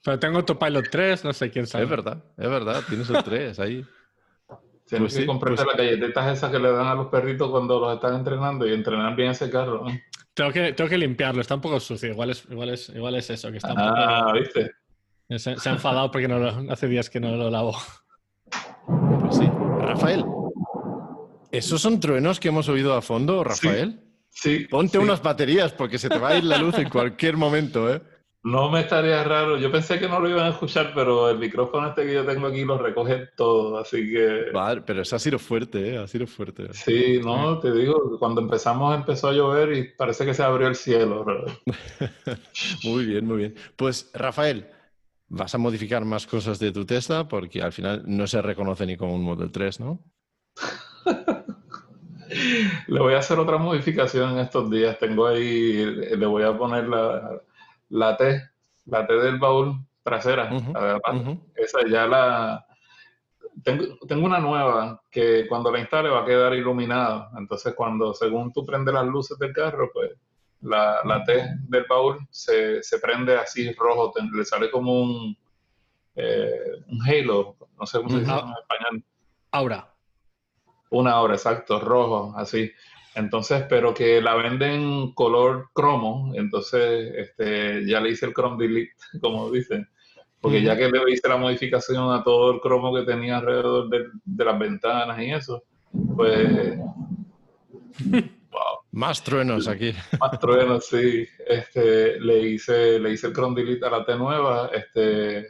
Pero 0.04 0.19
tengo 0.19 0.38
autopilot 0.38 0.89
3, 0.89 1.23
no 1.23 1.34
sé 1.34 1.49
quién 1.49 1.65
sabe. 1.65 1.86
Es 1.86 1.89
verdad, 1.89 2.23
es 2.38 2.49
verdad, 2.49 2.84
tienes 2.88 3.10
el 3.10 3.23
3 3.23 3.60
ahí. 3.60 3.86
Tienes 4.86 5.13
pues 5.13 5.17
que 5.17 5.25
comprarte 5.25 5.63
pues 5.63 5.78
las 5.78 5.86
galletitas 5.86 6.38
esas 6.38 6.52
que 6.52 6.60
le 6.60 6.71
dan 6.71 6.88
a 6.88 6.95
los 6.95 7.08
perritos 7.08 7.49
cuando 7.52 7.80
los 7.80 7.93
están 7.93 8.15
entrenando 8.15 8.67
y 8.67 8.73
entrenar 8.73 9.15
bien 9.15 9.32
ese 9.32 9.49
carro. 9.49 9.86
Tengo 10.33 10.51
que, 10.51 10.73
tengo 10.73 10.89
que 10.89 10.97
limpiarlo, 10.97 11.41
está 11.41 11.55
un 11.55 11.61
poco 11.61 11.79
sucio. 11.79 12.09
Igual 12.09 12.29
es, 12.31 12.45
igual 12.49 12.69
es, 12.69 12.89
igual 12.89 13.15
es 13.15 13.29
eso, 13.29 13.51
que 13.51 13.57
está 13.57 13.73
un 13.73 13.79
ah, 13.79 14.33
¿viste? 14.33 14.71
Se, 15.37 15.69
ha 15.69 15.73
enfadado 15.73 16.09
porque 16.11 16.27
no 16.27 16.71
hace 16.71 16.87
días 16.87 17.09
que 17.09 17.19
no 17.19 17.35
lo 17.35 17.49
lavo. 17.49 17.75
Pues 19.21 19.37
sí. 19.37 19.49
Rafael, 19.81 20.25
¿esos 21.51 21.81
son 21.81 21.99
truenos 21.99 22.39
que 22.39 22.47
hemos 22.47 22.67
oído 22.69 22.95
a 22.95 23.01
fondo, 23.01 23.43
Rafael? 23.43 24.01
Sí. 24.29 24.67
Ponte 24.69 24.97
sí. 24.97 25.03
unas 25.03 25.21
baterías 25.21 25.71
porque 25.71 25.97
se 25.97 26.09
te 26.09 26.17
va 26.17 26.29
a 26.29 26.37
ir 26.37 26.43
la 26.43 26.57
luz 26.57 26.77
en 26.77 26.89
cualquier 26.89 27.37
momento, 27.37 27.93
¿eh? 27.93 28.01
No 28.41 28.71
me 28.71 28.80
estaría 28.80 29.21
raro. 29.23 29.58
Yo 29.58 29.69
pensé 29.69 29.99
que 29.99 30.08
no 30.08 30.19
lo 30.19 30.30
iban 30.30 30.45
a 30.45 30.49
escuchar, 30.49 30.93
pero 30.95 31.30
el 31.30 31.38
micrófono 31.38 31.89
este 31.89 32.06
que 32.06 32.13
yo 32.13 32.25
tengo 32.25 32.47
aquí 32.47 32.63
lo 32.63 32.78
recoge 32.78 33.28
todo, 33.36 33.78
así 33.78 34.10
que... 34.10 34.45
Vale, 34.54 34.82
pero 34.82 35.02
eso 35.02 35.17
ha 35.17 35.19
sido 35.19 35.38
fuerte, 35.38 35.89
¿eh? 35.89 35.97
Ha 35.97 36.08
sido 36.08 36.25
fuerte. 36.25 36.73
Sí, 36.73 37.19
no, 37.21 37.60
te 37.60 37.71
digo, 37.73 38.17
cuando 38.17 38.39
empezamos 38.39 38.95
empezó 38.95 39.28
a 39.28 39.34
llover 39.34 39.73
y 39.73 39.91
parece 39.91 40.25
que 40.25 40.34
se 40.34 40.43
abrió 40.43 40.69
el 40.69 40.75
cielo. 40.75 41.25
muy 42.86 43.06
bien, 43.06 43.25
muy 43.25 43.38
bien. 43.38 43.56
Pues, 43.75 44.10
Rafael, 44.13 44.69
vas 45.28 45.54
a 45.54 45.58
modificar 45.58 46.06
más 46.06 46.25
cosas 46.25 46.60
de 46.60 46.71
tu 46.71 46.86
Tesla 46.86 47.28
porque 47.28 47.62
al 47.62 47.73
final 47.73 48.04
no 48.08 48.25
se 48.25 48.41
reconoce 48.41 48.86
ni 48.86 48.95
como 48.95 49.15
un 49.15 49.23
Model 49.23 49.52
3, 49.52 49.82
¿no? 49.82 49.99
Le 52.88 52.99
voy 52.99 53.15
a 53.15 53.19
hacer 53.19 53.39
otra 53.39 53.58
modificación 53.58 54.34
en 54.34 54.39
estos 54.39 54.69
días. 54.69 54.99
Tengo 54.99 55.28
ahí, 55.28 55.84
le 55.84 56.25
voy 56.25 56.43
a 56.43 56.58
poner 56.58 56.88
la, 56.88 57.41
la 57.89 58.15
T, 58.17 58.41
la 58.86 59.06
T 59.06 59.13
del 59.13 59.38
baúl 59.39 59.75
trasera. 60.04 60.49
La 60.73 60.84
de 60.84 60.91
atrás. 60.91 61.38
Esa 61.56 61.80
ya 61.88 62.08
la... 62.08 62.65
Tengo, 63.63 63.84
tengo 64.08 64.25
una 64.25 64.39
nueva 64.39 65.02
que 65.12 65.45
cuando 65.47 65.71
la 65.71 65.80
instale 65.80 66.10
va 66.10 66.21
a 66.21 66.25
quedar 66.25 66.54
iluminada. 66.54 67.30
Entonces 67.38 67.73
cuando, 67.75 68.13
según 68.13 68.54
tú 68.54 68.65
prendes 68.65 68.93
las 68.93 69.06
luces 69.06 69.38
del 69.38 69.52
carro, 69.52 69.89
pues 69.93 70.12
la, 70.62 70.99
la 71.04 71.23
T 71.23 71.56
del 71.67 71.86
baúl 71.89 72.19
se, 72.30 72.82
se 72.84 72.99
prende 72.99 73.38
así 73.38 73.71
rojo. 73.73 74.12
te- 74.12 74.23
le 74.23 74.45
sale 74.45 74.71
como 74.71 75.02
un, 75.02 75.38
eh, 76.15 76.84
un 76.88 77.02
halo, 77.02 77.56
no 77.78 77.86
sé 77.86 77.97
cómo 77.97 78.10
se 78.10 78.19
dice 78.19 78.32
en 78.32 78.38
español. 78.38 79.04
Aura. 79.52 79.93
Una 80.91 81.19
hora, 81.21 81.36
exacto, 81.36 81.80
rojo, 81.80 82.34
así. 82.36 82.71
Entonces, 83.15 83.65
pero 83.67 83.93
que 83.93 84.21
la 84.21 84.35
venden 84.35 85.13
color 85.13 85.69
cromo, 85.73 86.31
entonces 86.35 87.13
este, 87.15 87.85
ya 87.85 87.99
le 87.99 88.11
hice 88.11 88.27
el 88.27 88.33
chrome 88.33 88.63
delete, 88.63 88.93
como 89.21 89.49
dicen, 89.51 89.89
porque 90.39 90.61
ya 90.61 90.77
que 90.77 90.89
le 90.89 91.11
hice 91.11 91.27
la 91.27 91.37
modificación 91.37 92.13
a 92.13 92.23
todo 92.23 92.53
el 92.53 92.61
cromo 92.61 92.95
que 92.95 93.03
tenía 93.03 93.37
alrededor 93.37 93.89
de, 93.89 94.05
de 94.23 94.45
las 94.45 94.57
ventanas 94.57 95.19
y 95.21 95.31
eso, 95.31 95.63
pues, 96.15 96.77
wow, 98.51 98.79
Más 98.91 99.23
truenos 99.23 99.67
aquí. 99.67 99.93
más 100.19 100.39
trueno, 100.39 100.79
sí. 100.79 101.27
Este, 101.47 102.19
le 102.19 102.39
hice, 102.39 102.99
le 102.99 103.11
hice 103.11 103.27
el 103.27 103.33
chrome 103.33 103.61
delete 103.61 103.85
a 103.85 103.89
la 103.89 104.05
T 104.05 104.15
nueva. 104.15 104.69
Este, 104.73 105.47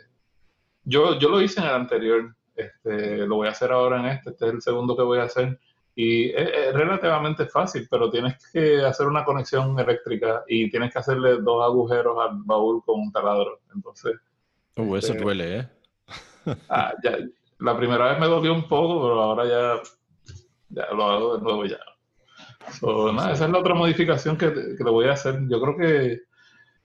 yo, 0.84 1.20
yo 1.20 1.30
lo 1.30 1.42
hice 1.42 1.60
en 1.60 1.68
el 1.68 1.74
anterior. 1.74 2.36
Este, 2.56 3.26
lo 3.26 3.36
voy 3.36 3.48
a 3.48 3.52
hacer 3.52 3.72
ahora 3.72 4.00
en 4.00 4.06
este. 4.08 4.32
Este 4.32 4.48
es 4.48 4.54
el 4.54 4.62
segundo 4.62 4.96
que 4.96 5.04
voy 5.04 5.20
a 5.20 5.24
hacer. 5.24 5.60
Y 6.02 6.30
es, 6.30 6.74
relativamente 6.74 7.46
fácil, 7.48 7.86
pero 7.92 8.10
tienes 8.10 8.36
que 8.54 8.86
hacer 8.86 9.06
una 9.06 9.26
conexión 9.26 9.78
eléctrica 9.78 10.46
y 10.48 10.70
tienes 10.70 10.94
que 10.94 11.00
hacerle 11.00 11.42
dos 11.42 11.62
agujeros 11.62 12.18
al 12.18 12.38
baúl 12.46 12.82
con 12.86 13.02
un 13.02 13.12
taladro. 13.12 13.60
Entonces, 13.76 14.16
Uh, 14.78 14.96
eso 14.96 15.12
Este- 15.12 15.22
duele, 15.22 15.58
¿eh? 15.58 15.70
ah, 16.70 16.94
ya, 17.04 17.18
la 17.60 17.78
primera 17.78 18.12
vez 18.12 18.20
me 18.20 18.28
dolió 18.28 18.54
un 18.54 18.66
poco, 18.70 19.02
pero 19.02 19.22
ahora 19.22 19.46
ya, 19.46 19.82
ya 20.70 20.94
lo 20.94 21.04
hago 21.04 21.38
de 21.38 21.44
nuevo 21.44 21.66
ya. 21.66 21.80
So, 22.80 23.12
nada, 23.12 23.34
esa 23.34 23.46
es 23.46 23.52
la 23.52 23.60
otra 23.60 23.76
modificación 23.76 24.38
que, 24.38 24.54
que 24.54 24.84
le 24.84 24.90
voy 24.90 25.08
a 25.08 25.14
hacer. 25.14 25.38
Yo 25.50 25.60
creo 25.60 25.76
que 25.76 26.22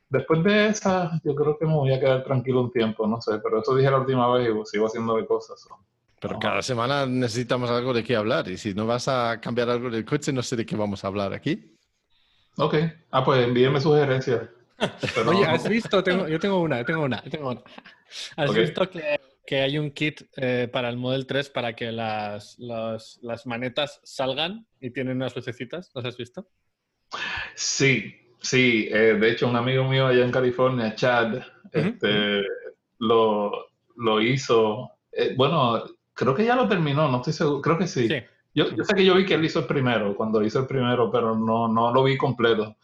después 0.09 0.43
de 0.43 0.67
esa, 0.71 1.21
yo 1.23 1.37
creo 1.37 1.57
que 1.57 1.67
me 1.67 1.75
voy 1.75 1.93
a 1.93 2.01
quedar 2.01 2.25
tranquilo 2.25 2.63
un 2.63 2.73
tiempo, 2.73 3.07
no 3.07 3.21
sé, 3.21 3.39
pero 3.39 3.61
eso 3.61 3.77
dije 3.77 3.93
la 3.93 3.99
última 4.01 4.33
vez 4.33 4.49
y 4.49 4.53
pues, 4.53 4.71
sigo 4.71 4.87
haciéndole 4.87 5.25
cosas. 5.25 5.61
so. 5.61 5.79
Pero 6.25 6.37
Ajá. 6.37 6.41
cada 6.41 6.63
semana 6.63 7.05
necesitamos 7.05 7.69
algo 7.71 7.93
de 7.93 8.03
qué 8.03 8.17
hablar 8.17 8.49
y 8.49 8.57
si 8.57 8.73
no 8.73 8.87
vas 8.87 9.09
a 9.09 9.39
cambiar 9.43 9.69
algo 9.69 9.91
del 9.91 10.07
coche, 10.07 10.33
no 10.33 10.43
sé 10.43 10.57
de 10.57 10.65
qué 10.65 10.75
vamos 10.75 11.05
a 11.05 11.09
hablar 11.09 11.35
aquí. 11.35 11.77
Ok, 12.57 12.77
ah, 13.11 13.23
pues 13.23 13.45
envíenme 13.47 13.79
sugerencias. 13.79 14.41
Pero- 15.15 15.31
Oye, 15.31 15.45
¿has 15.45 15.69
visto? 15.69 16.03
Tengo, 16.03 16.27
yo 16.27 16.39
tengo 16.41 16.61
una, 16.63 16.79
yo 16.79 16.85
tengo 16.87 17.03
una, 17.03 17.23
yo 17.25 17.31
tengo 17.31 17.51
una. 17.51 17.61
¿Has 18.37 18.49
Ok. 18.51 18.57
visto 18.57 18.89
que, 18.89 19.21
que 19.47 19.61
hay 19.61 19.77
un 19.77 19.91
kit 19.91 20.23
eh, 20.39 20.67
para 20.73 20.89
el 20.89 20.97
Model 20.97 21.27
3 21.27 21.51
para 21.51 21.77
que 21.77 21.93
las, 21.93 22.59
las, 22.59 23.19
las 23.21 23.45
manetas 23.47 24.01
salgan 24.03 24.67
y 24.81 24.91
tienen 24.93 25.17
unas 25.17 25.37
lucecitas? 25.37 25.91
¿Las 25.95 26.07
has 26.07 26.17
visto? 26.17 26.49
Sí, 27.55 28.15
sí. 28.41 28.89
eh, 28.91 29.15
de 29.21 29.31
hecho, 29.31 29.47
un 29.47 29.57
amigo 29.57 29.85
mío 29.85 30.07
allá 30.07 30.25
en 30.25 30.33
California, 30.33 30.95
Chad, 30.95 31.43
este, 31.71 32.43
lo, 32.99 33.51
lo 33.97 34.21
hizo. 34.23 34.91
eh, 35.13 35.35
bueno, 35.37 35.85
creo 36.15 36.35
que 36.35 36.45
ya 36.45 36.57
lo 36.57 36.69
terminó, 36.69 37.09
no 37.11 37.19
estoy 37.19 37.33
seguro. 37.33 37.61
Creo 37.61 37.79
que 37.79 37.87
sí. 37.87 38.09
Sí. 38.09 38.17
Yo, 38.55 38.75
yo 38.75 38.85
sé 38.85 38.95
que 38.95 39.05
yo 39.05 39.15
vi 39.17 39.27
que 39.27 39.35
él 39.35 39.45
hizo 39.45 39.59
el 39.59 39.67
primero, 39.67 40.17
cuando 40.17 40.43
hizo 40.43 40.61
el 40.61 40.67
primero, 40.67 41.11
pero 41.11 41.35
no, 41.37 41.67
no 41.69 41.93
lo 41.93 42.05
vi 42.05 42.17
completo. 42.17 42.77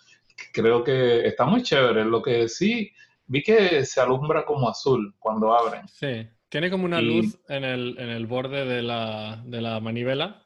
Creo 0.53 0.83
que 0.83 1.27
está 1.27 1.45
muy 1.45 1.63
chévere. 1.63 2.05
Lo 2.05 2.21
que 2.21 2.49
sí, 2.49 2.91
vi 3.27 3.43
que 3.43 3.85
se 3.85 4.01
alumbra 4.01 4.45
como 4.45 4.69
azul 4.69 5.15
cuando 5.19 5.55
abren. 5.55 5.87
Sí. 5.89 6.29
Tiene 6.49 6.71
como 6.71 6.85
una 6.85 7.01
Y- 7.01 7.05
luz 7.23 7.39
en 7.49 7.63
el, 7.65 7.97
en 7.99 8.09
el 8.11 8.27
borde 8.27 8.65
de 8.65 8.83
la, 8.83 9.41
de 9.45 9.61
la 9.61 9.79
manivela, 9.79 10.45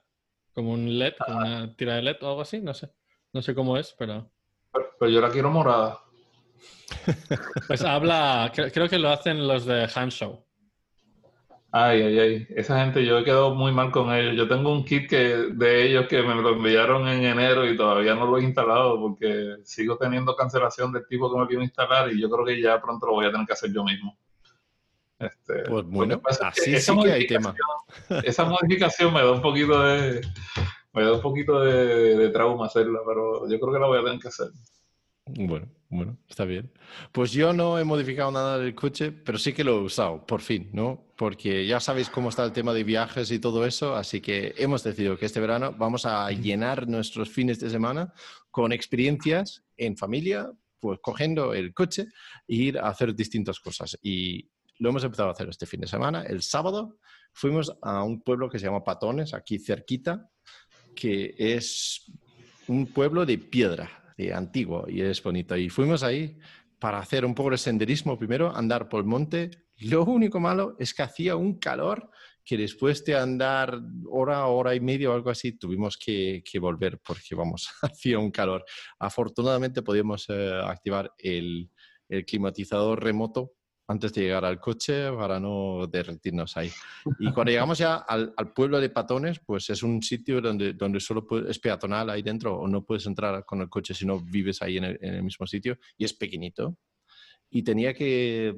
como 0.52 0.72
un 0.72 0.98
LED, 0.98 1.14
como 1.24 1.38
una 1.38 1.74
tira 1.74 1.94
de 1.94 2.02
LED 2.02 2.16
o 2.22 2.28
algo 2.28 2.42
así, 2.42 2.60
no 2.60 2.74
sé. 2.74 2.90
No 3.32 3.40
sé 3.40 3.54
cómo 3.54 3.78
es, 3.78 3.94
pero... 3.98 4.30
Pero, 4.72 4.86
pero 4.98 5.10
yo 5.10 5.20
la 5.22 5.30
quiero 5.30 5.50
morada. 5.50 6.00
Pues 7.66 7.82
habla, 7.82 8.52
cre- 8.54 8.70
creo 8.72 8.88
que 8.88 8.98
lo 8.98 9.08
hacen 9.08 9.46
los 9.48 9.64
de 9.64 9.88
Hanshow. 9.94 10.43
Ay, 11.76 12.02
ay, 12.02 12.18
ay. 12.20 12.46
Esa 12.50 12.78
gente, 12.78 13.04
yo 13.04 13.18
he 13.18 13.24
quedado 13.24 13.52
muy 13.52 13.72
mal 13.72 13.90
con 13.90 14.14
ellos. 14.14 14.36
Yo 14.36 14.46
tengo 14.46 14.72
un 14.72 14.84
kit 14.84 15.10
que, 15.10 15.16
de 15.16 15.88
ellos 15.88 16.06
que 16.06 16.22
me 16.22 16.36
lo 16.36 16.50
enviaron 16.50 17.08
en 17.08 17.24
enero 17.24 17.68
y 17.68 17.76
todavía 17.76 18.14
no 18.14 18.26
lo 18.26 18.38
he 18.38 18.44
instalado 18.44 19.00
porque 19.00 19.56
sigo 19.64 19.98
teniendo 19.98 20.36
cancelación 20.36 20.92
del 20.92 21.04
tipo 21.08 21.28
que 21.32 21.36
me 21.36 21.46
vino 21.48 21.62
a 21.62 21.64
instalar 21.64 22.12
y 22.12 22.20
yo 22.20 22.30
creo 22.30 22.44
que 22.44 22.62
ya 22.62 22.80
pronto 22.80 23.06
lo 23.06 23.14
voy 23.14 23.26
a 23.26 23.32
tener 23.32 23.44
que 23.44 23.54
hacer 23.54 23.72
yo 23.72 23.82
mismo. 23.82 24.16
Este, 25.18 25.64
Pues 25.68 25.84
bueno, 25.86 26.20
pasa 26.20 26.50
es 26.50 26.62
que 26.62 26.76
así 26.76 26.92
sí 26.92 27.00
que 27.02 27.12
hay 27.12 27.26
tema. 27.26 27.52
Esa 28.22 28.44
modificación 28.44 29.12
me 29.12 29.22
da 29.22 29.32
un 29.32 29.42
poquito 29.42 29.82
de, 29.82 30.20
me 30.92 31.02
da 31.02 31.14
un 31.14 31.22
poquito 31.22 31.58
de, 31.58 32.16
de 32.16 32.28
trauma 32.28 32.66
hacerla, 32.66 33.00
pero 33.04 33.48
yo 33.48 33.58
creo 33.58 33.72
que 33.72 33.80
la 33.80 33.86
voy 33.88 33.98
a 33.98 34.04
tener 34.04 34.20
que 34.20 34.28
hacer. 34.28 34.46
Bueno, 35.26 35.68
bueno, 35.88 36.18
está 36.28 36.44
bien. 36.44 36.70
Pues 37.10 37.32
yo 37.32 37.54
no 37.54 37.78
he 37.78 37.84
modificado 37.84 38.30
nada 38.30 38.58
del 38.58 38.74
coche, 38.74 39.10
pero 39.10 39.38
sí 39.38 39.54
que 39.54 39.64
lo 39.64 39.78
he 39.78 39.82
usado, 39.82 40.26
por 40.26 40.42
fin, 40.42 40.68
¿no? 40.72 41.06
Porque 41.16 41.66
ya 41.66 41.80
sabéis 41.80 42.10
cómo 42.10 42.28
está 42.28 42.44
el 42.44 42.52
tema 42.52 42.74
de 42.74 42.84
viajes 42.84 43.30
y 43.30 43.38
todo 43.38 43.64
eso, 43.64 43.94
así 43.94 44.20
que 44.20 44.54
hemos 44.58 44.82
decidido 44.84 45.16
que 45.16 45.24
este 45.26 45.40
verano 45.40 45.72
vamos 45.72 46.04
a 46.04 46.30
llenar 46.30 46.86
nuestros 46.88 47.30
fines 47.30 47.58
de 47.58 47.70
semana 47.70 48.12
con 48.50 48.72
experiencias 48.72 49.64
en 49.78 49.96
familia, 49.96 50.50
pues 50.78 50.98
cogiendo 51.00 51.54
el 51.54 51.72
coche 51.72 52.06
e 52.46 52.54
ir 52.54 52.78
a 52.78 52.88
hacer 52.88 53.14
distintas 53.14 53.58
cosas. 53.58 53.98
Y 54.02 54.50
lo 54.78 54.90
hemos 54.90 55.04
empezado 55.04 55.30
a 55.30 55.32
hacer 55.32 55.48
este 55.48 55.64
fin 55.64 55.80
de 55.80 55.86
semana. 55.86 56.22
El 56.24 56.42
sábado 56.42 56.98
fuimos 57.32 57.74
a 57.80 58.02
un 58.02 58.20
pueblo 58.20 58.50
que 58.50 58.58
se 58.58 58.66
llama 58.66 58.84
Patones, 58.84 59.32
aquí 59.32 59.58
cerquita, 59.58 60.30
que 60.94 61.34
es 61.38 62.12
un 62.68 62.86
pueblo 62.86 63.24
de 63.24 63.38
piedra, 63.38 64.03
de 64.16 64.32
antiguo, 64.32 64.84
y 64.88 65.02
es 65.02 65.22
bonito. 65.22 65.56
Y 65.56 65.68
fuimos 65.68 66.02
ahí 66.02 66.38
para 66.78 66.98
hacer 66.98 67.24
un 67.24 67.34
poco 67.34 67.50
de 67.50 67.58
senderismo 67.58 68.18
primero, 68.18 68.54
andar 68.54 68.88
por 68.88 69.00
el 69.00 69.06
monte. 69.06 69.50
Lo 69.78 70.04
único 70.04 70.40
malo 70.40 70.76
es 70.78 70.94
que 70.94 71.02
hacía 71.02 71.36
un 71.36 71.58
calor 71.58 72.10
que 72.44 72.58
después 72.58 73.04
de 73.04 73.16
andar 73.16 73.80
hora, 74.10 74.46
hora 74.46 74.74
y 74.74 74.80
media 74.80 75.10
o 75.10 75.14
algo 75.14 75.30
así, 75.30 75.56
tuvimos 75.56 75.96
que, 75.96 76.42
que 76.44 76.58
volver 76.58 77.00
porque, 77.06 77.34
vamos, 77.34 77.70
hacía 77.82 78.18
un 78.18 78.30
calor. 78.30 78.64
Afortunadamente 78.98 79.82
podíamos 79.82 80.26
eh, 80.28 80.60
activar 80.62 81.12
el, 81.18 81.70
el 82.08 82.24
climatizador 82.24 83.02
remoto 83.02 83.52
antes 83.86 84.12
de 84.12 84.22
llegar 84.22 84.44
al 84.44 84.60
coche 84.60 85.10
para 85.12 85.38
no 85.38 85.86
derretirnos 85.86 86.56
ahí. 86.56 86.70
Y 87.18 87.32
cuando 87.32 87.50
llegamos 87.52 87.78
ya 87.78 87.96
al, 87.96 88.32
al 88.36 88.52
pueblo 88.52 88.80
de 88.80 88.90
Patones, 88.90 89.40
pues 89.44 89.68
es 89.70 89.82
un 89.82 90.02
sitio 90.02 90.40
donde, 90.40 90.72
donde 90.72 91.00
solo 91.00 91.26
es 91.48 91.58
peatonal 91.58 92.10
ahí 92.10 92.22
dentro 92.22 92.56
o 92.56 92.66
no 92.66 92.84
puedes 92.84 93.06
entrar 93.06 93.44
con 93.44 93.60
el 93.60 93.68
coche 93.68 93.94
si 93.94 94.06
no 94.06 94.20
vives 94.20 94.62
ahí 94.62 94.78
en 94.78 94.84
el, 94.84 94.98
en 95.00 95.14
el 95.14 95.22
mismo 95.22 95.46
sitio 95.46 95.78
y 95.96 96.04
es 96.04 96.14
pequeñito. 96.14 96.76
Y 97.50 97.62
tenía 97.62 97.94
que 97.94 98.56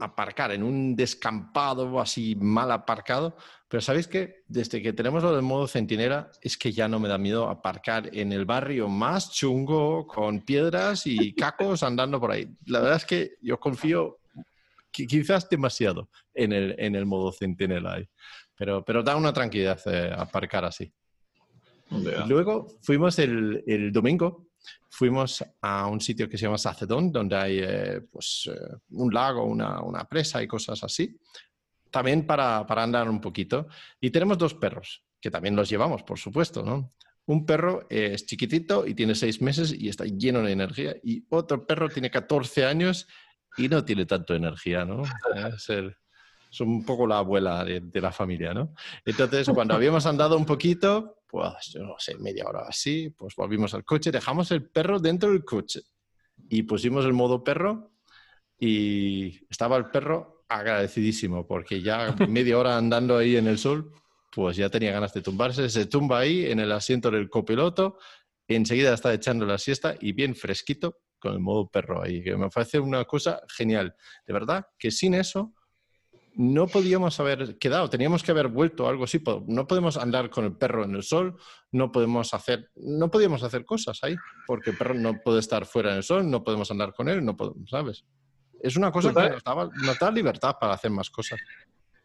aparcar 0.00 0.52
en 0.52 0.62
un 0.62 0.96
descampado 0.96 2.00
así 2.00 2.34
mal 2.36 2.70
aparcado. 2.72 3.36
Pero 3.68 3.80
¿sabéis 3.80 4.08
qué? 4.08 4.42
Desde 4.48 4.82
que 4.82 4.92
tenemos 4.92 5.22
lo 5.22 5.32
del 5.32 5.42
modo 5.42 5.68
centinela 5.68 6.30
es 6.40 6.56
que 6.56 6.72
ya 6.72 6.88
no 6.88 6.98
me 6.98 7.08
da 7.08 7.18
miedo 7.18 7.48
aparcar 7.48 8.10
en 8.12 8.32
el 8.32 8.44
barrio 8.44 8.88
más 8.88 9.30
chungo 9.30 10.06
con 10.06 10.40
piedras 10.40 11.06
y 11.06 11.34
cacos 11.34 11.82
andando 11.82 12.18
por 12.18 12.32
ahí. 12.32 12.48
La 12.66 12.80
verdad 12.80 12.96
es 12.96 13.04
que 13.04 13.36
yo 13.42 13.60
confío 13.60 14.19
quizás 14.90 15.48
demasiado 15.48 16.10
en 16.34 16.52
el, 16.52 16.74
en 16.78 16.94
el 16.94 17.06
modo 17.06 17.32
centinela 17.32 17.94
ahí. 17.94 18.08
Pero, 18.56 18.84
pero 18.84 19.02
da 19.02 19.16
una 19.16 19.32
tranquilidad 19.32 19.80
eh, 19.86 20.12
aparcar 20.16 20.64
así. 20.64 20.92
Luego 22.28 22.68
fuimos 22.82 23.18
el, 23.18 23.64
el 23.66 23.90
domingo, 23.90 24.50
fuimos 24.88 25.44
a 25.60 25.86
un 25.86 26.00
sitio 26.00 26.28
que 26.28 26.38
se 26.38 26.44
llama 26.44 26.58
Sacedón, 26.58 27.10
donde 27.10 27.36
hay 27.36 27.58
eh, 27.60 28.00
pues, 28.10 28.48
eh, 28.52 28.76
un 28.90 29.12
lago, 29.12 29.44
una, 29.44 29.80
una 29.82 30.04
presa 30.04 30.42
y 30.42 30.46
cosas 30.46 30.82
así. 30.84 31.18
también 31.90 32.26
para, 32.26 32.66
para 32.66 32.82
andar 32.84 33.08
un 33.08 33.20
poquito. 33.20 33.66
Y 34.00 34.10
tenemos 34.10 34.38
dos 34.38 34.54
perros, 34.54 35.02
que 35.20 35.30
también 35.30 35.56
los 35.56 35.68
llevamos, 35.68 36.02
por 36.02 36.18
supuesto, 36.18 36.62
¿no? 36.62 36.92
Un 37.26 37.46
perro 37.46 37.86
es 37.88 38.26
chiquitito 38.26 38.86
y 38.86 38.94
tiene 38.94 39.14
seis 39.14 39.40
meses 39.40 39.72
y 39.72 39.88
está 39.88 40.04
lleno 40.04 40.42
de 40.42 40.52
energía. 40.52 40.96
Y 41.02 41.24
otro 41.28 41.64
perro 41.64 41.88
tiene 41.88 42.10
14 42.10 42.64
años 42.64 43.06
y 43.56 43.68
no 43.68 43.84
tiene 43.84 44.06
tanto 44.06 44.34
energía, 44.34 44.84
¿no? 44.84 45.02
Es, 46.52 46.60
un 46.60 46.84
poco 46.84 47.06
la 47.06 47.18
abuela 47.18 47.64
de, 47.64 48.00
la 48.00 48.10
familia, 48.10 48.52
¿no? 48.52 48.74
Entonces, 49.04 49.48
cuando 49.54 49.74
habíamos 49.74 50.04
andado 50.04 50.36
un 50.36 50.44
poquito, 50.44 51.18
pues, 51.28 51.68
yo 51.72 51.84
no 51.84 51.94
sé, 51.96 52.16
media 52.18 52.44
hora 52.48 52.64
así, 52.66 53.10
pues 53.10 53.36
volvimos 53.36 53.72
al 53.74 53.84
coche, 53.84 54.10
dejamos 54.10 54.50
el 54.50 54.68
perro 54.68 54.98
dentro 54.98 55.30
del 55.30 55.44
coche 55.44 55.82
y 56.48 56.64
pusimos 56.64 57.04
el 57.04 57.12
modo 57.12 57.44
perro 57.44 57.92
y 58.58 59.46
estaba 59.48 59.76
el 59.76 59.90
perro 59.90 60.44
agradecidísimo 60.48 61.46
porque 61.46 61.80
ya 61.80 62.16
media 62.28 62.58
hora 62.58 62.76
andando 62.76 63.16
ahí 63.16 63.36
en 63.36 63.46
el 63.46 63.58
sol, 63.58 63.92
pues 64.32 64.56
ya 64.56 64.68
tenía 64.70 64.90
ganas 64.90 65.14
de 65.14 65.22
tumbarse, 65.22 65.68
se 65.70 65.86
tumba 65.86 66.18
ahí 66.18 66.46
en 66.46 66.58
el 66.58 66.72
asiento 66.72 67.12
del 67.12 67.30
copiloto, 67.30 67.98
enseguida 68.48 68.92
está 68.92 69.14
echando 69.14 69.46
la 69.46 69.58
siesta 69.58 69.94
y 70.00 70.12
bien 70.12 70.34
fresquito 70.34 70.98
con 71.20 71.34
el 71.34 71.40
modo 71.40 71.68
perro 71.68 72.02
ahí, 72.02 72.22
que 72.22 72.36
me 72.36 72.48
parece 72.48 72.80
una 72.80 73.04
cosa 73.04 73.40
genial. 73.48 73.94
De 74.26 74.32
verdad 74.32 74.66
que 74.78 74.90
sin 74.90 75.14
eso 75.14 75.54
no 76.34 76.66
podíamos 76.66 77.18
haber 77.20 77.58
quedado, 77.58 77.90
teníamos 77.90 78.22
que 78.22 78.30
haber 78.30 78.48
vuelto 78.48 78.88
algo 78.88 79.04
así. 79.04 79.22
No 79.46 79.66
podemos 79.66 79.96
andar 79.96 80.30
con 80.30 80.44
el 80.44 80.56
perro 80.56 80.84
en 80.84 80.94
el 80.94 81.02
sol, 81.02 81.36
no 81.72 81.92
podemos 81.92 82.32
hacer, 82.34 82.70
no 82.76 83.10
podíamos 83.10 83.42
hacer 83.42 83.64
cosas 83.64 83.98
ahí, 84.02 84.16
porque 84.46 84.70
el 84.70 84.78
perro 84.78 84.94
no 84.94 85.20
puede 85.22 85.40
estar 85.40 85.66
fuera 85.66 85.90
en 85.90 85.98
el 85.98 86.02
sol, 86.02 86.28
no 86.30 86.42
podemos 86.42 86.70
andar 86.70 86.94
con 86.94 87.08
él, 87.08 87.24
no 87.24 87.36
podemos, 87.36 87.68
¿sabes? 87.68 88.04
Es 88.62 88.76
una 88.76 88.90
cosa 88.90 89.12
que 89.14 89.36
nos 89.84 89.98
da 89.98 90.10
libertad 90.10 90.56
para 90.60 90.74
hacer 90.74 90.90
más 90.90 91.10
cosas. 91.10 91.38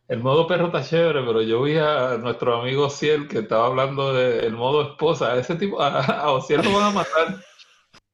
El 0.07 0.21
modo 0.21 0.45
perro 0.47 0.67
está 0.67 0.83
chévere, 0.83 1.25
pero 1.25 1.41
yo 1.41 1.63
vi 1.63 1.77
a 1.77 2.17
nuestro 2.17 2.61
amigo 2.61 2.89
Ciel 2.89 3.27
que 3.27 3.39
estaba 3.39 3.65
hablando 3.67 4.13
del 4.13 4.53
modo 4.53 4.83
esposa. 4.83 5.35
Ese 5.35 5.55
tipo, 5.55 5.81
a, 5.81 5.99
a 5.99 6.41
Ciel 6.41 6.61
lo 6.63 6.73
van 6.73 6.83
a 6.83 6.91
matar. 6.91 7.43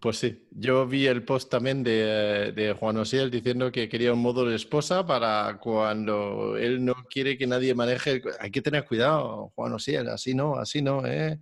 Pues 0.01 0.17
sí, 0.17 0.47
yo 0.49 0.87
vi 0.87 1.05
el 1.05 1.23
post 1.23 1.51
también 1.51 1.83
de, 1.83 2.51
de, 2.55 2.73
Juan 2.73 2.97
Osiel 2.97 3.29
diciendo 3.29 3.71
que 3.71 3.87
quería 3.87 4.11
un 4.11 4.19
modo 4.19 4.45
de 4.45 4.55
esposa 4.55 5.05
para 5.05 5.59
cuando 5.59 6.57
él 6.57 6.83
no 6.83 6.95
quiere 7.07 7.37
que 7.37 7.45
nadie 7.45 7.75
maneje. 7.75 8.23
Hay 8.39 8.49
que 8.49 8.63
tener 8.63 8.83
cuidado, 8.85 9.51
Juan 9.53 9.73
Osiel, 9.73 10.09
así 10.09 10.33
no, 10.33 10.55
así 10.55 10.81
no, 10.81 11.05
¿eh? 11.05 11.39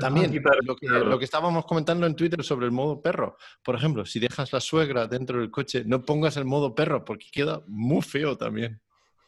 También 0.00 0.42
lo 0.62 0.74
que, 0.74 0.88
lo 0.88 1.18
que, 1.18 1.24
estábamos 1.26 1.66
comentando 1.66 2.06
en 2.06 2.16
Twitter 2.16 2.42
sobre 2.42 2.64
el 2.64 2.72
modo 2.72 3.02
perro. 3.02 3.36
Por 3.62 3.74
ejemplo, 3.74 4.06
si 4.06 4.20
dejas 4.20 4.50
la 4.54 4.60
suegra 4.60 5.06
dentro 5.06 5.38
del 5.38 5.50
coche, 5.50 5.84
no 5.84 6.02
pongas 6.02 6.38
el 6.38 6.46
modo 6.46 6.74
perro 6.74 7.04
porque 7.04 7.26
queda 7.30 7.62
muy 7.66 8.00
feo 8.00 8.38
también. 8.38 8.80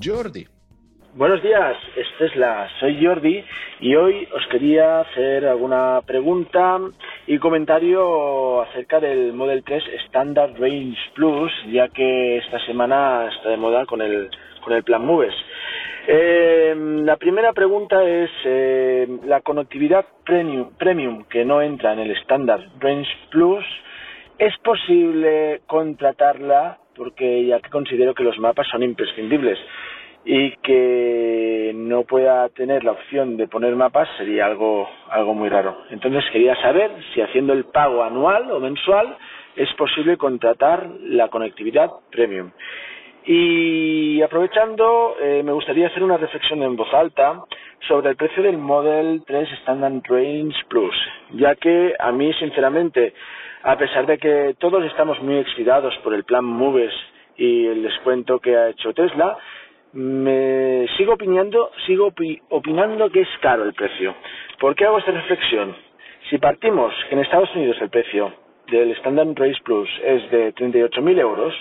Jordi. 0.03 0.47
Buenos 1.13 1.43
días, 1.43 1.77
es 1.95 2.07
Tesla, 2.17 2.67
soy 2.79 3.05
Jordi 3.05 3.45
y 3.79 3.93
hoy 3.93 4.27
os 4.33 4.47
quería 4.47 5.01
hacer 5.01 5.45
alguna 5.45 6.01
pregunta 6.07 6.79
y 7.27 7.37
comentario 7.37 8.63
acerca 8.63 8.99
del 8.99 9.33
Model 9.33 9.63
3 9.63 9.83
Standard 10.07 10.59
Range 10.59 10.97
Plus, 11.13 11.51
ya 11.71 11.87
que 11.89 12.37
esta 12.37 12.57
semana 12.65 13.29
está 13.29 13.49
de 13.49 13.57
moda 13.57 13.85
con 13.85 14.01
el, 14.01 14.31
con 14.63 14.73
el 14.73 14.83
plan 14.83 15.05
Moves. 15.05 15.35
Eh, 16.07 16.73
la 17.05 17.17
primera 17.17 17.53
pregunta 17.53 18.03
es 18.03 18.31
eh, 18.43 19.07
la 19.25 19.41
conectividad 19.41 20.03
premium, 20.25 20.71
premium 20.79 21.25
que 21.25 21.45
no 21.45 21.61
entra 21.61 21.93
en 21.93 21.99
el 21.99 22.11
Standard 22.17 22.63
Range 22.79 23.09
Plus. 23.29 23.63
¿Es 24.37 24.57
posible 24.59 25.61
contratarla? 25.67 26.79
Porque 26.95 27.45
ya 27.45 27.59
que 27.59 27.69
considero 27.69 28.13
que 28.13 28.23
los 28.23 28.37
mapas 28.39 28.67
son 28.67 28.83
imprescindibles 28.83 29.59
y 30.25 30.51
que 30.57 31.71
no 31.75 32.03
pueda 32.03 32.47
tener 32.49 32.83
la 32.83 32.93
opción 32.93 33.35
de 33.35 33.47
poner 33.47 33.75
mapas 33.75 34.07
sería 34.17 34.45
algo, 34.45 34.87
algo 35.09 35.33
muy 35.33 35.49
raro. 35.49 35.83
Entonces 35.89 36.23
quería 36.31 36.55
saber 36.61 36.91
si 37.13 37.21
haciendo 37.21 37.53
el 37.53 37.65
pago 37.65 38.03
anual 38.03 38.49
o 38.51 38.59
mensual 38.59 39.17
es 39.55 39.71
posible 39.73 40.17
contratar 40.17 40.87
la 41.01 41.29
conectividad 41.29 41.91
premium. 42.11 42.51
Y 43.25 44.21
aprovechando, 44.21 45.15
eh, 45.21 45.41
me 45.43 45.53
gustaría 45.53 45.87
hacer 45.87 46.03
una 46.03 46.17
reflexión 46.17 46.61
en 46.61 46.75
voz 46.75 46.93
alta 46.93 47.43
sobre 47.87 48.09
el 48.09 48.15
precio 48.17 48.43
del 48.43 48.57
Model 48.57 49.23
3 49.25 49.49
Standard 49.61 50.01
Range 50.09 50.55
Plus, 50.67 50.95
ya 51.31 51.55
que 51.55 51.93
a 51.97 52.11
mí, 52.11 52.33
sinceramente, 52.33 53.13
a 53.63 53.77
pesar 53.77 54.05
de 54.05 54.17
que 54.17 54.55
todos 54.59 54.83
estamos 54.85 55.21
muy 55.21 55.37
excitados 55.37 55.95
por 56.03 56.13
el 56.13 56.25
plan 56.25 56.43
Moves 56.43 56.93
y 57.37 57.65
el 57.65 57.83
descuento 57.83 58.39
que 58.39 58.57
ha 58.57 58.69
hecho 58.69 58.93
Tesla, 58.93 59.37
me 59.93 60.85
sigo 60.97 61.13
opinando, 61.13 61.71
sigo 61.85 62.11
opinando 62.49 63.09
que 63.09 63.21
es 63.21 63.29
caro 63.41 63.63
el 63.63 63.73
precio. 63.73 64.15
¿Por 64.59 64.75
qué 64.75 64.85
hago 64.85 64.97
esta 64.97 65.11
reflexión? 65.11 65.75
Si 66.29 66.37
partimos 66.39 66.93
que 67.07 67.15
en 67.15 67.21
Estados 67.21 67.53
Unidos 67.55 67.77
el 67.79 67.89
precio 67.89 68.33
del 68.67 68.91
Standard 68.91 69.33
Race 69.35 69.61
Plus 69.63 69.89
es 70.03 70.29
de 70.31 70.53
38.000 70.55 71.19
euros, 71.19 71.53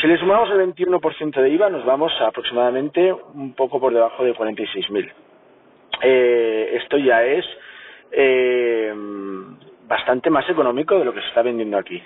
si 0.00 0.06
le 0.06 0.18
sumamos 0.18 0.50
el 0.50 0.74
21% 0.74 1.40
de 1.40 1.50
IVA 1.50 1.70
nos 1.70 1.84
vamos 1.84 2.12
a 2.20 2.28
aproximadamente 2.28 3.12
un 3.12 3.54
poco 3.54 3.80
por 3.80 3.92
debajo 3.92 4.24
de 4.24 4.34
46.000. 4.34 5.12
Eh, 6.02 6.78
esto 6.82 6.98
ya 6.98 7.24
es 7.24 7.44
eh, 8.12 8.92
bastante 9.86 10.30
más 10.30 10.48
económico 10.48 10.98
de 10.98 11.04
lo 11.04 11.14
que 11.14 11.20
se 11.20 11.28
está 11.28 11.42
vendiendo 11.42 11.78
aquí. 11.78 12.02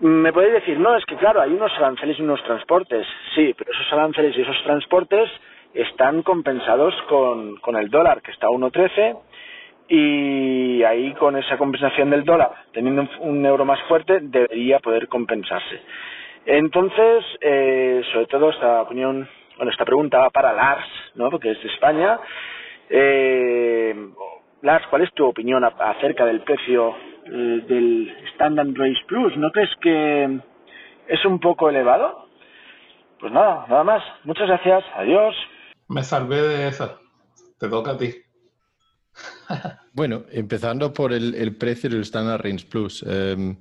Me 0.00 0.32
podéis 0.32 0.54
decir, 0.54 0.78
no, 0.78 0.96
es 0.96 1.04
que 1.04 1.16
claro, 1.16 1.40
hay 1.40 1.52
unos 1.52 1.72
aranceles 1.76 2.18
y 2.18 2.22
unos 2.22 2.42
transportes. 2.44 3.06
Sí, 3.34 3.54
pero 3.56 3.70
esos 3.72 3.92
aranceles 3.92 4.36
y 4.36 4.42
esos 4.42 4.62
transportes 4.64 5.30
están 5.74 6.22
compensados 6.22 6.94
con, 7.08 7.56
con 7.56 7.76
el 7.76 7.88
dólar, 7.88 8.20
que 8.20 8.32
está 8.32 8.46
a 8.46 8.50
1.13, 8.50 9.16
y 9.88 10.82
ahí 10.84 11.12
con 11.14 11.36
esa 11.36 11.56
compensación 11.58 12.10
del 12.10 12.24
dólar, 12.24 12.50
teniendo 12.72 13.06
un, 13.20 13.44
euro 13.44 13.64
más 13.64 13.80
fuerte, 13.82 14.20
debería 14.20 14.78
poder 14.80 15.08
compensarse. 15.08 15.80
Entonces, 16.46 17.24
eh, 17.40 18.02
sobre 18.12 18.26
todo 18.26 18.50
esta 18.50 18.82
opinión, 18.82 19.28
bueno, 19.56 19.70
esta 19.70 19.84
pregunta 19.84 20.18
va 20.18 20.30
para 20.30 20.52
Lars, 20.52 20.86
¿no? 21.14 21.30
Porque 21.30 21.52
es 21.52 21.62
de 21.62 21.68
España. 21.68 22.18
Eh, 22.90 23.94
Lars, 24.62 24.86
¿cuál 24.90 25.02
es 25.02 25.12
tu 25.12 25.26
opinión 25.26 25.64
acerca 25.64 26.24
del 26.26 26.40
precio 26.42 26.94
eh, 27.24 27.64
del 27.68 28.12
Standard 28.34 28.74
Race 28.74 29.00
Plus. 29.06 29.36
¿No 29.36 29.50
crees 29.52 29.70
que 29.80 30.40
es 31.06 31.24
un 31.24 31.38
poco 31.38 31.68
elevado? 31.68 32.26
Pues 33.20 33.32
nada, 33.32 33.66
nada 33.68 33.84
más. 33.84 34.02
Muchas 34.24 34.48
gracias. 34.48 34.84
Adiós. 34.96 35.34
Me 35.88 36.02
salvé 36.02 36.42
de 36.42 36.68
esa. 36.68 36.98
Te 37.58 37.68
toca 37.68 37.92
a 37.92 37.98
ti. 37.98 38.12
bueno, 39.92 40.24
empezando 40.32 40.92
por 40.92 41.12
el, 41.12 41.56
precio 41.56 41.88
del 41.90 42.00
Standard 42.00 42.42
Range 42.42 42.66
Plus. 42.66 43.04
Em, 43.04 43.56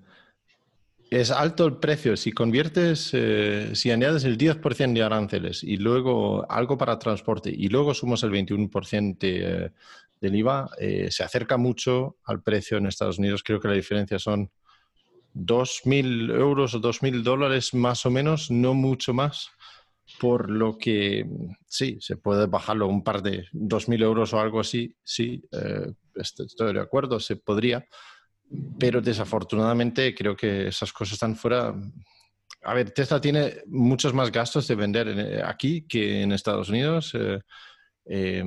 es 1.12 1.30
alto 1.30 1.66
el 1.66 1.76
precio. 1.76 2.16
Si 2.16 2.32
conviertes, 2.32 3.12
eh, 3.14 3.72
si 3.74 3.92
añades 3.92 4.24
el 4.24 4.38
10% 4.38 4.94
de 4.94 5.04
aranceles 5.04 5.62
y 5.62 5.76
luego 5.76 6.50
algo 6.50 6.78
para 6.78 6.98
transporte 6.98 7.52
y 7.56 7.68
luego 7.68 7.94
sumas 7.94 8.24
el 8.24 8.32
21% 8.32 9.18
de, 9.20 9.72
del 10.22 10.36
IVA 10.36 10.70
eh, 10.80 11.12
se 11.12 11.24
acerca 11.24 11.58
mucho 11.58 12.16
al 12.24 12.42
precio 12.42 12.78
en 12.78 12.86
Estados 12.86 13.20
Unidos. 13.20 13.44
Creo 13.44 13.60
que 13.60 13.68
la 13.68 13.74
diferencia 13.74 14.20
son 14.20 14.50
2.000 15.36 16.34
euros 16.34 16.76
o 16.76 16.80
2.000 16.80 17.24
dólares 17.24 17.74
más 17.74 18.06
o 18.06 18.10
menos, 18.10 18.50
no 18.50 18.74
mucho 18.74 19.14
más, 19.14 19.50
por 20.18 20.50
lo 20.50 20.78
que 20.78 21.26
sí, 21.68 21.98
se 22.00 22.16
puede 22.16 22.46
bajarlo 22.48 22.88
un 22.88 23.04
par 23.04 23.22
de 23.22 23.48
2.000 23.52 24.02
euros 24.02 24.34
o 24.34 24.40
algo 24.40 24.62
así, 24.62 24.96
sí, 25.04 25.44
eh, 25.52 25.92
estoy 26.16 26.74
de 26.74 26.80
acuerdo, 26.80 27.20
se 27.20 27.36
podría, 27.36 27.86
pero 28.80 29.02
desafortunadamente 29.02 30.14
creo 30.16 30.36
que 30.36 30.68
esas 30.68 30.92
cosas 30.92 31.14
están 31.14 31.36
fuera. 31.36 31.74
A 32.64 32.74
ver, 32.74 32.92
Tesla 32.92 33.20
tiene 33.20 33.64
muchos 33.68 34.14
más 34.14 34.32
gastos 34.32 34.68
de 34.68 34.76
vender 34.76 35.44
aquí 35.46 35.84
que 35.88 36.22
en 36.22 36.32
Estados 36.32 36.70
Unidos. 36.70 37.16
Eh, 38.06 38.44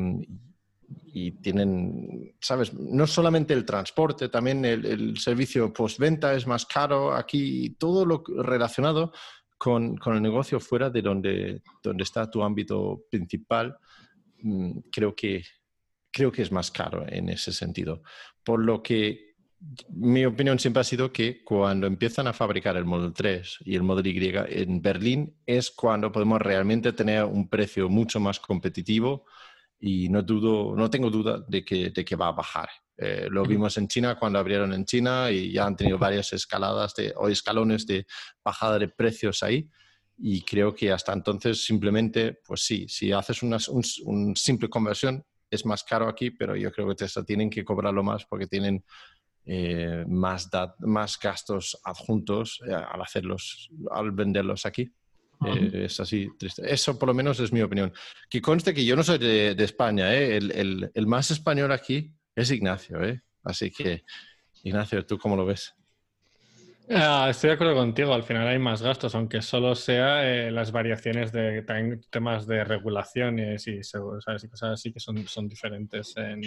y 1.07 1.33
tienen, 1.33 2.35
¿sabes? 2.40 2.75
No 2.75 3.07
solamente 3.07 3.55
el 3.55 3.64
transporte, 3.64 4.29
también 4.29 4.64
el, 4.64 5.17
servicio 5.19 5.73
postventa 5.73 6.35
es 6.35 6.47
más 6.47 6.67
caro 6.67 7.14
aquí, 7.14 7.71
todo 7.79 8.05
lo 8.05 8.23
relacionado 8.43 9.12
con, 9.57 9.97
con, 9.97 10.17
el 10.17 10.23
negocio 10.23 10.59
fuera 10.61 10.90
de 10.90 11.03
donde, 11.03 11.62
donde 11.83 12.03
está 12.03 12.31
tu 12.31 12.43
ámbito 12.43 13.05
principal, 13.11 13.77
mm, 14.43 14.79
creo 14.90 15.14
que, 15.14 15.45
creo 16.11 16.33
que 16.33 16.43
es 16.43 16.53
más 16.53 16.71
caro 16.71 17.05
en 17.09 17.29
ese 17.29 17.53
sentido. 17.53 18.03
Por 18.43 18.61
lo 18.61 18.83
que 18.83 19.34
mi 19.88 20.24
opinión 20.24 20.59
siempre 20.59 20.81
ha 20.81 20.85
sido 20.85 21.12
que 21.12 21.42
cuando 21.42 21.87
empiezan 21.87 22.27
a 22.27 22.33
fabricar 22.33 22.77
el 22.77 22.85
Model 22.85 23.12
3 23.12 23.59
y 23.64 23.74
el 23.74 23.83
Model 23.83 24.07
Y 24.07 24.33
en 24.62 24.83
Berlín 24.83 25.37
es 25.46 25.70
cuando 25.70 26.12
podemos 26.12 26.40
realmente 26.40 26.92
tener 26.92 27.24
un 27.24 27.48
precio 27.48 27.88
mucho 27.88 28.20
más 28.20 28.40
competitivo 28.40 29.24
y 29.79 30.09
no, 30.09 30.22
dudo, 30.22 30.74
no 30.77 30.88
tengo 30.88 31.11
duda 31.11 31.44
de 31.46 31.64
que, 31.64 31.90
de 31.90 32.05
que 32.05 32.16
va 32.16 32.29
a 32.29 32.33
bajar. 32.33 32.68
Eh, 32.96 33.27
lo 33.31 33.44
vimos 33.44 33.77
en 33.77 33.88
China 33.88 34.16
cuando 34.18 34.38
abrieron 34.38 34.72
en 34.72 34.85
China 34.85 35.31
y 35.31 35.53
ya 35.53 35.66
han 35.66 35.77
tenido 35.77 35.98
varias 35.98 36.33
escaladas 36.33 36.94
de, 36.94 37.12
o 37.16 37.29
escalones 37.29 37.87
de 37.87 38.07
bajada 38.42 38.79
de 38.79 38.88
precios 38.88 39.42
ahí. 39.42 39.68
Y 40.16 40.42
creo 40.42 40.74
que 40.74 40.92
hasta 40.92 41.12
entonces 41.12 41.64
simplemente, 41.64 42.38
pues 42.46 42.62
sí, 42.62 42.87
si 42.88 43.11
haces 43.12 43.42
una 43.42 43.59
un, 43.68 44.37
simple 44.37 44.68
conversión, 44.68 45.24
es 45.50 45.66
más 45.66 45.83
caro 45.83 46.09
aquí, 46.09 46.31
pero 46.31 46.57
yo 46.57 46.70
creo 46.72 46.88
que 46.88 46.94
Tesla 46.94 47.24
tienen 47.24 47.50
que 47.50 47.64
cobrarlo 47.64 48.03
más 48.03 48.24
porque 48.24 48.46
tienen 48.46 48.85
eh, 49.46 50.04
más, 50.09 50.48
más 50.78 51.18
gastos 51.18 51.78
adjuntos 51.85 52.62
eh, 52.66 52.72
al 52.72 53.02
hacerlos, 53.02 53.68
al 53.90 54.11
venderlos 54.11 54.64
aquí. 54.64 54.90
Eh, 55.44 55.85
es 55.85 56.00
así 56.00 56.30
triste. 56.38 56.62
Eso 56.72 56.98
por 56.98 57.09
lo 57.09 57.14
menos 57.14 57.38
es 57.40 57.52
mi 57.52 57.61
opinión. 57.61 57.92
Que 58.30 58.40
conste 58.40 58.72
que 58.72 58.85
yo 58.85 58.96
no 58.96 59.02
soy 59.02 59.18
de, 59.18 59.54
España, 59.59 60.14
el, 60.14 60.90
el, 60.94 61.07
más 61.07 61.30
español 61.30 61.72
aquí 61.72 62.14
es 62.35 62.50
Ignacio, 62.50 62.98
así 63.42 63.70
que 63.70 64.04
Ignacio, 64.62 65.04
¿tú 65.04 65.18
cómo 65.18 65.37
lo 65.37 65.44
ves? 65.44 65.74
Ah, 66.88 67.26
estoy 67.30 67.48
de 67.48 67.54
acuerdo 67.54 67.74
contigo, 67.74 68.14
al 68.14 68.22
final 68.22 68.48
hay 68.48 68.59
más 68.59 68.80
gastos, 68.80 69.14
aunque 69.14 69.42
solo 69.42 69.74
sea 69.74 70.22
las 70.50 70.72
variaciones 70.72 71.33
de 71.33 71.64
temas 72.11 72.46
de 72.46 72.64
regulaciones 72.64 73.66
y, 73.66 73.83
¿sabes? 73.83 74.44
y 74.44 74.48
cosas 74.48 74.70
así 74.72 74.92
que 74.92 75.00
son, 75.00 75.26
son 75.26 75.48
diferentes 75.48 76.16
en, 76.16 76.42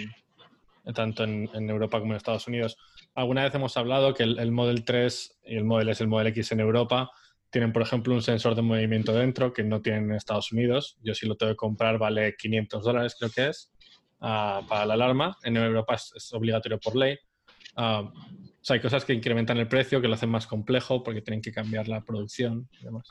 tanto 0.94 1.24
en, 1.24 1.48
Europa 1.68 2.00
como 2.00 2.12
en 2.12 2.16
Estados 2.16 2.46
Unidos. 2.46 2.76
Alguna 3.14 3.44
vez 3.44 3.54
hemos 3.54 3.76
hablado 3.76 4.14
que 4.14 4.22
el, 4.22 4.52
Model 4.52 4.84
3 4.84 5.40
y 5.44 5.56
el 5.56 5.64
Model 5.64 5.90
S, 5.90 6.02
el 6.02 6.08
Model 6.08 6.28
X 6.28 6.52
en 6.52 6.60
Europa, 6.60 7.10
tienen, 7.50 7.72
por 7.72 7.82
ejemplo, 7.82 8.14
un 8.14 8.22
sensor 8.22 8.54
de 8.54 8.62
movimiento 8.62 9.12
dentro 9.12 9.52
que 9.52 9.64
no 9.64 9.80
tienen 9.80 10.04
en 10.10 10.16
Estados 10.16 10.52
Unidos. 10.52 10.98
Yo 11.02 11.14
si 11.14 11.26
lo 11.26 11.36
tengo 11.36 11.52
que 11.52 11.56
comprar 11.56 11.98
vale 11.98 12.36
500 12.36 12.84
dólares, 12.84 13.16
creo 13.18 13.30
que 13.30 13.48
es, 13.48 13.72
ah, 14.20 14.62
para 14.68 14.86
la 14.86 14.94
alarma. 14.94 15.36
En 15.42 15.56
Europa 15.56 15.94
es, 15.94 16.32
obligatorio 16.32 16.78
por 16.78 16.96
ley. 16.96 17.18
Ah, 17.76 18.00
o 18.00 18.64
sea, 18.64 18.74
hay 18.74 18.80
cosas 18.80 19.04
que 19.04 19.14
incrementan 19.14 19.56
el 19.58 19.68
precio, 19.68 20.00
que 20.00 20.08
lo 20.08 20.14
hacen 20.14 20.30
más 20.30 20.46
complejo 20.46 21.02
porque 21.02 21.22
tienen 21.22 21.40
que 21.40 21.52
cambiar 21.52 21.88
la 21.88 22.02
producción 22.02 22.68
y 22.80 22.84
demás. 22.84 23.08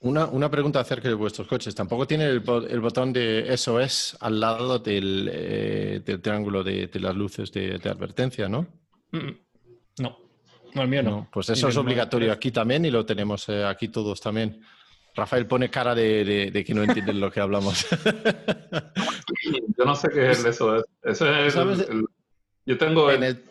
Una, 0.00 0.50
pregunta 0.50 0.78
acerca 0.78 1.08
de 1.08 1.14
vuestros 1.14 1.48
coches. 1.48 1.74
¿Tampoco 1.74 2.06
tiene 2.06 2.26
el, 2.26 2.40
botón 2.40 3.12
de 3.12 3.56
SOS 3.56 4.16
al 4.20 4.38
lado 4.38 4.78
del, 4.78 5.28
eh, 5.32 6.18
triángulo 6.22 6.62
de, 6.62 6.88
las 6.94 7.16
luces 7.16 7.50
de, 7.50 7.80
advertencia, 7.84 8.48
no? 8.48 8.66
No, 9.10 10.18
no, 10.74 10.82
el 10.82 10.88
mío 10.88 11.02
no. 11.02 11.28
pues 11.32 11.50
eso 11.50 11.68
es 11.68 11.76
obligatorio 11.76 12.30
aquí 12.32 12.52
también 12.52 12.84
y 12.84 12.90
lo 12.90 13.04
tenemos 13.04 13.48
eh, 13.48 13.64
aquí 13.64 13.88
todos 13.88 14.20
también. 14.20 14.60
Rafael 15.16 15.46
pone 15.46 15.68
cara 15.68 15.96
de, 15.96 16.64
que 16.64 16.74
no 16.74 16.84
entienden 16.84 17.18
lo 17.18 17.32
que 17.32 17.40
hablamos. 17.40 17.86
Yo 19.76 19.84
no 19.84 19.96
sé 19.96 20.10
qué 20.10 20.30
es 20.30 20.44
el 20.44 20.54
SOS. 20.54 20.84
es 21.02 21.88
yo 22.66 22.76
tengo 22.76 23.10
en 23.10 23.22
el, 23.22 23.44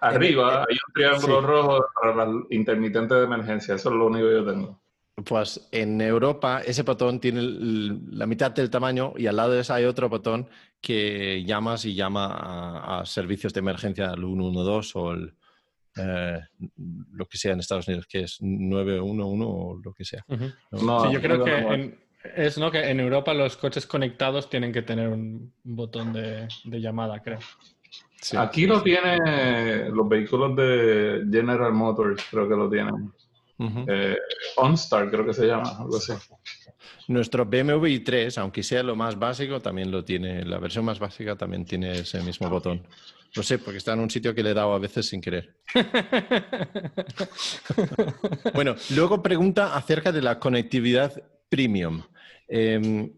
arriba, 0.00 0.66
hay 0.68 0.76
un 0.86 0.92
triángulo 0.92 1.40
rojo 1.40 1.86
para 1.94 2.14
la 2.14 2.30
intermitente 2.50 3.14
de 3.14 3.24
emergencia. 3.24 3.74
Eso 3.74 3.88
es 3.88 3.94
lo 3.94 4.06
único 4.06 4.26
que 4.26 4.34
yo 4.34 4.44
tengo. 4.44 4.82
Pues 5.24 5.68
en 5.72 6.00
Europa 6.00 6.62
ese 6.64 6.82
botón 6.82 7.20
tiene 7.20 7.42
la 7.42 8.26
mitad 8.26 8.52
del 8.52 8.70
tamaño 8.70 9.14
y 9.16 9.26
al 9.26 9.36
lado 9.36 9.52
de 9.52 9.60
ese 9.60 9.72
hay 9.72 9.84
otro 9.84 10.08
botón 10.08 10.48
que 10.80 11.44
llamas 11.44 11.84
y 11.84 11.94
llama 11.94 13.00
a, 13.00 13.04
servicios 13.06 13.52
de 13.52 13.60
emergencia 13.60 14.10
al 14.10 14.20
112 14.20 14.98
o 14.98 15.12
el, 15.12 15.34
eh, 15.96 16.40
lo 17.12 17.26
que 17.26 17.38
sea 17.38 17.52
en 17.52 17.60
Estados 17.60 17.88
Unidos, 17.88 18.06
que 18.06 18.20
es 18.20 18.38
911 18.40 19.44
o 19.46 19.80
lo 19.82 19.92
que 19.92 20.04
sea. 20.04 20.24
sí, 20.28 21.12
yo 21.12 21.20
creo 21.20 21.44
que 21.44 21.58
en, 21.58 21.98
es 22.22 22.58
¿no? 22.58 22.70
que 22.70 22.90
en 22.90 23.00
Europa 23.00 23.34
los 23.34 23.56
coches 23.56 23.86
conectados 23.86 24.48
tienen 24.48 24.72
que 24.72 24.82
tener 24.82 25.08
un 25.08 25.52
botón 25.62 26.12
de, 26.12 26.48
llamada, 26.64 27.20
creo. 27.22 27.38
Aquí 28.36 28.66
lo 28.66 28.82
tiene 28.82 29.88
los 29.90 30.08
vehículos 30.08 30.54
de 30.54 31.26
General 31.30 31.72
Motors, 31.72 32.22
creo 32.30 32.48
que 32.48 32.54
lo 32.54 32.68
tienen. 32.68 33.12
Eh, 33.86 34.16
OnStar 34.56 35.10
creo 35.10 35.26
que 35.26 35.34
se 35.34 35.46
llama, 35.46 35.76
algo 35.78 35.98
así. 35.98 36.12
Nuestro 37.08 37.44
BMW 37.44 37.86
i3, 37.86 38.38
aunque 38.38 38.62
sea 38.62 38.82
lo 38.82 38.96
más 38.96 39.18
básico, 39.18 39.60
también 39.60 39.90
lo 39.90 40.04
tiene. 40.04 40.44
La 40.44 40.58
versión 40.58 40.84
más 40.84 40.98
básica 40.98 41.36
también 41.36 41.64
tiene 41.64 41.92
ese 41.92 42.22
mismo 42.22 42.48
botón. 42.48 42.86
Lo 43.34 43.42
sé, 43.42 43.58
porque 43.58 43.78
está 43.78 43.92
en 43.92 44.00
un 44.00 44.10
sitio 44.10 44.34
que 44.34 44.42
le 44.42 44.50
he 44.50 44.54
dado 44.54 44.72
a 44.72 44.78
veces 44.78 45.06
sin 45.06 45.20
querer. 45.20 45.56
bueno, 48.54 48.74
luego 48.90 49.22
pregunta 49.22 49.76
acerca 49.76 50.10
de 50.10 50.22
la 50.22 50.38
conectividad 50.38 51.22
premium. 51.48 52.02
Em, 52.48 53.12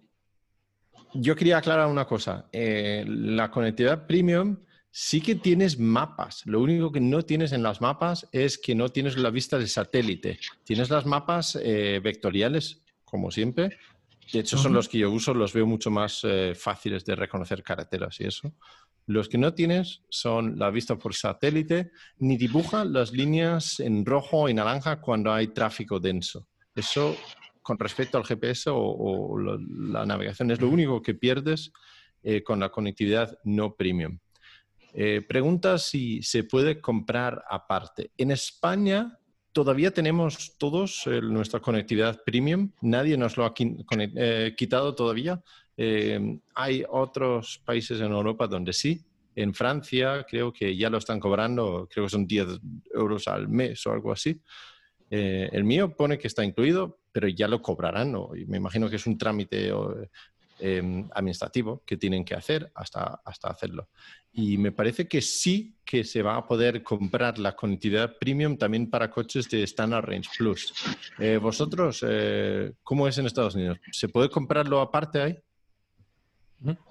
yo 1.14 1.36
quería 1.36 1.58
aclarar 1.58 1.86
una 1.86 2.04
cosa. 2.04 2.46
Eh, 2.52 3.04
la 3.06 3.50
conectividad 3.50 4.06
premium 4.06 4.56
sí 4.92 5.22
que 5.22 5.34
tienes 5.34 5.78
mapas. 5.78 6.42
Lo 6.44 6.60
único 6.60 6.92
que 6.92 7.00
no 7.00 7.22
tienes 7.22 7.52
en 7.52 7.62
las 7.62 7.80
mapas 7.80 8.28
es 8.30 8.58
que 8.58 8.74
no 8.74 8.90
tienes 8.90 9.16
la 9.16 9.30
vista 9.30 9.58
del 9.58 9.68
satélite. 9.68 10.38
Tienes 10.64 10.90
las 10.90 11.06
mapas 11.06 11.58
eh, 11.60 11.98
vectoriales, 12.04 12.82
como 13.04 13.30
siempre. 13.30 13.78
De 14.32 14.40
hecho, 14.40 14.56
son 14.56 14.74
los 14.74 14.88
que 14.88 14.98
yo 14.98 15.10
uso, 15.10 15.34
los 15.34 15.52
veo 15.52 15.66
mucho 15.66 15.90
más 15.90 16.20
eh, 16.24 16.54
fáciles 16.54 17.04
de 17.04 17.16
reconocer 17.16 17.62
carreteras 17.62 18.20
y 18.20 18.24
eso. 18.24 18.54
Los 19.06 19.28
que 19.28 19.38
no 19.38 19.52
tienes 19.54 20.02
son 20.10 20.58
la 20.58 20.70
vista 20.70 20.96
por 20.96 21.14
satélite, 21.14 21.90
ni 22.18 22.36
dibuja 22.36 22.84
las 22.84 23.12
líneas 23.12 23.80
en 23.80 24.04
rojo 24.04 24.48
y 24.48 24.54
naranja 24.54 25.00
cuando 25.00 25.32
hay 25.32 25.48
tráfico 25.48 25.98
denso. 25.98 26.46
Eso, 26.74 27.16
con 27.62 27.78
respecto 27.78 28.16
al 28.16 28.24
GPS 28.24 28.70
o, 28.72 29.36
la, 29.38 30.06
navegación, 30.06 30.50
es 30.50 30.60
lo 30.60 30.68
único 30.68 31.02
que 31.02 31.14
pierdes 31.14 31.72
eh, 32.22 32.42
con 32.42 32.60
la 32.60 32.68
conectividad 32.68 33.38
no 33.44 33.74
premium. 33.74 34.18
Eh, 34.94 35.22
pregunta 35.26 35.78
si 35.78 36.22
se 36.22 36.44
puede 36.44 36.80
comprar 36.80 37.42
aparte. 37.48 38.10
En 38.18 38.30
España 38.30 39.18
todavía 39.52 39.90
tenemos 39.90 40.56
todos 40.58 41.06
eh, 41.06 41.20
nuestra 41.22 41.60
conectividad 41.60 42.22
premium. 42.24 42.72
Nadie 42.82 43.16
nos 43.16 43.36
lo 43.36 43.46
ha 43.46 43.54
eh, 43.56 44.54
quitado 44.56 44.94
todavía. 44.94 45.42
hay 46.54 46.84
otros 46.88 47.62
países 47.64 48.00
en 48.00 48.12
Europa 48.12 48.46
donde 48.46 48.72
sí. 48.72 49.02
En 49.34 49.54
Francia 49.54 50.26
creo 50.28 50.52
que 50.52 50.76
ya 50.76 50.90
lo 50.90 50.98
están 50.98 51.18
cobrando, 51.18 51.88
creo 51.90 52.04
que 52.04 52.10
son 52.10 52.26
10 52.26 52.60
euros 52.94 53.26
al 53.28 53.48
mes 53.48 53.86
o 53.86 53.92
algo 53.92 54.12
así. 54.12 54.38
el 55.08 55.64
mío 55.64 55.96
pone 55.96 56.18
que 56.18 56.28
está 56.28 56.44
incluido, 56.44 56.98
pero 57.10 57.28
ya 57.28 57.48
lo 57.48 57.62
cobrarán. 57.62 58.14
Me 58.46 58.58
imagino 58.58 58.90
que 58.90 58.96
es 58.96 59.06
un 59.06 59.16
trámite 59.16 59.72
Em, 60.64 61.08
administrativo 61.12 61.82
que 61.84 61.96
tienen 61.96 62.24
que 62.24 62.36
hacer 62.36 62.70
hasta, 62.76 63.20
hasta 63.24 63.48
hacerlo. 63.48 63.88
Y 64.32 64.58
me 64.58 64.70
parece 64.70 65.08
que 65.08 65.20
sí 65.20 65.76
que 65.84 66.04
se 66.04 66.22
va 66.22 66.36
a 66.36 66.46
poder 66.46 66.84
comprar 66.84 67.36
la 67.40 67.56
conectividad 67.56 68.16
premium 68.16 68.56
también 68.56 68.88
para 68.88 69.10
coches 69.10 69.50
de 69.50 69.64
Standard 69.64 70.04
Range 70.04 70.30
Plus. 70.38 70.72
Eh, 71.18 71.36
¿Vosotros 71.38 72.04
eh, 72.08 72.74
cómo 72.84 73.08
es 73.08 73.18
en 73.18 73.26
Estados 73.26 73.56
Unidos? 73.56 73.80
¿Se 73.90 74.08
puede 74.08 74.30
comprarlo 74.30 74.80
aparte 74.80 75.20
ahí? 75.20 75.38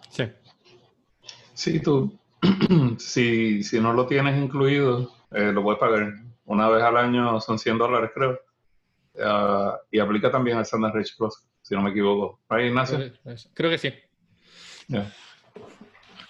Sí. 0.09 0.25
Sí, 1.53 1.79
tú, 1.79 2.19
si, 2.97 3.63
si 3.63 3.79
no 3.79 3.93
lo 3.93 4.05
tienes 4.05 4.37
incluido, 4.37 5.13
eh, 5.31 5.53
lo 5.53 5.63
puedes 5.63 5.79
pagar. 5.79 6.13
Una 6.43 6.67
vez 6.67 6.83
al 6.83 6.97
año 6.97 7.39
son 7.39 7.57
100 7.57 7.77
dólares, 7.77 8.11
creo. 8.13 8.37
Ah, 9.23 9.77
y 9.89 9.99
aplica 9.99 10.29
también 10.29 10.57
al 10.57 10.63
Standard 10.63 10.93
Range 10.93 11.13
Plus 11.17 11.50
si 11.71 11.75
no 11.77 11.83
me 11.83 11.91
equivoco. 11.91 12.41
¿Ahí, 12.49 12.67
Ignacio? 12.67 12.99
Creo 13.53 13.71
que 13.71 13.77
sí. 13.77 13.93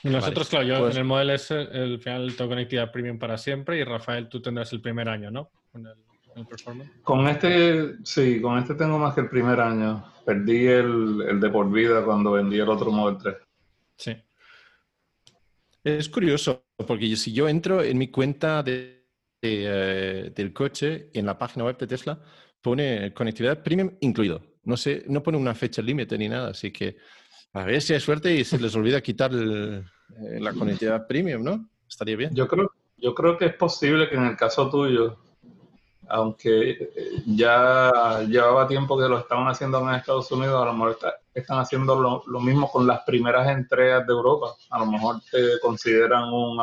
Nosotros, 0.03 0.49
claro, 0.49 0.65
yo 0.65 0.79
pues 0.81 0.93
en 0.93 0.99
el 0.99 1.07
Model 1.07 1.31
S, 1.31 1.59
el 1.59 1.99
final 1.99 2.35
tengo 2.35 2.51
conectividad 2.51 2.91
premium 2.91 3.17
para 3.17 3.39
siempre 3.39 3.79
y 3.79 3.83
Rafael, 3.83 4.29
tú 4.29 4.39
tendrás 4.39 4.71
el 4.71 4.81
primer 4.81 5.09
año, 5.09 5.31
¿no? 5.31 5.49
Con 5.71 5.87
el, 5.87 6.45
Performance. 6.47 6.91
Con 7.01 7.27
este, 7.27 7.95
sí, 8.03 8.39
con 8.39 8.59
este 8.59 8.75
tengo 8.75 8.99
más 8.99 9.15
que 9.15 9.21
el 9.21 9.29
primer 9.29 9.59
año. 9.59 10.05
Perdí 10.23 10.67
el, 10.67 11.25
el 11.27 11.39
de 11.39 11.49
por 11.49 11.71
vida 11.71 12.05
cuando 12.05 12.33
vendí 12.33 12.59
el 12.59 12.69
otro 12.69 12.91
Model 12.91 13.17
3. 13.17 13.35
Sí. 13.97 14.15
Es 15.83 16.07
curioso, 16.07 16.67
porque 16.87 17.15
si 17.15 17.33
yo 17.33 17.49
entro 17.49 17.81
en 17.81 17.97
mi 17.97 18.09
cuenta 18.09 18.61
de, 18.61 19.07
eh, 19.41 20.31
del 20.35 20.53
coche 20.53 21.09
en 21.13 21.25
la 21.25 21.37
página 21.39 21.65
web 21.65 21.79
de 21.79 21.87
Tesla, 21.87 22.21
pone 22.61 23.11
conectividad 23.11 23.63
premium 23.63 23.89
incluido 24.01 24.50
no, 24.63 24.75
no 25.07 25.23
pone 25.23 25.37
una 25.37 25.55
fecha 25.55 25.81
límite 25.81 26.17
ni 26.17 26.29
nada, 26.29 26.49
así 26.49 26.71
que 26.71 26.97
a 27.53 27.65
ver 27.65 27.81
si 27.81 27.93
hay 27.93 27.99
suerte 27.99 28.33
y 28.33 28.43
se 28.43 28.59
les 28.59 28.75
olvida 28.75 29.01
quitar 29.01 29.31
el, 29.31 29.83
eh, 30.17 30.39
la 30.39 30.53
conectividad 30.53 31.07
premium, 31.07 31.43
¿no? 31.43 31.69
Estaría 31.87 32.15
bien. 32.15 32.33
Yo 32.33 32.47
creo, 32.47 32.71
yo 32.97 33.13
creo 33.13 33.37
que 33.37 33.45
es 33.45 33.53
posible 33.55 34.09
que 34.09 34.15
en 34.15 34.25
el 34.25 34.37
caso 34.37 34.69
tuyo, 34.69 35.17
aunque 36.07 36.71
eh, 36.71 36.89
ya 37.25 38.21
llevaba 38.27 38.67
tiempo 38.67 38.97
que 38.97 39.07
lo 39.07 39.17
estaban 39.19 39.47
haciendo 39.47 39.79
en 39.81 39.95
Estados 39.95 40.31
Unidos, 40.31 40.61
a 40.61 40.65
lo 40.65 40.73
mejor 40.73 40.97
están 41.33 41.59
haciendo 41.59 42.23
lo, 42.25 42.39
mismo 42.39 42.69
con 42.69 42.85
las 42.85 43.01
primeras 43.01 43.47
entregas 43.49 44.05
de 44.05 44.13
Europa. 44.13 44.53
A 44.69 44.79
lo 44.79 44.85
mejor 44.85 45.21
te 45.31 45.59
consideran 45.61 46.31
un 46.31 46.59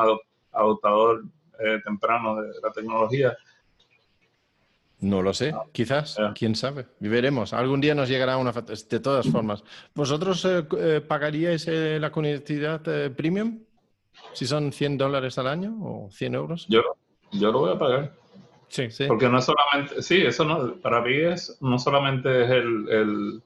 adoptador 0.53 1.25
eh, 1.59 1.81
temprano 1.85 2.41
de 2.41 2.49
la 2.63 2.71
tecnología. 2.73 3.37
No 5.01 5.23
lo 5.23 5.33
sé, 5.33 5.55
quizás, 5.73 6.17
quién 6.35 6.57
sabe. 6.57 6.87
Veremos. 6.99 7.53
Algún 7.53 7.81
día 7.81 7.95
nos 7.95 8.09
llegará 8.09 8.37
una 8.37 8.53
de 8.53 9.01
todas 9.01 9.29
formas. 9.29 9.63
¿Vosotros 9.95 10.45
eh, 10.45 11.01
pagaríais 11.01 11.69
la 11.69 12.11
conectividad 12.11 12.83
premium? 13.15 13.61
Si 14.33 14.47
son 14.47 14.73
100 14.73 14.99
dólares 14.99 15.39
al 15.39 15.47
año 15.47 15.77
o 15.81 16.11
100 16.11 16.35
euros. 16.35 16.67
Yo, 16.69 16.83
yo 17.31 17.53
lo 17.53 17.61
voy 17.61 17.75
a 17.75 17.79
pagar. 17.79 18.15
Sí. 18.69 18.91
sí. 18.91 19.05
Porque 19.07 19.29
no 19.29 19.39
es 19.39 19.45
solamente, 19.45 20.03
sí, 20.03 20.23
eso 20.23 20.45
no, 20.45 20.75
para 20.77 21.01
mí 21.01 21.15
es, 21.15 21.57
no 21.61 21.79
solamente 21.79 22.45
es 22.45 22.51
el, 22.51 22.89
el 22.91 23.43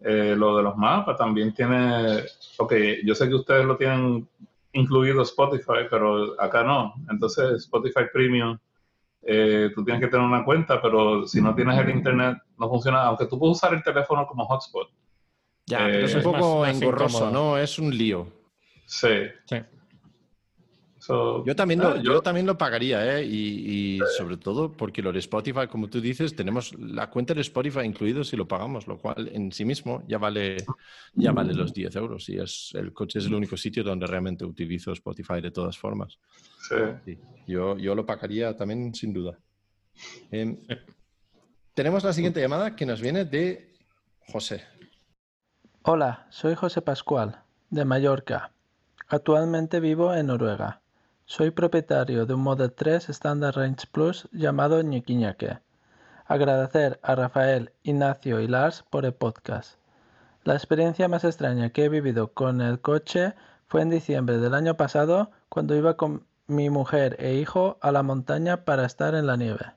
eh, 0.00 0.34
lo 0.36 0.56
de 0.56 0.62
los 0.62 0.76
mapas, 0.76 1.16
también 1.16 1.54
tiene, 1.54 2.22
ok, 2.58 2.72
yo 3.04 3.14
sé 3.14 3.28
que 3.28 3.34
ustedes 3.34 3.64
lo 3.64 3.76
tienen 3.76 4.28
incluido 4.72 5.22
Spotify, 5.22 5.86
pero 5.90 6.40
acá 6.40 6.62
no. 6.62 6.94
Entonces 7.10 7.62
Spotify 7.62 8.04
Premium, 8.12 8.58
eh, 9.26 9.70
tú 9.74 9.84
tienes 9.84 10.02
que 10.02 10.08
tener 10.08 10.24
una 10.24 10.44
cuenta, 10.44 10.80
pero 10.80 11.26
si 11.26 11.40
no 11.40 11.54
tienes 11.54 11.78
el 11.78 11.90
internet 11.90 12.38
no 12.58 12.68
funciona, 12.68 13.02
aunque 13.02 13.26
tú 13.26 13.38
puedes 13.38 13.56
usar 13.56 13.74
el 13.74 13.82
teléfono 13.82 14.26
como 14.26 14.46
hotspot. 14.46 14.88
Ya, 15.66 15.78
pero 15.78 16.06
es 16.06 16.14
un 16.14 16.20
eh, 16.20 16.24
poco 16.24 16.66
engorroso, 16.66 17.30
¿no? 17.30 17.58
Es 17.58 17.78
un 17.78 17.96
lío. 17.96 18.28
Sí. 18.86 19.08
sí 19.46 19.56
yo, 21.08 21.56
también 21.56 21.80
lo, 21.80 21.88
ah, 21.88 22.02
yo... 22.02 22.20
también 22.20 22.46
lo 22.46 22.58
pagaría, 22.58 23.18
¿eh? 23.18 23.24
Y, 23.24 23.98
sobre 24.16 24.36
todo 24.36 24.72
porque 24.72 25.02
lo 25.02 25.12
de 25.12 25.18
Spotify, 25.20 25.66
como 25.68 25.88
tú 25.88 26.00
dices, 26.00 26.34
tenemos 26.34 26.74
la 26.78 27.08
cuenta 27.10 27.34
de 27.34 27.40
Spotify 27.42 27.80
incluido 27.80 28.24
si 28.24 28.36
lo 28.36 28.48
pagamos, 28.48 28.86
lo 28.86 28.98
cual 28.98 29.28
en 29.32 29.52
sí 29.52 29.64
mismo 29.64 30.02
ya 30.08 30.18
vale, 30.18 30.56
ya 31.14 31.32
vale 31.32 31.54
los 31.54 31.72
10 31.72 31.96
euros. 31.96 32.28
Y 32.28 32.38
es, 32.38 32.72
el 32.74 32.92
coche 32.92 33.18
es 33.18 33.26
el 33.26 33.34
único 33.34 33.56
sitio 33.56 33.84
donde 33.84 34.06
realmente 34.06 34.44
utilizo 34.44 34.92
Spotify 34.92 35.40
de 35.40 35.50
todas 35.50 35.78
formas. 35.78 36.18
Sí. 37.04 37.18
yo, 37.46 37.76
yo 37.78 37.94
lo 37.94 38.04
pagaría 38.04 38.56
también 38.56 38.94
sin 38.94 39.12
duda. 39.12 39.38
Em, 40.30 40.58
tenemos 41.74 42.04
la 42.04 42.12
siguiente 42.12 42.40
llamada 42.40 42.74
que 42.74 42.86
nos 42.86 43.00
viene 43.00 43.24
de 43.24 43.72
José. 44.32 44.64
Hola, 45.82 46.26
soy 46.30 46.54
José 46.54 46.82
Pascual, 46.82 47.42
de 47.70 47.84
Mallorca. 47.84 48.52
Actualmente 49.08 49.78
vivo 49.78 50.12
en 50.12 50.26
Noruega. 50.26 50.82
Soy 51.28 51.50
propietario 51.50 52.24
de 52.24 52.34
un 52.34 52.40
Model 52.42 52.72
3 52.72 53.08
Standard 53.08 53.56
Range 53.56 53.84
Plus 53.90 54.28
llamado 54.30 54.80
Ñiquiñaque. 54.80 55.58
Agradecer 56.24 57.00
a 57.02 57.16
Rafael, 57.16 57.72
Ignacio 57.82 58.38
y 58.38 58.46
Lars 58.46 58.84
por 58.90 59.04
el 59.04 59.12
podcast. 59.12 59.76
La 60.44 60.54
experiencia 60.54 61.08
más 61.08 61.24
extraña 61.24 61.70
que 61.70 61.84
he 61.84 61.88
vivido 61.88 62.32
con 62.32 62.60
el 62.60 62.80
coche 62.80 63.34
fue 63.66 63.82
en 63.82 63.90
diciembre 63.90 64.38
del 64.38 64.54
año 64.54 64.76
pasado 64.76 65.32
cuando 65.48 65.74
iba 65.74 65.96
con 65.96 66.24
mi 66.46 66.70
mujer 66.70 67.16
e 67.18 67.34
hijo 67.34 67.76
a 67.80 67.90
la 67.90 68.04
montaña 68.04 68.64
para 68.64 68.86
estar 68.86 69.16
en 69.16 69.26
la 69.26 69.36
nieve. 69.36 69.72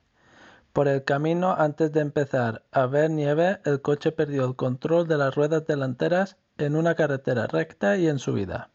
Por 0.72 0.88
el 0.88 1.04
camino 1.04 1.56
antes 1.58 1.92
de 1.92 2.02
empezar 2.02 2.62
a 2.72 2.86
ver 2.86 3.10
nieve, 3.10 3.60
el 3.66 3.82
coche 3.82 4.12
perdió 4.12 4.46
el 4.46 4.56
control 4.56 5.08
de 5.08 5.18
las 5.18 5.34
ruedas 5.34 5.66
delanteras 5.66 6.38
en 6.60 6.76
una 6.76 6.94
carretera 6.94 7.48
recta 7.48 7.98
y 7.98 8.08
en 8.08 8.20
subida. 8.20 8.70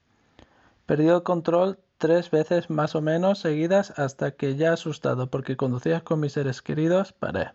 Perdió 0.87 1.17
el 1.17 1.23
control 1.23 1.79
tres 1.99 2.31
veces 2.31 2.71
más 2.71 2.95
o 2.95 3.01
menos 3.01 3.39
seguidas 3.39 3.99
hasta 3.99 4.33
que 4.33 4.57
ya 4.57 4.73
asustado 4.73 5.31
porque 5.31 5.57
conducía 5.57 6.03
con 6.03 6.21
mis 6.21 6.33
seres 6.33 6.63
queridos 6.63 7.13
paré. 7.13 7.53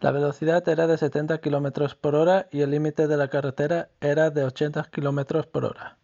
La 0.00 0.10
velocidad 0.10 0.68
era 0.68 0.86
de 0.86 0.98
70 0.98 1.38
km 1.38 1.94
por 1.94 2.16
hora 2.16 2.48
y 2.50 2.62
el 2.62 2.72
límite 2.72 3.06
de 3.06 3.16
la 3.16 3.28
carretera 3.28 3.90
era 4.00 4.30
de 4.30 4.44
80 4.44 4.84
km 4.90 5.46
por 5.46 5.64
hora. 5.64 5.96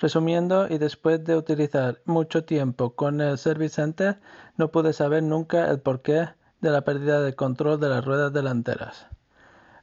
Resumiendo, 0.00 0.66
y 0.66 0.78
después 0.78 1.22
de 1.24 1.36
utilizar 1.36 2.00
mucho 2.06 2.44
tiempo 2.44 2.96
con 2.96 3.20
el 3.20 3.38
Service 3.38 3.74
Center, 3.74 4.18
no 4.56 4.70
pude 4.70 4.92
saber 4.94 5.22
nunca 5.22 5.70
el 5.70 5.78
porqué 5.78 6.30
de 6.60 6.70
la 6.70 6.80
pérdida 6.82 7.20
de 7.20 7.34
control 7.34 7.78
de 7.78 7.90
las 7.90 8.04
ruedas 8.04 8.32
delanteras. 8.32 9.06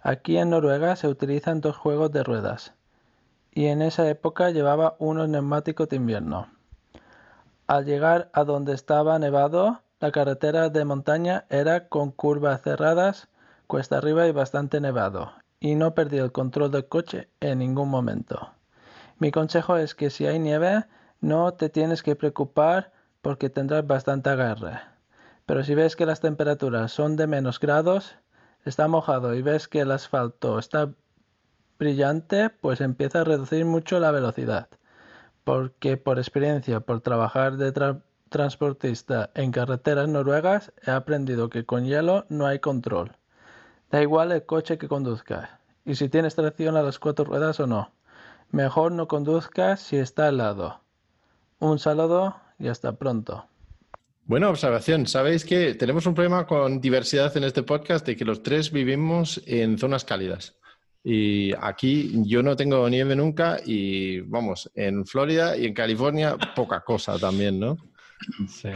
Aquí 0.01 0.37
en 0.37 0.49
Noruega 0.49 0.95
se 0.95 1.07
utilizan 1.07 1.61
dos 1.61 1.77
juegos 1.77 2.11
de 2.11 2.23
ruedas, 2.23 2.73
y 3.51 3.67
en 3.67 3.81
esa 3.81 4.09
época 4.09 4.49
llevaba 4.49 4.95
unos 4.99 5.29
neumáticos 5.29 5.87
de 5.87 5.97
invierno. 5.97 6.47
Al 7.67 7.83
llegar 7.83 8.29
a 8.31 8.45
donde 8.45 8.73
estaba 8.73 9.19
nevado, 9.19 9.81
la 9.99 10.13
carretera 10.13 10.69
de 10.69 10.85
montaña 10.85 11.43
era 11.49 11.89
con 11.89 12.11
curvas 12.11 12.61
cerradas, 12.61 13.27
cuesta 13.67 13.97
arriba 13.97 14.25
y 14.25 14.31
bastante 14.31 14.79
nevado, 14.79 15.33
y 15.59 15.75
no 15.75 15.93
perdí 15.93 16.17
el 16.17 16.31
control 16.31 16.71
del 16.71 16.87
coche 16.87 17.27
en 17.41 17.59
ningún 17.59 17.89
momento. 17.89 18.51
Mi 19.19 19.31
consejo 19.31 19.75
es 19.75 19.95
que 19.95 20.09
si 20.09 20.25
hay 20.25 20.39
nieve, 20.39 20.85
no 21.19 21.55
te 21.55 21.67
tienes 21.67 22.03
que 22.03 22.15
preocupar 22.15 22.93
porque 23.21 23.49
tendrás 23.49 23.85
bastante 23.85 24.29
agarre. 24.29 24.79
Pero 25.45 25.61
si 25.65 25.75
ves 25.75 25.97
que 25.97 26.05
las 26.05 26.21
temperaturas 26.21 26.93
son 26.93 27.17
de 27.17 27.27
menos 27.27 27.59
grados, 27.59 28.15
está 28.63 28.87
mojado 28.87 29.35
y 29.35 29.41
ves 29.41 29.67
que 29.67 29.81
el 29.81 29.91
asfalto 29.91 30.57
está 30.57 30.91
brillante, 31.77 32.49
pues 32.49 32.79
empieza 32.79 33.21
a 33.21 33.23
reducir 33.25 33.65
mucho 33.65 33.99
la 33.99 34.11
velocidad 34.11 34.69
porque 35.47 35.95
por 35.95 36.19
experiencia, 36.19 36.81
por 36.81 36.99
trabajar 36.99 37.55
de 37.55 37.71
transportista 38.27 39.31
en 39.33 39.53
carreteras 39.53 40.09
noruegas, 40.09 40.73
he 40.85 40.91
aprendido 40.91 41.49
que 41.49 41.63
con 41.63 41.85
hielo 41.85 42.25
no 42.27 42.47
hay 42.47 42.59
control. 42.59 43.15
Da 43.89 44.01
igual 44.01 44.33
el 44.33 44.45
coche 44.45 44.77
que 44.77 44.89
conduzcas 44.89 45.49
y 45.85 45.95
si 45.95 46.09
tienes 46.09 46.35
tracción 46.35 46.75
a 46.75 46.81
las 46.81 46.99
cuatro 46.99 47.23
ruedas 47.23 47.61
o 47.61 47.65
no. 47.65 47.93
Mejor 48.51 48.91
no 48.91 49.07
conduzcas 49.07 49.79
si 49.79 49.95
está 49.95 50.27
helado. 50.27 50.81
Un 51.59 51.79
saludo 51.79 52.35
y 52.59 52.67
hasta 52.67 52.97
pronto. 52.97 53.45
Buena 54.25 54.49
observación. 54.49 55.07
Sabéis 55.07 55.45
que 55.45 55.75
tenemos 55.75 56.05
un 56.07 56.13
problema 56.13 56.45
con 56.45 56.81
diversidad 56.81 57.37
en 57.37 57.45
este 57.45 57.63
podcast 57.63 58.05
de 58.05 58.17
que 58.17 58.25
los 58.25 58.43
tres 58.43 58.69
vivimos 58.73 59.41
en 59.45 59.77
zonas 59.77 60.03
cálidas. 60.03 60.56
Y 61.09 61.53
aquí 61.61 62.11
yo 62.25 62.43
no 62.43 62.57
tengo 62.57 62.89
nieve 62.89 63.15
nunca 63.15 63.59
y 63.65 64.19
vamos, 64.19 64.69
en 64.75 65.05
Florida 65.05 65.55
y 65.55 65.65
en 65.65 65.73
California 65.73 66.35
poca 66.53 66.81
cosa 66.81 67.17
también, 67.17 67.61
¿no? 67.61 67.77
Sí. 68.49 68.71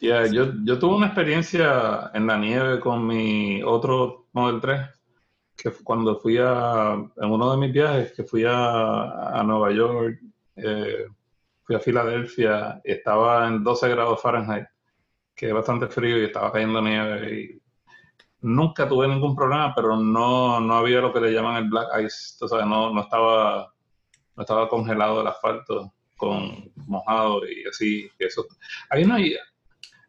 yo, 0.00 0.52
yo, 0.64 0.78
tuve 0.78 0.94
una 0.94 1.06
experiencia 1.06 2.12
en 2.14 2.28
la 2.28 2.38
nieve 2.38 2.78
con 2.78 3.04
mi 3.04 3.64
otro 3.64 4.28
Model 4.32 4.60
3, 4.60 4.80
que 5.56 5.70
cuando 5.82 6.20
fui 6.20 6.38
a, 6.38 6.92
en 7.16 7.28
uno 7.28 7.50
de 7.50 7.58
mis 7.58 7.72
viajes, 7.72 8.12
que 8.12 8.22
fui 8.22 8.44
a, 8.46 9.40
a 9.40 9.42
Nueva 9.42 9.72
York, 9.72 10.20
eh, 10.54 11.06
fui 11.64 11.74
a 11.74 11.80
Filadelfia, 11.80 12.80
y 12.84 12.92
estaba 12.92 13.48
en 13.48 13.64
12 13.64 13.88
grados 13.88 14.22
Fahrenheit, 14.22 14.68
que 15.34 15.48
es 15.48 15.52
bastante 15.52 15.88
frío 15.88 16.16
y 16.16 16.26
estaba 16.26 16.52
cayendo 16.52 16.80
nieve 16.80 17.34
y 17.34 17.59
nunca 18.42 18.88
tuve 18.88 19.08
ningún 19.08 19.36
problema, 19.36 19.74
pero 19.74 19.96
no, 19.96 20.60
no 20.60 20.74
había 20.74 21.00
lo 21.00 21.12
que 21.12 21.20
le 21.20 21.32
llaman 21.32 21.56
el 21.56 21.70
black 21.70 21.88
ice, 22.04 22.36
no, 22.66 22.92
no, 22.92 23.00
estaba, 23.00 23.72
no 24.36 24.42
estaba 24.42 24.68
congelado 24.68 25.20
el 25.20 25.26
asfalto 25.26 25.92
con 26.16 26.70
mojado 26.86 27.46
y 27.46 27.66
así, 27.68 28.10
eso. 28.18 28.46
Ahí 28.90 29.04
no 29.04 29.14
hay, 29.14 29.34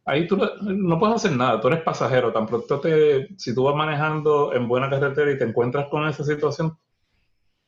ahí 0.06 0.28
tú 0.28 0.38
no 0.62 1.00
puedes 1.00 1.16
hacer 1.16 1.34
nada, 1.34 1.60
tú 1.60 1.68
eres 1.68 1.82
pasajero, 1.84 2.32
tan 2.32 2.48
pronto 2.48 2.80
te, 2.80 3.30
si 3.38 3.54
tú 3.54 3.64
vas 3.64 3.76
manejando 3.76 4.54
en 4.54 4.68
buena 4.68 4.90
carretera 4.90 5.32
y 5.32 5.38
te 5.38 5.46
encuentras 5.46 5.88
con 5.90 6.08
esa 6.08 6.24
situación, 6.24 6.78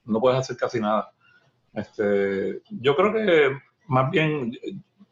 no 0.05 0.19
puedes 0.19 0.39
hacer 0.39 0.57
casi 0.57 0.79
nada. 0.79 1.11
Este, 1.73 2.61
yo 2.69 2.95
creo 2.95 3.13
que 3.13 3.57
más 3.87 4.09
bien, 4.11 4.51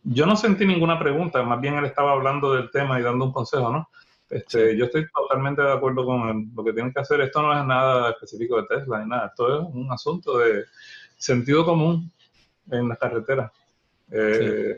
yo 0.04 0.26
no 0.26 0.36
sentí 0.36 0.66
ninguna 0.66 1.00
pregunta, 1.00 1.42
más 1.44 1.60
bien 1.60 1.76
él 1.76 1.86
estaba 1.86 2.14
hablando 2.14 2.54
del 2.54 2.72
tema 2.72 3.00
y 3.00 3.04
dando 3.04 3.26
un 3.26 3.32
consejo, 3.32 3.72
¿no? 3.72 3.90
Este, 4.32 4.78
yo 4.78 4.86
estoy 4.86 5.06
totalmente 5.12 5.62
de 5.62 5.74
acuerdo 5.74 6.06
con 6.06 6.52
lo 6.56 6.64
que 6.64 6.72
tienen 6.72 6.94
que 6.94 7.02
hacer. 7.02 7.20
Esto 7.20 7.42
no 7.42 7.58
es 7.58 7.66
nada 7.66 8.12
específico 8.12 8.62
de 8.62 8.68
Tesla 8.68 9.04
ni 9.04 9.10
nada. 9.10 9.28
Esto 9.28 9.60
es 9.60 9.68
un 9.74 9.92
asunto 9.92 10.38
de 10.38 10.66
sentido 11.18 11.66
común 11.66 12.10
en 12.72 12.88
las 12.88 12.98
carreteras. 12.98 13.52
Eh, 14.10 14.78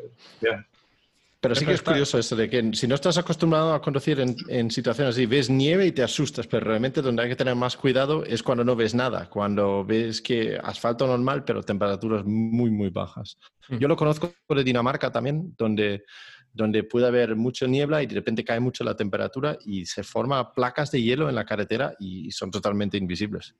Pero 1.40 1.56
sí 1.56 1.66
que 1.66 1.74
es 1.74 1.82
curioso 1.82 2.18
eso 2.18 2.36
de 2.36 2.50
que 2.50 2.72
si 2.74 2.88
no 2.88 2.96
estás 2.96 3.18
acostumbrado 3.18 3.74
a 3.74 3.82
conducir 3.82 4.20
en, 4.20 4.72
situaciones 4.72 5.16
así, 5.16 5.28
ves 5.28 5.50
nieve 5.52 5.86
y 5.86 5.92
te 5.92 6.02
asustas, 6.02 6.48
pero 6.48 6.66
realmente 6.66 7.02
donde 7.02 7.22
hay 7.22 7.30
que 7.30 7.36
tener 7.36 7.56
más 7.56 7.78
cuidado 7.78 8.24
es 8.26 8.42
cuando 8.42 8.64
no 8.64 8.76
ves 8.76 8.96
nada, 8.96 9.30
cuando 9.30 9.86
ves 9.86 10.22
que 10.22 10.58
asfalto 10.64 11.06
normal, 11.06 11.44
pero 11.44 11.62
temperaturas 11.62 12.24
muy, 12.26 12.72
muy 12.72 12.90
bajas. 12.90 13.38
Mm. 13.70 13.78
Yo 13.78 13.88
lo 13.88 13.96
conozco 13.96 14.34
de 14.50 14.64
Dinamarca 14.64 15.12
también, 15.12 15.54
donde 15.58 16.06
donde 16.54 16.84
puede 16.84 17.08
haber 17.08 17.36
mucha 17.36 17.66
niebla 17.66 18.04
y 18.04 18.06
de 18.06 18.16
repente 18.16 18.44
cae 18.44 18.60
mucho 18.60 18.84
la 18.84 18.96
temperatura 18.96 19.58
y 19.66 19.86
se 19.86 20.04
forman 20.04 20.54
placas 20.54 20.92
de 20.92 21.02
hielo 21.02 21.28
en 21.28 21.36
la 21.36 21.46
carretera 21.46 21.96
y 22.00 22.32
son 22.32 22.52
totalmente 22.52 22.98
invisibles. 22.98 23.56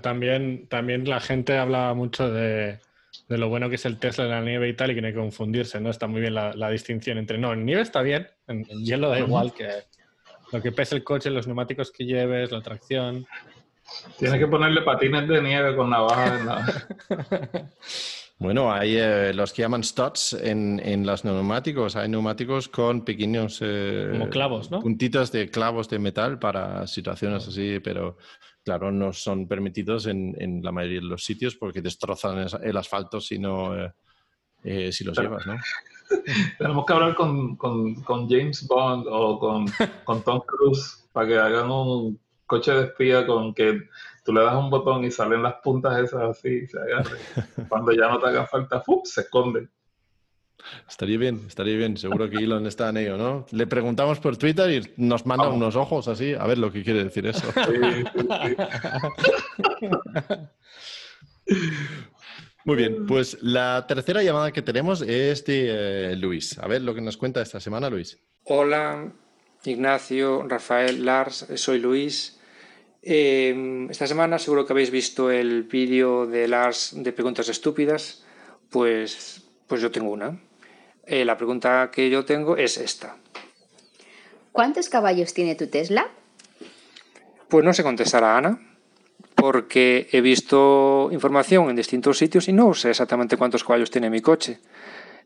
También, 0.00 0.66
también 0.68 1.08
la 1.08 1.20
gente 1.20 1.58
habla 1.58 1.92
mucho 1.94 2.30
de, 2.30 2.80
lo 3.28 3.48
bueno 3.48 3.68
que 3.68 3.76
es 3.76 3.84
el 3.84 3.98
Tesla 3.98 4.24
en 4.24 4.30
la 4.30 4.40
nieve 4.40 4.68
y 4.68 4.74
tal, 4.74 4.90
y 4.90 4.94
que 4.94 5.00
no 5.00 5.06
hay 5.08 5.12
que 5.12 5.18
confundirse, 5.18 5.80
¿no? 5.80 5.90
Está 5.90 6.06
muy 6.06 6.20
bien 6.20 6.34
la, 6.34 6.70
distinción 6.70 7.18
entre, 7.18 7.38
no, 7.38 7.52
en 7.52 7.64
nieve 7.64 7.82
está 7.82 8.02
bien, 8.02 8.28
en, 8.46 8.64
hielo 8.64 9.08
da 9.08 9.18
igual 9.18 9.52
que 9.52 9.68
lo 10.52 10.60
que 10.60 10.70
pese 10.70 10.94
el 10.94 11.02
coche, 11.02 11.30
los 11.30 11.46
neumáticos 11.46 11.90
que 11.90 12.04
lleves, 12.04 12.52
la 12.52 12.60
tracción. 12.60 13.26
Tienes 14.18 14.38
que 14.38 14.46
ponerle 14.46 14.82
patines 14.82 15.26
de 15.28 15.42
nieve 15.42 15.74
con 15.74 15.90
navaja. 15.90 16.64
Bueno, 18.42 18.72
hay 18.72 18.96
eh, 18.96 19.32
los 19.32 19.52
que 19.52 19.62
llaman 19.62 19.84
studs 19.84 20.32
en, 20.32 21.06
los 21.06 21.24
neumáticos. 21.24 21.94
Hay 21.94 22.08
neumáticos 22.08 22.68
con 22.68 23.04
pequeños 23.04 23.60
eh, 23.62 24.28
clavos, 24.32 24.68
¿no? 24.68 24.80
puntitos 24.80 25.30
de 25.30 25.48
clavos 25.48 25.88
de 25.88 26.00
metal 26.00 26.40
para 26.40 26.88
situaciones 26.88 27.46
así, 27.46 27.78
pero 27.78 28.16
claro, 28.64 28.90
no 28.90 29.12
son 29.12 29.46
permitidos 29.46 30.06
en, 30.06 30.60
la 30.60 30.72
mayoría 30.72 30.98
de 30.98 31.06
los 31.06 31.24
sitios 31.24 31.54
porque 31.54 31.80
destrozan 31.82 32.48
el 32.60 32.76
asfalto 32.76 33.20
si 33.20 33.38
no 33.38 33.76
eh, 34.64 34.90
si 34.90 35.04
los 35.04 35.16
llevas, 35.16 35.46
¿no? 35.46 35.56
Tenemos 36.58 36.84
que 36.84 36.92
hablar 36.92 37.14
con, 37.14 37.56
James 38.28 38.66
Bond 38.66 39.06
o 39.08 39.38
con, 39.38 39.66
con 40.02 40.22
Tom 40.24 40.40
Cruise 40.44 41.08
para 41.12 41.28
que 41.28 41.38
hagan 41.38 41.70
un 41.70 42.18
coche 42.44 42.72
de 42.72 42.82
espía 42.86 43.24
con 43.24 43.54
que 43.54 43.88
tú 44.24 44.32
le 44.32 44.42
das 44.42 44.54
un 44.54 44.70
botón 44.70 45.04
y 45.04 45.10
salen 45.10 45.42
las 45.42 45.54
puntas 45.62 45.98
esas 45.98 46.22
así, 46.22 46.66
se 46.66 46.78
Cuando 47.68 47.92
ya 47.92 48.08
no 48.08 48.18
te 48.18 48.28
haga 48.28 48.46
falta, 48.46 48.80
¡fup! 48.80 49.06
se 49.06 49.22
esconden. 49.22 49.70
Estaría 50.88 51.18
bien, 51.18 51.42
estaría 51.46 51.76
bien. 51.76 51.96
Seguro 51.96 52.30
que 52.30 52.36
Elon 52.36 52.66
está 52.66 52.88
en 52.90 52.98
ello, 52.98 53.16
¿no? 53.16 53.46
Le 53.50 53.66
preguntamos 53.66 54.20
por 54.20 54.36
Twitter 54.36 54.70
y 54.70 54.92
nos 54.96 55.26
manda 55.26 55.48
unos 55.48 55.74
ojos 55.74 56.06
así, 56.06 56.34
a 56.34 56.46
ver 56.46 56.58
lo 56.58 56.70
que 56.70 56.84
quiere 56.84 57.02
decir 57.02 57.26
eso. 57.26 57.46
Muy 62.64 62.76
bien, 62.76 63.06
pues 63.06 63.38
la 63.42 63.86
tercera 63.88 64.22
llamada 64.22 64.52
que 64.52 64.62
tenemos 64.62 65.02
es 65.02 65.44
de 65.44 66.12
eh, 66.12 66.16
Luis. 66.16 66.56
A 66.58 66.68
ver 66.68 66.82
lo 66.82 66.94
que 66.94 67.00
nos 67.00 67.16
cuenta 67.16 67.42
esta 67.42 67.58
semana, 67.58 67.90
Luis. 67.90 68.20
Hola, 68.44 69.12
Ignacio, 69.64 70.46
Rafael, 70.46 71.04
Lars, 71.04 71.48
soy 71.56 71.80
Luis. 71.80 72.40
Em, 73.02 73.90
esta 73.90 74.06
semana 74.06 74.38
seguro 74.38 74.64
que 74.64 74.72
habéis 74.72 74.90
visto 74.90 75.30
el 75.30 75.64
vídeo 75.64 76.26
de 76.26 76.46
Lars 76.46 76.94
de 76.94 77.12
preguntas 77.12 77.48
estúpidas. 77.48 78.22
Pues, 78.70 79.42
pues 79.66 79.82
yo 79.82 79.90
tengo 79.90 80.10
una. 80.10 80.38
Eh, 81.04 81.24
la 81.24 81.36
pregunta 81.36 81.90
que 81.92 82.08
yo 82.08 82.24
tengo 82.24 82.56
es 82.56 82.78
esta. 82.78 83.16
¿Cuántos 84.52 84.88
caballos 84.88 85.34
tiene 85.34 85.56
tu 85.56 85.66
Tesla? 85.66 86.08
Pues 87.48 87.64
no 87.64 87.74
sé 87.74 87.82
contestar 87.82 88.22
a 88.22 88.38
Ana, 88.38 88.60
porque 89.34 90.08
he 90.12 90.20
visto 90.20 91.08
información 91.10 91.68
en 91.70 91.76
distintos 91.76 92.18
sitios 92.18 92.48
y 92.48 92.52
no 92.52 92.72
sé 92.72 92.90
exactamente 92.90 93.36
cuántos 93.36 93.64
caballos 93.64 93.90
tiene 93.90 94.10
mi 94.10 94.20
coche. 94.20 94.60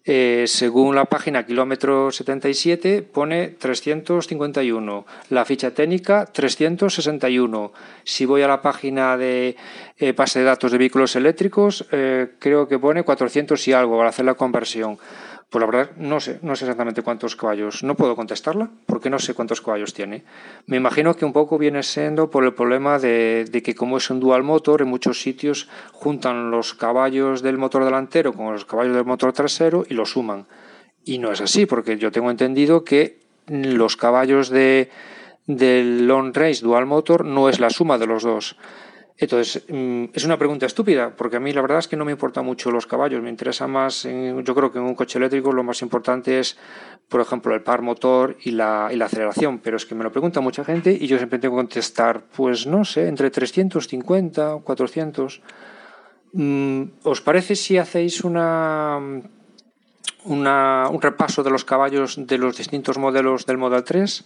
Eh, 0.09 0.44
según 0.46 0.94
la 0.94 1.07
página 1.07 1.44
kilómetro 1.44 2.12
77 2.12 3.02
pone 3.02 3.48
351, 3.48 5.04
la 5.30 5.44
ficha 5.44 5.72
técnica 5.72 6.26
361. 6.26 7.72
Si 8.04 8.24
voy 8.24 8.42
a 8.42 8.46
la 8.46 8.62
página 8.62 9.16
de 9.16 9.57
eh, 9.98 10.12
base 10.12 10.38
de 10.38 10.44
datos 10.44 10.70
de 10.70 10.78
vehículos 10.78 11.16
eléctricos, 11.16 11.86
eh, 11.90 12.28
creo 12.38 12.68
que 12.68 12.78
pone 12.78 13.02
400 13.02 13.66
y 13.66 13.72
algo 13.72 13.96
para 13.96 14.11
hacer 14.11 14.24
la 14.24 14.34
conversión. 14.34 14.96
Pues 15.49 15.61
la 15.61 15.66
verdad 15.66 15.97
no 15.97 16.18
sé, 16.18 16.40
no 16.42 16.57
sé 16.57 16.64
exactamente 16.64 17.03
cuántos 17.03 17.36
caballos. 17.36 17.84
No 17.84 17.94
puedo 17.94 18.16
contestarla 18.16 18.70
porque 18.86 19.11
no 19.11 19.20
sé 19.20 19.32
cuántos 19.32 19.61
caballos 19.61 19.94
tiene. 19.94 20.24
Me 20.66 20.76
imagino 20.76 21.14
que 21.14 21.24
un 21.24 21.32
poco 21.32 21.57
viene 21.57 21.84
siendo 21.84 22.30
por 22.30 22.44
el 22.44 22.53
problema 22.55 22.99
de, 22.99 23.49
que 23.64 23.74
como 23.76 23.97
es 23.97 24.11
un 24.11 24.18
dual 24.18 24.42
motor, 24.42 24.82
en 24.82 24.88
muchos 24.88 25.20
sitios 25.20 25.68
juntan 25.92 26.51
los 26.51 26.74
caballos 26.74 27.42
del 27.42 27.59
motor 27.59 27.84
delantero 27.84 28.32
con 28.32 28.53
los 28.53 28.64
caballos 28.64 28.97
del 28.97 29.05
motor 29.05 29.32
trasero 29.32 29.86
y 29.88 29.94
los 29.94 30.11
suman. 30.11 30.47
Y 31.05 31.18
no 31.18 31.30
es 31.30 31.40
así, 31.40 31.66
porque 31.66 31.97
yo 31.97 32.11
tengo 32.11 32.32
entendido 32.32 32.82
que 32.82 33.20
los 33.47 33.97
caballos 33.97 34.51
de, 34.51 34.90
del 35.47 36.09
long 36.09 36.34
range 36.34 36.62
dual 36.62 36.86
motor 36.86 37.24
no 37.24 37.49
es 37.49 37.61
la 37.61 37.70
suma 37.70 37.99
de 37.99 38.07
los 38.09 38.24
dos. 38.24 38.57
Entonces, 39.18 39.64
mm, 39.68 40.04
es 40.12 40.24
una 40.24 40.36
pregunta 40.36 40.66
estúpida, 40.66 41.14
porque 41.16 41.36
a 41.36 41.40
mí 41.40 41.52
la 41.52 41.62
verdad 41.62 41.78
es 41.78 41.88
que 41.88 41.96
no 41.96 42.04
me 42.04 42.12
importan 42.12 42.44
mucho 42.44 42.70
los 42.70 42.86
caballos, 42.86 43.22
me 43.22 43.30
interesa 43.30 43.66
más, 43.66 44.02
yo 44.02 44.54
creo 44.54 44.70
que 44.70 44.78
en 44.78 44.84
un 44.84 44.94
coche 44.94 45.18
eléctrico 45.18 45.52
lo 45.52 45.62
más 45.62 45.80
importante 45.80 46.38
es, 46.38 46.58
por 47.08 47.22
ejemplo, 47.22 47.54
el 47.54 47.62
par 47.62 47.80
motor 47.80 48.36
y 48.42 48.50
la, 48.50 48.90
y 48.92 48.96
la 48.96 49.06
aceleración, 49.06 49.58
pero 49.60 49.78
es 49.78 49.86
que 49.86 49.94
me 49.94 50.04
lo 50.04 50.12
pregunta 50.12 50.40
mucha 50.40 50.64
gente 50.64 50.92
y 50.92 51.06
yo 51.06 51.16
siempre 51.16 51.38
tengo 51.38 51.56
que 51.56 51.62
contestar, 51.62 52.24
pues 52.36 52.66
no 52.66 52.84
sé, 52.84 53.08
entre 53.08 53.30
350 53.30 54.56
o 54.56 54.60
400. 54.62 55.40
¿Os 57.02 57.20
parece 57.22 57.56
si 57.56 57.78
hacéis 57.78 58.22
una, 58.22 59.00
una, 60.24 60.88
un 60.90 61.00
repaso 61.00 61.42
de 61.42 61.48
los 61.48 61.64
caballos 61.64 62.18
de 62.18 62.36
los 62.36 62.58
distintos 62.58 62.98
modelos 62.98 63.46
del 63.46 63.56
Model 63.56 63.82
3? 63.82 64.24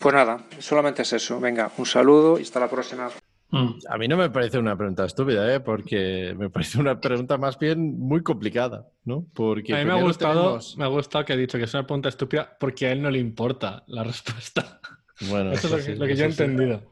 Pues 0.00 0.14
nada, 0.16 0.44
solamente 0.58 1.02
es 1.02 1.12
eso. 1.12 1.38
Venga, 1.38 1.70
un 1.78 1.86
saludo 1.86 2.40
y 2.40 2.42
hasta 2.42 2.58
la 2.58 2.68
próxima. 2.68 3.08
Mm. 3.52 3.78
A 3.86 3.98
mí 3.98 4.08
no 4.08 4.16
me 4.16 4.30
parece 4.30 4.58
una 4.58 4.76
pregunta 4.76 5.04
estúpida, 5.04 5.54
¿eh? 5.54 5.60
porque 5.60 6.34
me 6.38 6.48
parece 6.48 6.80
una 6.80 6.98
pregunta 6.98 7.36
más 7.36 7.58
bien 7.58 7.98
muy 7.98 8.22
complicada, 8.22 8.88
¿no? 9.04 9.26
Porque 9.34 9.74
a 9.74 9.78
mí 9.78 9.84
me 9.84 9.92
ha 9.92 10.02
gustado, 10.02 10.58
me 10.78 10.84
ha 10.84 10.88
gustado 10.88 11.26
que 11.26 11.34
ha 11.34 11.36
dicho 11.36 11.58
que 11.58 11.64
es 11.64 11.74
una 11.74 11.86
pregunta 11.86 12.08
estúpida 12.08 12.56
porque 12.58 12.86
a 12.86 12.92
él 12.92 13.02
no 13.02 13.10
le 13.10 13.18
importa 13.18 13.84
la 13.88 14.04
respuesta. 14.04 14.80
Bueno, 15.28 15.52
eso, 15.52 15.76
es 15.76 15.98
lo 15.98 16.06
que, 16.06 16.16
yo 16.16 16.24
he 16.24 16.28
entendido. 16.28 16.82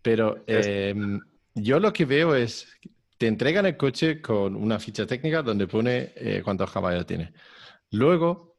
Pero 0.00 0.42
em, 0.46 1.20
yo 1.54 1.78
lo 1.78 1.92
que 1.92 2.06
veo 2.06 2.34
es, 2.34 2.66
te 3.18 3.26
entregan 3.26 3.66
el 3.66 3.76
coche 3.76 4.22
con 4.22 4.56
una 4.56 4.78
ficha 4.78 5.06
técnica 5.06 5.42
donde 5.42 5.66
pone 5.66 6.14
eh, 6.16 6.40
cuántos 6.42 6.70
caballos 6.70 7.04
tiene. 7.04 7.34
Luego 7.90 8.56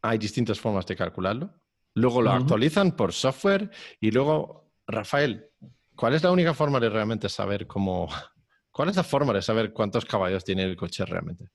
hay 0.00 0.16
distintas 0.18 0.60
formas 0.60 0.86
de 0.86 0.94
calcularlo. 0.94 1.50
Luego 1.94 2.22
lo 2.22 2.30
actualizan 2.30 2.94
por 2.94 3.12
software 3.12 3.70
y 4.00 4.12
luego 4.12 4.66
Rafael, 4.86 5.50
¿cuál 5.96 6.14
es 6.14 6.22
la 6.22 6.30
única 6.30 6.54
forma 6.54 6.78
de 6.78 6.90
realmente 6.90 7.28
saber 7.28 7.66
cómo... 7.66 8.08
¿Cuál 8.70 8.90
es 8.90 8.96
la 8.96 9.04
forma 9.04 9.32
de 9.32 9.40
saber 9.40 9.72
cuántos 9.72 10.04
caballos 10.04 10.44
tiene 10.44 10.62
el 10.62 10.76
coche 10.76 11.06
realmente? 11.06 11.48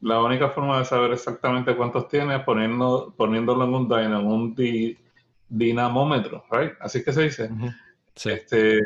La 0.00 0.22
única 0.22 0.50
forma 0.50 0.78
de 0.78 0.84
saber 0.84 1.12
exactamente 1.12 1.74
cuántos 1.74 2.06
tiene 2.06 2.36
es 2.36 2.42
poniendo, 2.42 3.14
poniéndolo 3.16 3.64
en 3.64 3.74
un 3.74 3.92
en 3.98 4.14
un 4.14 4.54
dinamómetro, 5.48 6.44
right? 6.50 6.72
Así 6.80 7.02
que 7.02 7.14
se 7.14 7.22
dice. 7.22 7.50
Este, 8.24 8.80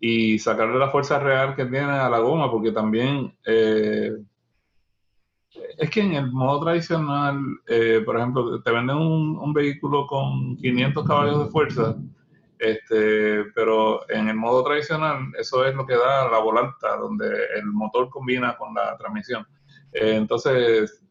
y 0.00 0.38
sacarle 0.38 0.78
la 0.78 0.90
fuerza 0.90 1.18
real 1.18 1.54
que 1.54 1.66
tiene 1.66 1.92
a 1.92 2.08
la 2.08 2.18
goma, 2.18 2.50
porque 2.50 2.72
también 2.72 3.36
eh, 3.44 4.12
es 5.78 5.90
que 5.90 6.00
en 6.00 6.14
el 6.14 6.30
modo 6.30 6.64
tradicional, 6.64 7.38
eh, 7.66 8.02
por 8.04 8.16
ejemplo, 8.16 8.62
te 8.62 8.70
venden 8.70 8.96
un, 8.96 9.38
un, 9.38 9.52
vehículo 9.52 10.06
con 10.06 10.56
500 10.56 11.06
caballos 11.06 11.44
de 11.44 11.50
fuerza 11.50 11.96
este, 12.58 13.44
pero 13.54 14.08
en 14.08 14.28
el 14.28 14.36
modo 14.36 14.64
tradicional, 14.64 15.32
eso 15.38 15.64
es 15.64 15.74
lo 15.74 15.86
que 15.86 15.96
da 15.96 16.30
la 16.30 16.38
volanta, 16.38 16.96
donde 16.96 17.26
el 17.56 17.66
motor 17.66 18.08
combina 18.08 18.56
con 18.56 18.74
la 18.74 18.96
transmisión. 18.96 19.46
Eh, 19.92 20.16
entonces, 20.16 21.02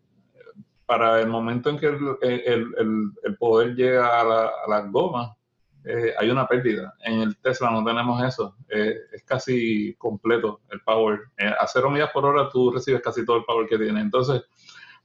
para 0.86 1.22
el 1.22 1.28
momento 1.28 1.70
en 1.70 1.80
que 1.80 1.88
el, 1.88 3.38
poder 3.40 3.76
llega 3.76 4.20
a 4.20 4.24
la, 4.24 4.78
a 4.78 4.82
goma, 4.88 5.36
eh, 5.86 6.14
hay 6.18 6.30
una 6.30 6.48
pérdida. 6.48 6.94
En 7.04 7.22
el 7.22 7.38
Tesla 7.38 7.70
no 7.72 7.84
tenemos 7.84 8.24
eso. 8.24 8.56
Eh, 8.70 8.96
es 9.12 9.24
casi 9.24 9.96
completo 9.96 10.62
el 10.72 10.82
power. 10.82 11.20
a 11.60 11.68
cero 11.68 11.90
millas 11.90 12.12
por 12.12 12.26
hora 12.26 12.50
tú 12.50 12.72
recibes 12.72 13.02
casi 13.02 13.26
todo 13.26 13.38
el 13.38 13.46
power 13.46 13.68
que 13.68 13.78
tiene. 13.78 14.00
Entonces, 14.00 14.44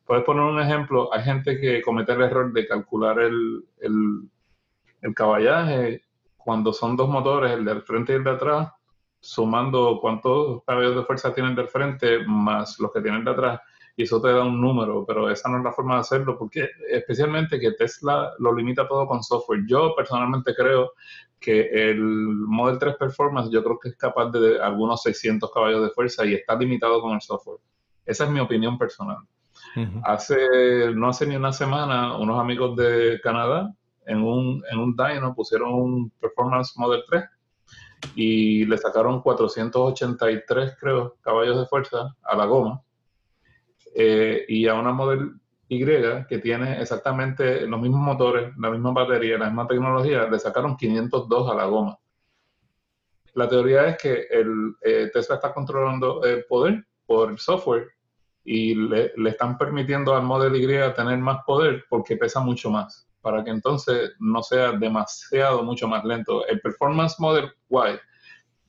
puedes 0.05 0.25
poner 0.25 0.45
un 0.45 0.61
ejemplo. 0.61 1.13
Hay 1.13 1.25
gente 1.25 1.61
que 1.61 1.83
comete 1.83 2.13
el 2.13 2.23
error 2.23 2.53
de 2.53 2.67
calcular 2.67 3.19
el, 3.19 3.65
el 3.81 5.15
caballaje 5.15 6.08
cuando 6.49 6.73
son 6.73 6.97
dos 6.97 7.11
motores, 7.11 7.53
el 7.53 7.63
del 7.63 7.83
frente 7.83 8.15
y 8.15 8.17
el 8.17 8.25
de 8.25 8.31
atrás, 8.31 8.73
sumando 9.21 9.99
cuántos 10.01 10.65
caballos 10.65 10.97
de 10.97 11.03
fuerza 11.03 11.35
tienen 11.35 11.55
del 11.55 11.69
frente 11.69 12.21
más 12.27 12.81
los 12.81 12.91
que 12.91 13.03
tienen 13.03 13.23
de 13.23 13.33
atrás, 13.33 13.61
y 13.95 14.05
eso 14.05 14.19
te 14.19 14.33
da 14.33 14.45
un 14.45 14.59
número, 14.59 15.05
pero 15.07 15.29
esa 15.29 15.51
no 15.51 15.59
es 15.59 15.65
la 15.65 15.73
forma 15.73 15.97
de 15.97 16.01
hacerlo, 16.01 16.39
porque 16.39 16.71
especialmente 16.91 17.61
que 17.61 17.73
Tesla 17.73 18.33
lo 18.39 18.55
limita 18.55 18.89
todo 18.89 19.07
con 19.07 19.23
software. 19.23 19.67
Yo 19.67 19.95
personalmente 19.95 20.55
creo 20.55 20.93
que 21.39 21.69
el 21.91 22.01
Model 22.01 22.79
3 22.79 22.97
Performance 22.97 23.51
yo 23.51 23.63
creo 23.63 23.79
que 23.79 23.91
es 23.91 23.97
capaz 23.99 24.31
de 24.31 24.59
algunos 24.59 25.03
600 25.03 25.53
caballos 25.53 25.83
de 25.83 25.91
fuerza 25.91 26.25
y 26.25 26.33
está 26.33 26.55
limitado 26.55 27.03
con 27.03 27.13
el 27.13 27.21
software. 27.21 27.59
Esa 28.07 28.25
es 28.25 28.31
mi 28.31 28.41
opinión 28.41 28.79
personal. 28.79 29.19
Hace, 30.03 30.95
no 30.95 31.11
hace 31.11 31.27
ni 31.27 31.37
una 31.37 31.53
semana, 31.53 32.17
unos 32.17 32.41
amigos 32.41 32.75
de 32.75 33.21
Canadá 33.23 33.71
en 34.09 34.23
un, 34.23 34.65
en 34.71 34.79
un 34.79 34.97
dyno 34.97 35.35
pusieron 35.35 35.73
un 35.73 36.11
Performance 36.19 36.73
Model 36.77 37.05
3 37.07 37.25
y 38.15 38.65
le 38.65 38.79
sacaron 38.79 39.21
483, 39.23 40.77
creo, 40.81 41.17
caballos 41.21 41.59
de 41.59 41.67
fuerza 41.67 42.17
a 42.23 42.37
la 42.37 42.47
goma. 42.47 42.83
Eh, 43.95 44.45
y 44.49 44.67
a 44.67 44.75
una 44.75 44.93
Model 44.93 45.33
Y 45.69 45.85
que 45.85 46.39
tiene 46.39 46.81
exactamente 46.81 47.67
los 47.67 47.81
mismos 47.81 48.01
motores, 48.01 48.57
la 48.57 48.71
misma 48.71 48.93
batería, 48.93 49.39
la 49.39 49.47
misma 49.47 49.67
tecnología, 49.67 50.29
le 50.29 50.39
sacaron 50.39 50.77
502 50.77 51.51
a 51.51 51.55
la 51.55 51.65
goma. 51.67 51.99
la 53.35 53.49
teoría 53.49 53.89
es 53.89 53.99
que 53.99 54.27
eh, 54.31 55.11
Tesla 55.13 55.37
está 55.37 55.53
controlando 55.53 56.23
el 56.25 56.45
poder 56.47 56.85
por 57.07 57.31
el 57.31 57.39
software 57.39 57.89
y 58.45 58.75
le, 58.75 59.13
le, 59.17 59.31
están 59.31 59.59
permitiendo 59.59 60.15
al 60.15 60.23
Model 60.23 60.57
Y 60.57 60.67
tener 60.95 61.19
más 61.19 61.45
poder 61.45 61.85
porque 61.89 62.17
pesa 62.17 62.41
mucho 62.41 62.71
más, 62.71 63.08
para 63.29 63.45
que 63.45 63.51
entonces 63.51 64.13
no 64.21 64.43
sea 64.43 64.73
demasiado, 64.73 65.63
mucho 65.63 65.87
más 65.87 66.03
lento. 66.03 66.47
El 66.47 66.63
Performance 66.63 67.17
Model 67.19 67.53
Y 67.69 67.99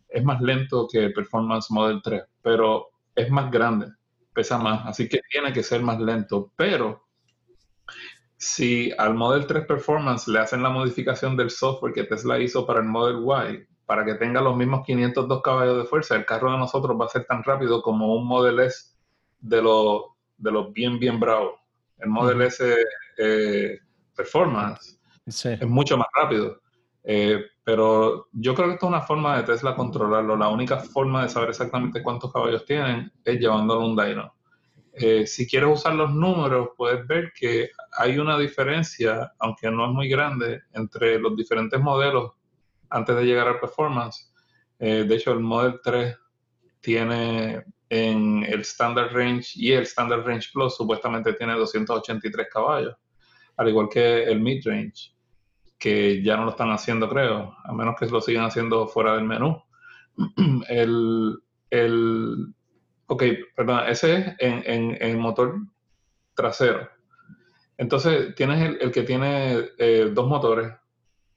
es 0.10 0.24
más 0.26 0.42
lento 0.42 0.86
que 0.92 1.06
el 1.06 1.14
Performance 1.14 1.72
Model 1.72 2.02
3, 2.04 2.24
pero 2.42 2.90
es 3.16 3.32
más 3.32 3.50
grande, 3.50 3.88
pesa 4.34 4.58
más, 4.58 4.86
así 4.86 5.08
que 5.08 5.22
tiene 5.32 5.54
que 5.54 5.64
ser 5.64 5.82
más 5.82 5.98
lento, 6.02 6.52
pero 6.58 7.06
si 8.36 8.92
al 8.98 9.14
Model 9.14 9.48
3 9.48 9.66
Performance 9.66 10.28
le 10.28 10.40
hacen 10.40 10.62
la 10.62 10.70
modificación 10.70 11.38
del 11.38 11.52
software 11.52 11.94
que 11.94 12.04
Tesla 12.04 12.38
hizo 12.38 12.68
para 12.68 12.82
el 12.82 12.86
Model 12.86 13.24
Y, 13.54 13.66
para 13.86 14.04
que 14.04 14.16
tenga 14.16 14.42
los 14.42 14.58
mismos 14.58 14.86
502 14.86 15.42
caballos 15.42 15.78
de 15.78 15.86
fuerza, 15.86 16.18
el 16.18 16.26
carro 16.26 16.52
de 16.52 16.58
nosotros 16.58 17.00
va 17.00 17.06
a 17.06 17.10
ser 17.10 17.24
tan 17.24 17.44
rápido 17.44 17.82
como 17.82 18.14
un 18.14 18.28
Model 18.28 18.60
S 18.60 18.90
de 19.40 19.62
los 19.62 20.02
de 20.38 20.52
los 20.52 20.74
bien, 20.74 21.00
bien 21.00 21.18
bravos. 21.18 21.62
El 21.98 22.10
Model 22.10 22.42
S 22.42 22.76
eh, 23.18 23.80
Performance 24.20 25.00
es 25.26 25.68
mucho 25.68 25.98
más 25.98 26.08
rápido. 26.14 26.60
Eh, 27.04 27.42
pero 27.64 28.28
yo 28.34 28.54
creo 28.54 28.68
que 28.68 28.74
esto 28.74 28.88
es 28.88 28.90
una 28.90 29.02
forma 29.02 29.38
de 29.38 29.44
Tesla 29.44 29.76
controlarlo. 29.76 30.36
La 30.36 30.50
única 30.50 30.78
forma 30.78 31.24
de 31.24 31.30
saber 31.30 31.50
exactamente 31.50 32.04
cuántos 32.04 32.34
caballos 32.34 32.66
tienen 32.66 33.12
es 33.24 33.40
llevándolo 33.40 33.82
a 33.82 33.86
un 33.86 33.96
dyno. 33.96 34.34
Eh, 34.92 35.26
si 35.26 35.48
quieres 35.48 35.70
usar 35.70 35.96
los 35.96 36.12
números, 36.12 36.70
puedes 36.76 37.08
ver 37.08 37.32
que 37.34 37.70
hay 37.98 38.20
una 38.20 38.38
diferencia, 38.38 39.32
aunque 39.40 39.72
no 39.72 39.86
es 39.86 39.92
muy 39.92 40.10
grande, 40.10 40.64
entre 40.74 41.18
los 41.20 41.38
diferentes 41.38 41.80
modelos 41.80 42.34
antes 42.90 43.16
de 43.16 43.24
llegar 43.24 43.48
al 43.48 43.60
performance. 43.62 44.34
Eh, 44.80 45.06
de 45.08 45.16
hecho, 45.16 45.32
el 45.32 45.40
Model 45.40 45.80
3 45.82 46.18
tiene 46.82 47.64
en 47.90 48.44
el 48.44 48.62
Standard 48.62 49.14
Range 49.14 49.48
y 49.56 49.72
el 49.72 49.84
Standard 49.84 50.26
Range 50.26 50.50
Plus 50.52 50.76
supuestamente 50.76 51.34
tiene 51.34 51.54
283 51.54 52.48
caballos, 52.52 52.96
al 53.60 53.70
igual 53.70 53.90
que 53.90 54.24
el 54.24 54.40
Mid 54.40 54.66
Range, 54.66 55.14
que 55.78 56.24
ya 56.24 56.38
no 56.38 56.46
lo 56.46 56.52
están 56.52 56.72
haciendo, 56.72 57.10
creo, 57.10 57.56
a 57.64 57.74
menos 57.74 57.96
que 58.00 58.06
lo 58.08 58.22
sigan 58.22 58.46
haciendo 58.46 58.88
fuera 58.88 59.16
del 59.16 59.26
menú. 59.26 59.62
el, 60.70 61.38
el 61.70 62.54
Ok, 63.12 63.24
perdón, 63.56 63.82
ese 63.88 64.36
es 64.38 64.66
en, 64.68 64.96
el 65.02 65.18
motor 65.18 65.56
trasero. 66.36 66.88
Entonces, 67.76 68.36
tienes 68.36 68.78
el, 68.80 68.92
que 68.92 69.02
tiene 69.02 69.72
eh, 69.80 70.12
dos 70.14 70.28
motores, 70.28 70.72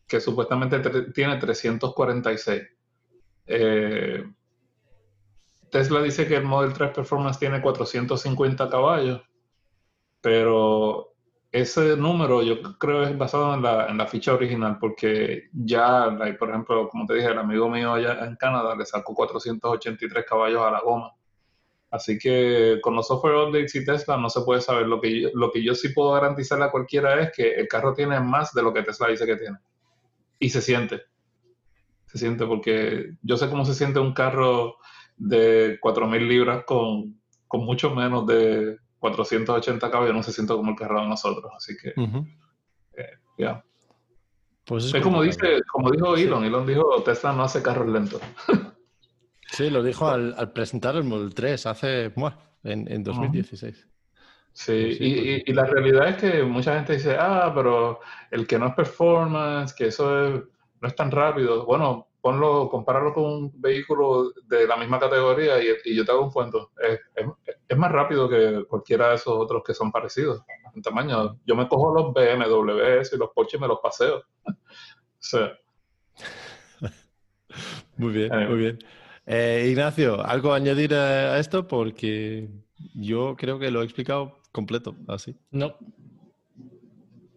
que 0.07 0.21
supuestamente 0.21 0.81
tiene 1.15 1.39
346. 1.39 2.63
Eh, 3.47 4.25
Tesla 5.71 6.03
dice 6.03 6.29
que 6.29 6.37
el 6.37 6.45
Model 6.45 6.75
3 6.75 6.91
Performance 6.95 7.39
tiene 7.39 7.63
450 7.63 8.69
caballos, 8.69 9.23
pero 10.21 11.12
ese 11.53 11.97
número 11.97 12.43
yo 12.43 12.63
creo 12.79 13.03
es 13.03 13.17
basado 13.17 13.55
en 13.55 13.63
la, 13.63 13.87
en 13.87 13.99
la 13.99 14.07
ficha 14.07 14.33
original, 14.33 14.79
porque 14.81 15.51
ya, 15.53 16.17
por 16.39 16.49
ejemplo, 16.49 16.89
como 16.89 17.07
te 17.07 17.15
dije, 17.15 17.29
el 17.29 17.39
amigo 17.39 17.69
mío 17.69 17.93
allá 17.93 18.25
en 18.25 18.37
Canadá 18.37 18.75
le 18.75 18.87
sacó 18.87 19.15
483 19.15 20.25
caballos 20.27 20.63
a 20.63 20.71
la 20.71 20.81
goma. 20.81 21.13
Así 21.91 22.19
que 22.19 22.79
con 22.81 22.97
los 22.97 23.07
software 23.07 23.35
updates 23.37 23.75
y 23.75 23.85
Tesla 23.85 24.17
no 24.17 24.31
se 24.31 24.41
puede 24.41 24.63
saber. 24.63 24.87
Lo 24.87 24.99
que, 24.99 25.21
yo, 25.21 25.29
lo 25.35 25.53
que 25.53 25.63
yo 25.63 25.75
sí 25.75 25.91
puedo 25.91 26.13
garantizarle 26.13 26.65
a 26.65 26.71
cualquiera 26.71 27.21
es 27.21 27.33
que 27.37 27.53
el 27.53 27.69
carro 27.69 27.93
tiene 27.93 28.19
más 28.19 28.55
de 28.55 28.63
lo 28.63 28.73
que 28.73 28.83
Tesla 28.83 29.09
dice 29.09 29.27
que 29.27 29.37
tiene. 29.37 29.59
Y 30.39 30.49
se 30.49 30.63
siente. 30.63 31.03
Se 32.07 32.17
siente 32.17 32.47
porque 32.47 33.13
yo 33.21 33.37
sé 33.37 33.51
cómo 33.51 33.67
se 33.67 33.75
siente 33.75 34.01
un 34.01 34.15
carro 34.15 34.77
de 35.19 35.79
4.000 35.81 36.27
libras 36.27 36.65
con, 36.65 37.21
mucho 37.53 37.95
menos 37.95 38.27
de 38.27 38.79
480 39.03 39.91
caballos. 39.91 40.15
No 40.15 40.23
se 40.23 40.33
siente 40.33 40.55
como 40.55 40.71
el 40.71 40.77
carro 40.77 41.01
de 41.01 41.09
nosotros. 41.09 41.51
Así 41.57 41.77
que, 41.77 41.89
eh, 41.89 43.11
ya. 43.37 43.65
Pues 44.65 44.95
es, 44.95 45.03
como, 45.03 45.23
dice, 45.23 45.61
como 45.73 45.91
dijo 45.91 46.15
Elon. 46.15 46.45
Elon 46.45 46.65
dijo, 46.65 47.03
Tesla 47.03 47.33
no 47.33 47.43
hace 47.43 47.63
carros 47.63 47.89
lentos. 47.89 48.23
Sí, 49.55 49.69
lo 49.69 49.83
dijo 49.83 50.09
al, 50.09 50.51
presentar 50.55 50.97
el 50.97 51.05
Model 51.05 51.35
3 51.35 51.67
hace, 51.67 52.09
bueno, 52.17 52.39
en, 52.65 53.05
2016. 53.05 53.87
Sí, 54.55 54.97
y, 54.99 55.43
y, 55.45 55.53
la 55.53 55.67
realidad 55.67 56.09
es 56.09 56.17
que 56.17 56.43
mucha 56.43 56.75
gente 56.77 56.95
dice, 56.95 57.19
ah, 57.21 57.53
pero 57.55 58.01
el 58.31 58.47
que 58.47 58.59
no 58.59 58.69
es 58.69 58.75
performance, 58.75 59.75
que 59.75 59.89
eso 59.89 60.49
no 60.81 60.89
es 60.89 60.97
tan 60.97 61.11
rápido. 61.11 61.67
Bueno, 61.67 62.09
ponlo, 62.23 62.71
compáralo 62.71 63.13
con 63.13 63.25
un 63.25 63.61
vehículo 63.61 64.33
de 64.47 64.67
la 64.67 64.79
misma 64.79 64.99
categoría 64.99 65.63
y, 65.63 65.95
yo 65.95 66.03
te 66.03 66.13
hago 66.13 66.25
un 66.25 66.31
cuento. 66.31 66.71
Es, 66.81 66.99
es, 67.15 67.52
más 67.77 67.93
rápido 67.93 68.29
que 68.29 68.65
cualquiera 68.69 69.11
de 69.11 69.17
esos 69.17 69.35
otros 69.35 69.63
que 69.65 69.75
son 69.75 69.91
parecidos 69.93 70.43
en 70.75 70.83
tamaño. 70.83 71.39
Yo 71.47 71.55
me 71.55 71.69
cojo 71.69 71.95
los 71.95 72.13
BMW 72.13 73.03
y 73.13 73.17
los 73.17 73.31
Porsche 73.35 73.57
y 73.57 73.61
me 73.61 73.69
los 73.69 73.81
paseo. 73.81 74.23
o 74.47 74.55
sea. 75.19 75.53
Muy 77.97 78.13
bien, 78.13 78.49
muy 78.49 78.59
bien. 78.59 78.79
Eh, 79.27 79.69
Ignacio, 79.71 80.25
¿algo 80.25 80.53
a 80.53 80.57
añadir 80.57 80.95
a, 80.95 81.39
esto? 81.39 81.69
Porque 81.69 82.49
yo 82.95 83.37
creo 83.37 83.59
que 83.59 83.71
lo 83.71 83.83
he 83.83 83.85
explicado 83.85 84.39
completo, 84.51 84.97
así. 85.07 85.37
No. 85.51 85.77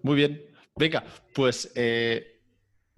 Muy 0.02 0.16
bien. 0.16 0.46
Venga, 0.78 1.04
pues 1.34 1.72
eh, 1.76 2.35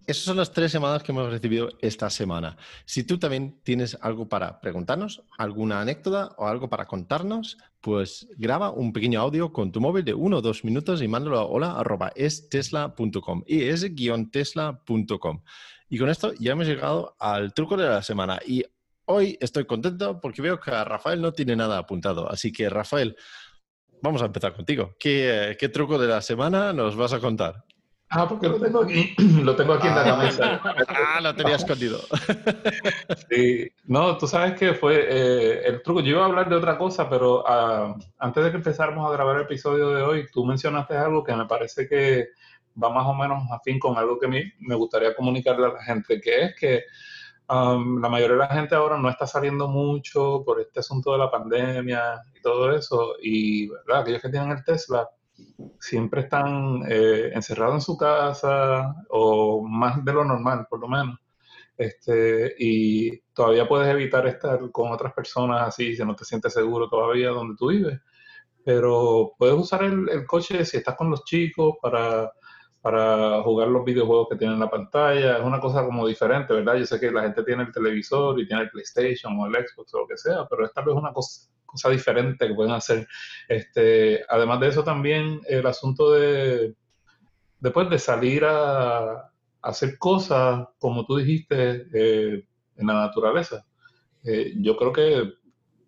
esas 0.08 0.24
son 0.24 0.38
las 0.38 0.51
tres 0.51 0.72
llamadas 0.72 1.03
que 1.03 1.12
hemos 1.12 1.30
recibido 1.30 1.70
esta 1.82 2.10
semana. 2.10 2.58
Si 2.86 3.03
tú 3.03 3.20
también 3.20 3.60
tienes 3.64 3.97
algo 4.01 4.28
para 4.28 4.60
preguntarnos, 4.60 5.22
alguna 5.38 5.82
anécdota 5.82 6.34
o 6.38 6.47
algo 6.47 6.70
para 6.70 6.86
contarnos, 6.86 7.58
pues 7.82 8.28
graba 8.38 8.72
un 8.72 8.93
pequeño 8.93 9.22
audio 9.22 9.53
con 9.53 9.72
tu 9.72 9.80
móvil 9.80 10.03
de 10.03 10.14
uno 10.14 10.38
o 10.38 10.41
dos 10.41 10.64
minutos 10.64 11.01
y 11.01 11.08
mándalo 11.08 11.38
a 11.38 11.45
hola.estesla.com 11.45 13.43
y 13.45 13.64
es-tesla.com. 13.64 15.43
Y 15.89 15.99
con 15.99 16.10
esto 16.10 16.34
ya 16.39 16.53
hemos 16.53 16.66
llegado 16.68 17.16
al 17.20 17.53
truco 17.53 17.78
de 17.78 17.88
la 17.88 18.01
semana. 18.01 18.39
Y 18.45 18.64
Hoy 19.10 19.38
estoy 19.39 19.64
contento 19.64 20.20
porque 20.20 20.41
veo 20.41 20.60
que 20.60 20.70
Rafael 20.70 21.22
no 21.22 21.32
tiene 21.32 21.55
nada 21.55 21.78
apuntado. 21.78 22.30
Así 22.30 22.51
que, 22.51 22.70
Rafael, 22.70 23.16
vamos 24.01 24.22
a 24.22 24.26
empezar 24.26 24.53
contigo. 24.53 24.97
¿Qué, 24.99 25.70
truco 25.72 25.97
de 25.97 26.10
la 26.10 26.22
semana 26.22 26.74
nos 26.74 26.97
vas 26.97 27.14
a 27.14 27.22
contar? 27.22 27.64
Ah, 28.10 28.26
porque 28.28 28.47
lo 28.47 28.60
tengo 28.60 28.84
aquí, 28.84 29.14
lo 29.43 29.55
tengo 29.55 29.74
aquí 29.74 29.88
en 29.88 29.95
la 29.95 30.14
ah. 30.14 30.18
mesa. 30.18 30.62
ah, 30.88 31.20
lo 31.22 31.36
tenía 31.36 31.55
escondido. 31.55 31.99
sí, 33.30 33.70
no, 33.86 34.18
tú 34.18 34.28
sabes 34.28 34.58
que 34.58 34.74
fue 34.74 35.05
eh, 35.10 35.62
el 35.66 35.82
truco. 35.82 35.99
Yo 35.99 36.12
iba 36.12 36.22
a 36.24 36.26
hablar 36.26 36.49
de 36.49 36.55
otra 36.55 36.78
cosa, 36.78 37.10
pero 37.10 37.43
ah, 37.47 37.95
antes 38.20 38.43
de 38.43 38.51
que 38.51 38.58
empezáramos 38.58 39.08
a 39.08 39.14
grabar 39.14 39.36
el 39.36 39.41
episodio 39.43 39.89
de 39.89 40.01
hoy, 40.03 40.26
tú 40.32 40.45
mencionaste 40.45 40.95
algo 40.95 41.24
que 41.24 41.36
me 41.36 41.45
parece 41.45 41.88
que 41.88 42.30
va 42.82 42.89
más 42.89 43.05
o 43.08 43.14
menos 43.14 43.43
afín 43.51 43.80
con 43.80 43.97
algo 43.97 44.18
que 44.20 44.28
a 44.28 44.30
mí 44.30 44.43
me 44.60 44.76
gustaría 44.76 45.16
comunicarle 45.16 45.66
a 45.66 45.74
la 45.74 45.84
gente, 45.84 46.22
que 46.22 46.43
es 46.43 46.55
que 46.55 46.84
la 47.49 48.10
mayoría 48.10 48.36
de 48.36 48.41
la 48.41 48.47
gente 48.47 48.76
ahora 48.76 48.97
no 48.97 49.10
está 49.10 49.26
saliendo 49.26 49.68
mucho 49.68 50.43
por 50.45 50.60
este 50.60 50.82
asunto 50.82 51.14
de 51.14 51.18
la 51.18 51.32
pandemia 51.32 52.22
y 52.38 52.41
todo 52.41 52.72
eso. 52.72 53.16
Y 53.22 53.68
¿verdad? 53.68 54.01
aquellos 54.01 54.22
que 54.22 54.30
tienen 54.30 54.51
el 54.51 54.64
Tesla 54.64 55.10
siempre 55.79 56.21
están 56.21 56.83
eh, 56.89 57.31
encerrados 57.33 57.75
en 57.75 57.81
su 57.81 57.97
casa 57.97 58.95
o 59.09 59.67
más 59.67 60.03
de 60.03 60.13
lo 60.13 60.23
normal, 60.23 60.67
por 60.69 60.79
lo 60.79 60.88
menos. 60.88 61.19
Este, 61.77 62.55
y 62.57 63.19
todavía 63.33 63.67
puedes 63.67 63.88
evitar 63.89 64.25
estar 64.27 64.59
con 64.71 64.91
otras 64.91 65.13
personas 65.13 65.67
así 65.67 65.95
si 65.95 66.03
no 66.03 66.15
te 66.15 66.25
sientes 66.25 66.53
seguro 66.53 66.89
todavía 66.89 67.29
donde 67.29 67.55
tú 67.55 67.69
vives. 67.69 67.99
Pero 68.65 69.33
puedes 69.38 69.55
usar 69.55 69.83
el, 69.83 70.09
el 70.09 70.25
coche 70.25 70.65
si 70.65 70.77
estás 70.77 70.95
con 70.95 71.09
los 71.09 71.23
chicos 71.23 71.75
para 71.81 72.31
para 72.88 73.41
jugar 73.43 73.67
los 73.67 73.83
videojuegos 73.83 74.29
que 74.29 74.38
tienen 74.38 74.55
en 74.55 74.61
la 74.61 74.69
pantalla. 74.69 75.38
Es 75.38 75.43
una 75.43 75.59
cosa 75.59 75.83
como 75.83 76.07
diferente, 76.07 76.53
¿verdad? 76.53 76.75
Yo 76.75 76.85
sé 76.85 76.97
que 76.99 77.11
la 77.11 77.23
gente 77.23 77.43
tiene 77.43 77.63
el 77.63 77.71
televisor 77.73 78.39
y 78.39 78.47
tiene 78.47 78.63
el 78.63 78.69
PlayStation 78.69 79.38
o 79.38 79.45
el 79.45 79.53
Xbox 79.55 79.93
o 79.93 79.99
lo 79.99 80.07
que 80.07 80.15
sea, 80.15 80.47
pero 80.49 80.63
esta 80.65 80.79
vez 80.81 80.95
es 80.95 81.01
una 81.01 81.11
cosa, 81.11 81.49
cosa 81.68 81.89
diferente 81.91 82.47
que 82.47 82.55
pueden 82.55 82.74
hacer. 82.74 83.07
Este, 83.47 84.26
además 84.28 84.59
de 84.59 84.68
eso 84.70 84.84
también 84.84 85.41
el 85.47 85.68
asunto 85.68 86.13
de, 86.13 86.74
después 87.59 87.89
de 87.89 87.99
salir 87.99 88.43
a, 88.45 89.32
hacer 89.61 89.97
cosas, 89.97 90.68
como 90.80 91.05
tú 91.05 91.18
dijiste, 91.18 91.88
eh, 91.93 92.47
en 92.78 92.88
la 92.88 92.93
naturaleza. 92.93 93.65
Eh, 94.24 94.53
yo 94.57 94.78
creo 94.78 94.93
que 94.93 95.34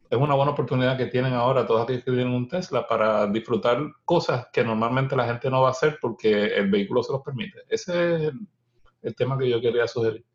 es 0.09 0.17
una 0.17 0.33
buena 0.33 0.51
oportunidad 0.51 0.97
que 0.97 1.05
tienen 1.05 1.33
ahora 1.33 1.67
todos 1.67 1.83
aquellos 1.83 2.03
que 2.03 2.11
tienen 2.11 2.33
un 2.33 2.47
Tesla 2.47 2.87
para 2.87 3.27
disfrutar 3.27 3.79
cosas 4.05 4.47
que 4.51 4.63
normalmente 4.63 5.15
la 5.15 5.27
gente 5.27 5.49
no 5.49 5.61
va 5.61 5.69
a 5.69 5.71
hacer 5.71 5.99
porque 6.01 6.55
el 6.55 6.69
vehículo 6.69 7.03
se 7.03 7.11
los 7.11 7.21
permite. 7.21 7.59
Ese 7.69 8.27
es 8.27 8.33
el, 9.03 9.15
tema 9.15 9.37
que 9.37 9.49
yo 9.49 9.61
quería 9.61 9.87
sugerir. 9.87 10.25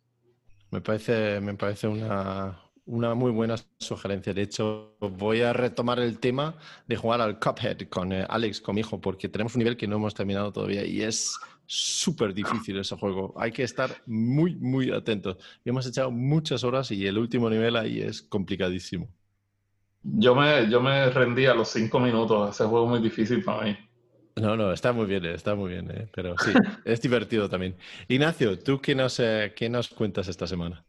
Me 0.71 0.81
parece, 0.81 1.41
me 1.41 1.55
parece 1.55 1.89
una, 1.89 2.57
muy 2.87 3.31
buena 3.31 3.57
sugerencia. 3.79 4.35
De 4.35 4.43
hecho, 4.43 4.97
voy 5.01 5.41
a 5.41 5.53
retomar 5.53 5.99
el 5.99 6.19
tema 6.19 6.57
de 6.87 6.97
jugar 6.97 7.21
al 7.21 7.39
Cuphead 7.39 7.89
con 7.89 8.13
eh, 8.13 8.27
Alex, 8.29 8.61
con 8.61 8.75
mi 8.75 8.83
hijo, 8.83 9.01
porque 9.01 9.29
tenemos 9.29 9.55
un 9.55 9.61
nivel 9.61 9.77
que 9.77 9.87
no 9.87 9.97
hemos 9.97 10.15
terminado 10.15 10.53
todavía 10.53 10.85
y 10.85 11.03
es 11.03 11.39
súper 11.67 12.35
difícil 12.35 12.79
ese 12.79 12.97
juego. 12.97 13.35
Hay 13.37 13.53
que 13.53 13.63
estar 13.63 13.91
muy, 14.07 14.55
muy 14.57 14.91
atentos. 14.91 15.37
Y 15.65 15.71
hemos 15.71 15.87
echado 15.87 16.11
muchas 16.11 16.65
horas 16.65 16.91
y 16.91 17.07
el 17.07 17.19
último 17.19 17.49
nivel 17.49 17.77
ahí 17.77 18.01
es 18.01 18.23
complicadísimo. 18.23 19.09
Yo 20.03 20.35
me, 20.35 20.69
yo 20.69 20.83
me 20.83 21.09
rendí 21.11 21.47
a 21.47 21.55
los 21.55 21.69
cinco 21.69 21.99
minutos. 21.99 22.55
Ese 22.55 22.65
juego 22.65 22.85
es 22.85 22.91
muy 22.91 23.01
difícil 23.01 23.43
para 23.43 23.65
mí. 23.65 23.77
No, 24.37 24.57
no, 24.57 24.73
está 24.73 24.93
muy 24.93 25.07
bien, 25.07 25.25
está 25.27 25.55
muy 25.55 25.71
bien, 25.71 25.91
¿eh? 25.93 26.09
pero 26.13 26.35
sí, 26.39 26.51
es 26.85 27.01
divertido 27.01 27.49
también. 27.49 27.77
Ignacio, 28.09 28.59
¿tú 28.59 28.81
qué 28.81 28.95
nos, 28.95 29.21
eh, 29.21 29.55
qué 29.57 29.69
nos 29.69 29.89
cuentas 29.89 30.27
esta 30.27 30.47
semana? 30.47 30.85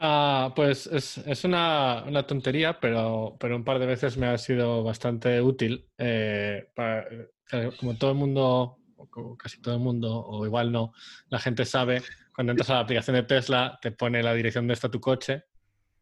Ah, 0.00 0.52
pues 0.54 0.86
es, 0.86 1.44
una, 1.44 2.04
tontería, 2.26 2.78
pero, 2.80 3.36
un 3.40 3.64
par 3.64 3.78
de 3.78 3.86
veces 3.86 4.16
me 4.16 4.26
ha 4.26 4.38
sido 4.38 4.82
bastante 4.82 5.40
útil. 5.40 5.88
Eh, 5.98 6.68
para, 6.74 7.06
como 7.78 7.96
todo 7.96 8.10
el 8.10 8.16
mundo, 8.16 8.78
casi 9.38 9.60
todo 9.60 9.74
el 9.74 9.80
mundo, 9.80 10.24
o 10.26 10.44
igual 10.44 10.72
no, 10.72 10.92
la 11.28 11.38
gente 11.38 11.64
sabe, 11.64 12.02
cuando 12.34 12.52
entras 12.52 12.70
a 12.70 12.74
la 12.74 12.80
aplicación 12.80 13.16
de 13.16 13.22
Tesla, 13.22 13.78
te 13.80 13.92
pone 13.92 14.22
la 14.22 14.34
dirección 14.34 14.66
de 14.66 14.74
está 14.74 14.90
tu 14.90 15.00
coche. 15.00 15.44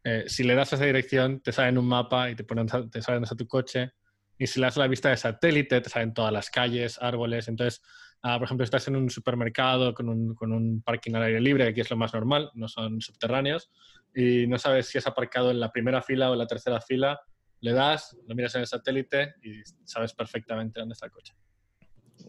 Eh, 0.03 0.25
si 0.27 0.43
le 0.43 0.55
das 0.55 0.73
a 0.73 0.75
esa 0.75 0.85
dirección, 0.85 1.41
te 1.41 1.51
sale 1.51 1.69
en 1.69 1.77
un 1.77 1.87
mapa 1.87 2.29
y 2.29 2.35
te, 2.35 2.43
ponen, 2.43 2.67
te 2.67 3.01
sale 3.01 3.15
dónde 3.15 3.25
está 3.25 3.35
tu 3.35 3.47
coche. 3.47 3.93
Y 4.37 4.47
si 4.47 4.59
le 4.59 4.65
das 4.65 4.77
a 4.77 4.81
la 4.81 4.87
vista 4.87 5.09
de 5.09 5.17
satélite, 5.17 5.79
te 5.79 5.89
salen 5.89 6.13
todas 6.13 6.33
las 6.33 6.49
calles, 6.49 6.97
árboles. 7.01 7.47
Entonces, 7.47 7.81
ah, 8.23 8.37
por 8.39 8.45
ejemplo, 8.45 8.63
estás 8.63 8.87
en 8.87 8.95
un 8.95 9.09
supermercado 9.09 9.93
con 9.93 10.09
un, 10.09 10.33
con 10.33 10.51
un 10.51 10.81
parking 10.81 11.13
al 11.15 11.23
aire 11.23 11.41
libre, 11.41 11.65
que 11.65 11.69
aquí 11.71 11.81
es 11.81 11.91
lo 11.91 11.97
más 11.97 12.13
normal, 12.13 12.49
no 12.55 12.67
son 12.67 13.01
subterráneos, 13.01 13.69
y 14.15 14.47
no 14.47 14.57
sabes 14.57 14.87
si 14.87 14.97
has 14.97 15.07
aparcado 15.07 15.51
en 15.51 15.59
la 15.59 15.71
primera 15.71 16.01
fila 16.01 16.29
o 16.29 16.33
en 16.33 16.39
la 16.39 16.47
tercera 16.47 16.81
fila, 16.81 17.19
le 17.59 17.73
das, 17.73 18.17
lo 18.27 18.35
miras 18.35 18.55
en 18.55 18.61
el 18.61 18.67
satélite 18.67 19.35
y 19.41 19.61
sabes 19.85 20.13
perfectamente 20.13 20.79
dónde 20.79 20.93
está 20.93 21.05
el 21.05 21.11
coche. 21.11 21.33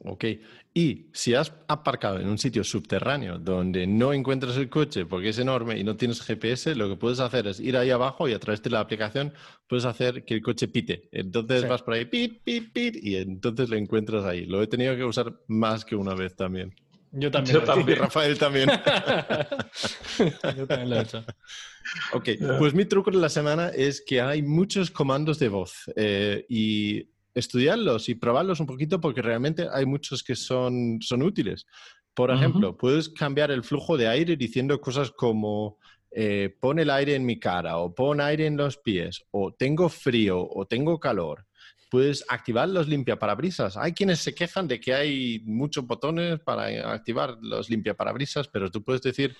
Ok. 0.04 0.24
Y 0.74 1.06
si 1.12 1.34
has 1.34 1.52
aparcado 1.66 2.20
en 2.20 2.28
un 2.28 2.36
sitio 2.36 2.62
subterráneo 2.62 3.38
donde 3.38 3.86
no 3.86 4.12
encuentras 4.12 4.56
el 4.56 4.68
coche 4.68 5.06
porque 5.06 5.30
es 5.30 5.38
enorme 5.38 5.78
y 5.78 5.84
no 5.84 5.96
tienes 5.96 6.20
GPS, 6.20 6.74
lo 6.74 6.88
que 6.88 6.96
puedes 6.96 7.20
hacer 7.20 7.46
es 7.46 7.58
ir 7.58 7.76
ahí 7.76 7.90
abajo 7.90 8.28
y 8.28 8.34
a 8.34 8.38
través 8.38 8.62
de 8.62 8.70
la 8.70 8.80
aplicación 8.80 9.32
puedes 9.66 9.86
hacer 9.86 10.24
que 10.24 10.34
el 10.34 10.42
coche 10.42 10.68
pite. 10.68 11.08
Entonces 11.10 11.62
sí. 11.62 11.68
vas 11.68 11.82
por 11.82 11.94
ahí, 11.94 12.04
pit, 12.04 12.42
pit, 12.44 12.72
pit, 12.72 12.96
y 13.00 13.16
entonces 13.16 13.70
lo 13.70 13.76
encuentras 13.76 14.24
ahí. 14.24 14.44
Lo 14.46 14.62
he 14.62 14.66
tenido 14.66 14.94
que 14.94 15.04
usar 15.04 15.32
más 15.46 15.84
que 15.84 15.96
una 15.96 16.14
vez 16.14 16.36
también. 16.36 16.74
Yo 17.12 17.30
también. 17.30 17.54
Yo 17.54 17.64
también. 17.64 17.98
Rafael 17.98 18.38
también. 18.38 18.68
Yo 20.56 20.66
también 20.66 20.90
lo 20.90 20.96
he 20.96 21.02
hecho. 21.02 21.24
Ok, 22.12 22.30
pues 22.58 22.74
mi 22.74 22.84
truco 22.84 23.10
de 23.10 23.18
la 23.18 23.28
semana 23.28 23.68
es 23.68 24.02
que 24.04 24.20
hay 24.20 24.42
muchos 24.42 24.90
comandos 24.90 25.38
de 25.38 25.48
voz 25.48 25.90
eh, 25.94 26.44
y 26.48 27.13
estudiarlos 27.34 28.08
y 28.08 28.14
probarlos 28.14 28.60
un 28.60 28.66
poquito 28.66 29.00
porque 29.00 29.22
realmente 29.22 29.66
hay 29.72 29.86
muchos 29.86 30.22
que 30.22 30.36
son, 30.36 30.98
son 31.00 31.22
útiles. 31.22 31.66
Por 32.14 32.30
ejemplo, 32.30 32.70
uh 32.70 32.72
-huh. 32.72 32.76
puedes 32.76 33.08
cambiar 33.08 33.50
el 33.50 33.64
flujo 33.64 33.96
de 33.96 34.06
aire 34.06 34.36
diciendo 34.36 34.80
cosas 34.80 35.10
como 35.10 35.78
eh, 36.16 36.56
pon 36.60 36.78
el 36.78 36.90
aire 36.90 37.16
en 37.16 37.26
mi 37.26 37.40
cara 37.40 37.78
o 37.78 37.92
pon 37.92 38.20
aire 38.20 38.46
en 38.46 38.56
los 38.56 38.78
pies 38.78 39.24
o 39.32 39.52
tengo 39.52 39.88
frío 39.88 40.48
o 40.48 40.64
tengo 40.64 41.00
calor. 41.00 41.44
Puedes 41.90 42.24
activar 42.28 42.68
los 42.68 42.86
limpiaparabrisas. 42.86 43.76
Hay 43.76 43.92
quienes 43.92 44.20
se 44.20 44.34
quejan 44.34 44.68
de 44.68 44.78
que 44.78 44.94
hay 44.94 45.42
muchos 45.44 45.84
botones 45.86 46.38
para 46.40 46.92
activar 46.92 47.36
los 47.40 47.68
limpiaparabrisas, 47.68 48.46
pero 48.48 48.70
tú 48.70 48.82
puedes 48.84 49.02
decir 49.02 49.36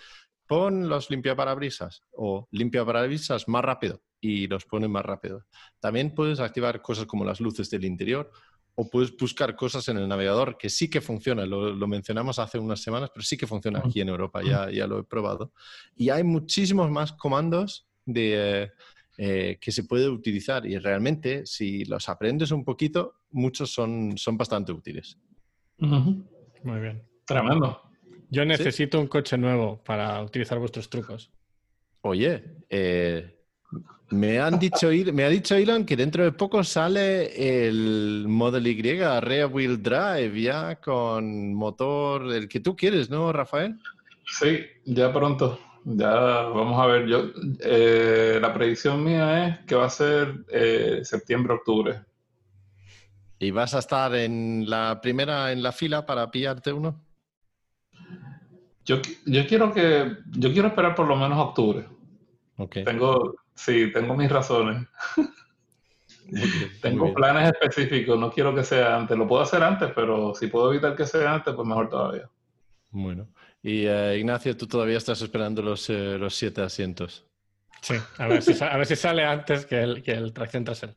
pon 0.47 0.89
los 0.89 1.11
limpiaparabrisas 1.11 2.03
o 2.13 2.49
limpiaparabrisas 2.51 3.49
más 3.49 3.65
rápido 3.65 4.03
y 4.21 4.47
los 4.47 4.65
pone 4.65 4.89
más 4.89 5.05
rápido. 5.05 5.45
También 5.81 6.15
puedes 6.15 6.41
activar 6.41 6.81
cosas 6.83 7.07
como 7.07 7.25
las 7.25 7.41
luces 7.41 7.71
del 7.71 7.85
interior 7.85 8.31
o 8.77 8.91
puedes 8.91 9.17
buscar 9.17 9.55
cosas 9.55 9.89
en 9.89 9.99
el 9.99 10.09
navegador 10.09 10.57
que 10.59 10.69
sí 10.69 10.91
que 10.91 11.01
funciona. 11.01 11.47
Lo, 11.47 11.73
lo 11.73 11.87
mencionamos 11.87 12.39
hace 12.39 12.59
unas 12.59 12.81
semanas, 12.81 13.11
pero 13.13 13.25
sí 13.25 13.37
que 13.37 13.47
funciona 13.47 13.81
aquí 13.85 14.01
en 14.01 14.09
Europa, 14.09 14.43
ya, 14.43 14.71
ya 14.71 14.87
lo 14.87 14.99
he 14.99 15.05
probado. 15.05 15.53
Y 15.97 16.11
hay 16.11 16.25
muchísimos 16.25 16.91
más 16.91 17.13
comandos 17.13 17.87
de, 18.05 18.73
eh, 19.17 19.59
que 19.61 19.71
se 19.71 19.85
puede 19.85 20.09
utilizar 20.09 20.67
y 20.67 20.77
realmente 20.79 21.47
si 21.47 21.85
los 21.85 22.09
aprendes 22.09 22.51
un 22.51 22.65
poquito, 22.65 23.21
muchos 23.31 23.73
son, 23.73 24.19
son 24.19 24.37
bastante 24.37 24.73
útiles. 24.73 25.19
Uh 25.79 25.87
-huh. 25.87 26.29
Muy 26.65 26.81
bien. 26.81 27.07
Tremendo. 27.25 27.81
Yo 28.31 28.45
necesito 28.45 28.99
¿Sí? 28.99 29.03
un 29.03 29.09
coche 29.09 29.39
nuevo 29.39 29.83
para 29.85 30.23
utilizar 30.23 30.59
vuestros 30.59 30.89
trucos. 30.89 31.31
Oye, 32.03 32.43
eh, 32.69 33.35
me, 34.11 34.39
han 34.39 34.59
dicho, 34.59 34.91
me 35.13 35.25
ha 35.25 35.29
dicho 35.29 35.55
Elon 35.55 35.85
que 35.85 35.97
dentro 35.97 36.25
de 36.25 36.33
poco 36.33 36.63
sale 36.63 37.67
el 37.67 38.27
Model 38.29 38.67
Y 38.67 38.81
Rear 38.83 39.51
Wheel 39.51 39.83
Drive 39.83 40.41
ya 40.41 40.77
con 40.77 41.55
motor, 41.55 42.33
el 42.33 42.49
que 42.49 42.61
tú 42.61 42.77
quieres, 42.77 43.09
¿no, 43.09 43.33
Rafael? 43.33 43.77
Sí, 44.27 44.61
ya 44.85 45.13
pronto. 45.13 45.59
Ya 45.85 46.11
vamos 46.11 46.81
a 46.81 46.87
ver. 46.87 47.07
Yo, 47.07 47.31
eh, 47.61 48.39
la 48.41 48.55
predicción 48.55 49.05
mía 49.05 49.49
es 49.49 49.59
que 49.67 49.75
va 49.75 49.87
a 49.87 49.91
ser 49.91 50.45
eh, 50.51 51.01
septiembre-octubre. 51.03 52.01
¿Y 53.39 53.51
vas 53.51 53.75
a 53.75 53.81
estar 53.81 54.15
en 54.15 54.69
la 54.69 55.01
primera 55.03 55.53
en 55.53 55.63
la 55.63 55.73
fila 55.73 56.07
para 56.07 56.31
pillarte 56.31 56.73
uno? 56.73 57.04
Yo, 58.85 59.01
yo 59.25 59.47
quiero 59.47 59.73
que 59.73 60.19
yo 60.33 60.53
quiero 60.53 60.69
esperar 60.69 60.95
por 60.95 61.07
lo 61.07 61.17
menos 61.17 61.39
octubre. 61.39 61.87
Okay. 62.57 62.85
Tengo, 62.85 63.35
sí, 63.55 63.91
tengo 63.93 64.15
mis 64.15 64.31
razones. 64.31 64.87
Tengo 66.81 67.13
planes 67.13 67.53
específicos, 67.53 68.19
no 68.19 68.31
quiero 68.31 68.55
que 68.55 68.65
sea 68.65 68.97
antes. 68.97 69.17
Lo 69.17 69.29
puedo 69.29 69.43
hacer 69.43 69.63
antes, 69.63 69.91
pero 69.95 70.35
si 70.35 70.47
puedo 70.47 70.73
evitar 70.73 70.97
que 70.97 71.07
sea 71.07 71.35
antes, 71.35 71.55
pues 71.55 71.69
mejor 71.69 71.89
todavía. 71.91 72.29
Bueno. 72.91 73.29
Y 73.63 73.87
uh, 73.87 74.13
Ignacio, 74.13 74.57
tú 74.57 74.67
todavía 74.67 74.99
estás 74.99 75.21
esperando 75.23 75.63
los, 75.63 75.89
uh, 75.89 76.19
los 76.19 76.35
siete 76.35 76.63
asientos. 76.63 77.27
Sí, 77.81 77.95
a 78.19 78.27
ver 78.27 78.43
si, 78.43 78.63
a 78.63 78.77
ver 78.77 78.87
si 78.87 78.97
sale 78.97 79.25
antes 79.25 79.67
que 79.67 79.83
el, 79.83 80.03
que 80.03 80.13
el 80.13 80.33
tracción 80.33 80.65
trasero. 80.65 80.95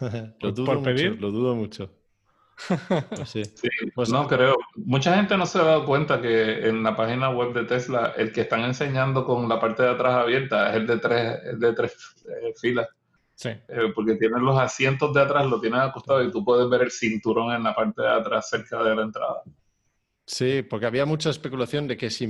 lo, 0.40 0.52
dudo 0.52 0.66
¿Por 0.66 0.82
pedir? 0.82 1.10
Mucho, 1.10 1.20
lo 1.20 1.30
dudo 1.30 1.54
mucho. 1.54 1.90
Pues 3.10 3.30
sí. 3.30 3.44
sí. 3.44 3.68
pues 3.94 4.10
no 4.10 4.26
creo. 4.26 4.56
Mucha 4.76 5.14
gente 5.14 5.36
no 5.36 5.46
se 5.46 5.58
ha 5.58 5.64
dado 5.64 5.84
cuenta 5.86 6.20
que 6.20 6.68
en 6.68 6.82
la 6.82 6.96
página 6.96 7.30
web 7.30 7.52
de 7.52 7.64
Tesla 7.64 8.14
el 8.16 8.32
que 8.32 8.42
están 8.42 8.60
enseñando 8.60 9.24
con 9.24 9.48
la 9.48 9.60
parte 9.60 9.84
de 9.84 9.90
atrás 9.90 10.14
abierta 10.14 10.70
es 10.70 10.76
el 10.76 10.86
de 10.86 10.98
tres, 10.98 11.38
el 11.44 11.60
de 11.60 11.72
tres 11.72 11.96
eh, 12.26 12.52
filas. 12.60 12.88
Sí. 13.34 13.50
Eh, 13.50 13.92
porque 13.94 14.16
tienen 14.16 14.44
los 14.44 14.58
asientos 14.58 15.14
de 15.14 15.22
atrás, 15.22 15.46
lo 15.46 15.60
tienen 15.60 15.80
acostado 15.80 16.22
y 16.24 16.30
tú 16.32 16.44
puedes 16.44 16.68
ver 16.68 16.82
el 16.82 16.90
cinturón 16.90 17.54
en 17.54 17.62
la 17.62 17.74
parte 17.74 18.02
de 18.02 18.08
atrás 18.08 18.48
cerca 18.50 18.82
de 18.82 18.96
la 18.96 19.02
entrada. 19.02 19.42
Sí, 20.28 20.60
porque 20.60 20.84
había 20.84 21.06
mucha 21.06 21.30
especulación 21.30 21.88
de 21.88 21.96
que 21.96 22.10
si 22.10 22.28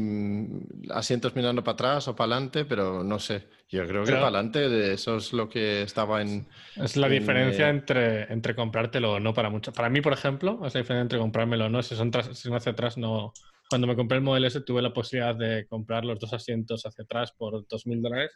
asientos 0.90 1.34
mirando 1.34 1.64
para 1.64 1.72
atrás 1.72 2.06
o 2.06 2.14
para 2.14 2.32
adelante, 2.32 2.64
pero 2.64 3.02
no 3.02 3.18
sé. 3.18 3.48
Yo 3.68 3.84
creo 3.88 4.02
que 4.04 4.10
claro. 4.10 4.26
para 4.26 4.38
adelante 4.38 4.92
eso 4.92 5.16
es 5.16 5.32
lo 5.32 5.48
que 5.48 5.82
estaba 5.82 6.22
en. 6.22 6.46
Es 6.76 6.96
la 6.96 7.08
en, 7.08 7.14
diferencia 7.14 7.66
eh... 7.66 7.70
entre, 7.70 8.32
entre 8.32 8.54
comprártelo 8.54 9.14
o 9.14 9.20
no 9.20 9.34
para 9.34 9.50
muchos. 9.50 9.74
Para 9.74 9.90
mí, 9.90 10.00
por 10.00 10.12
ejemplo, 10.12 10.64
es 10.64 10.74
la 10.74 10.80
diferencia 10.80 11.02
entre 11.02 11.18
comprármelo 11.18 11.66
o 11.66 11.68
no. 11.68 11.82
Si 11.82 11.96
son, 11.96 12.12
tras, 12.12 12.26
si 12.26 12.44
son 12.44 12.54
hacia 12.54 12.70
atrás, 12.70 12.96
no. 12.98 13.32
Cuando 13.68 13.88
me 13.88 13.96
compré 13.96 14.18
el 14.18 14.22
Model 14.22 14.44
S 14.44 14.60
tuve 14.60 14.80
la 14.80 14.92
posibilidad 14.92 15.34
de 15.34 15.66
comprar 15.66 16.04
los 16.04 16.20
dos 16.20 16.32
asientos 16.32 16.86
hacia 16.86 17.02
atrás 17.02 17.32
por 17.32 17.66
2.000 17.66 18.00
dólares 18.00 18.30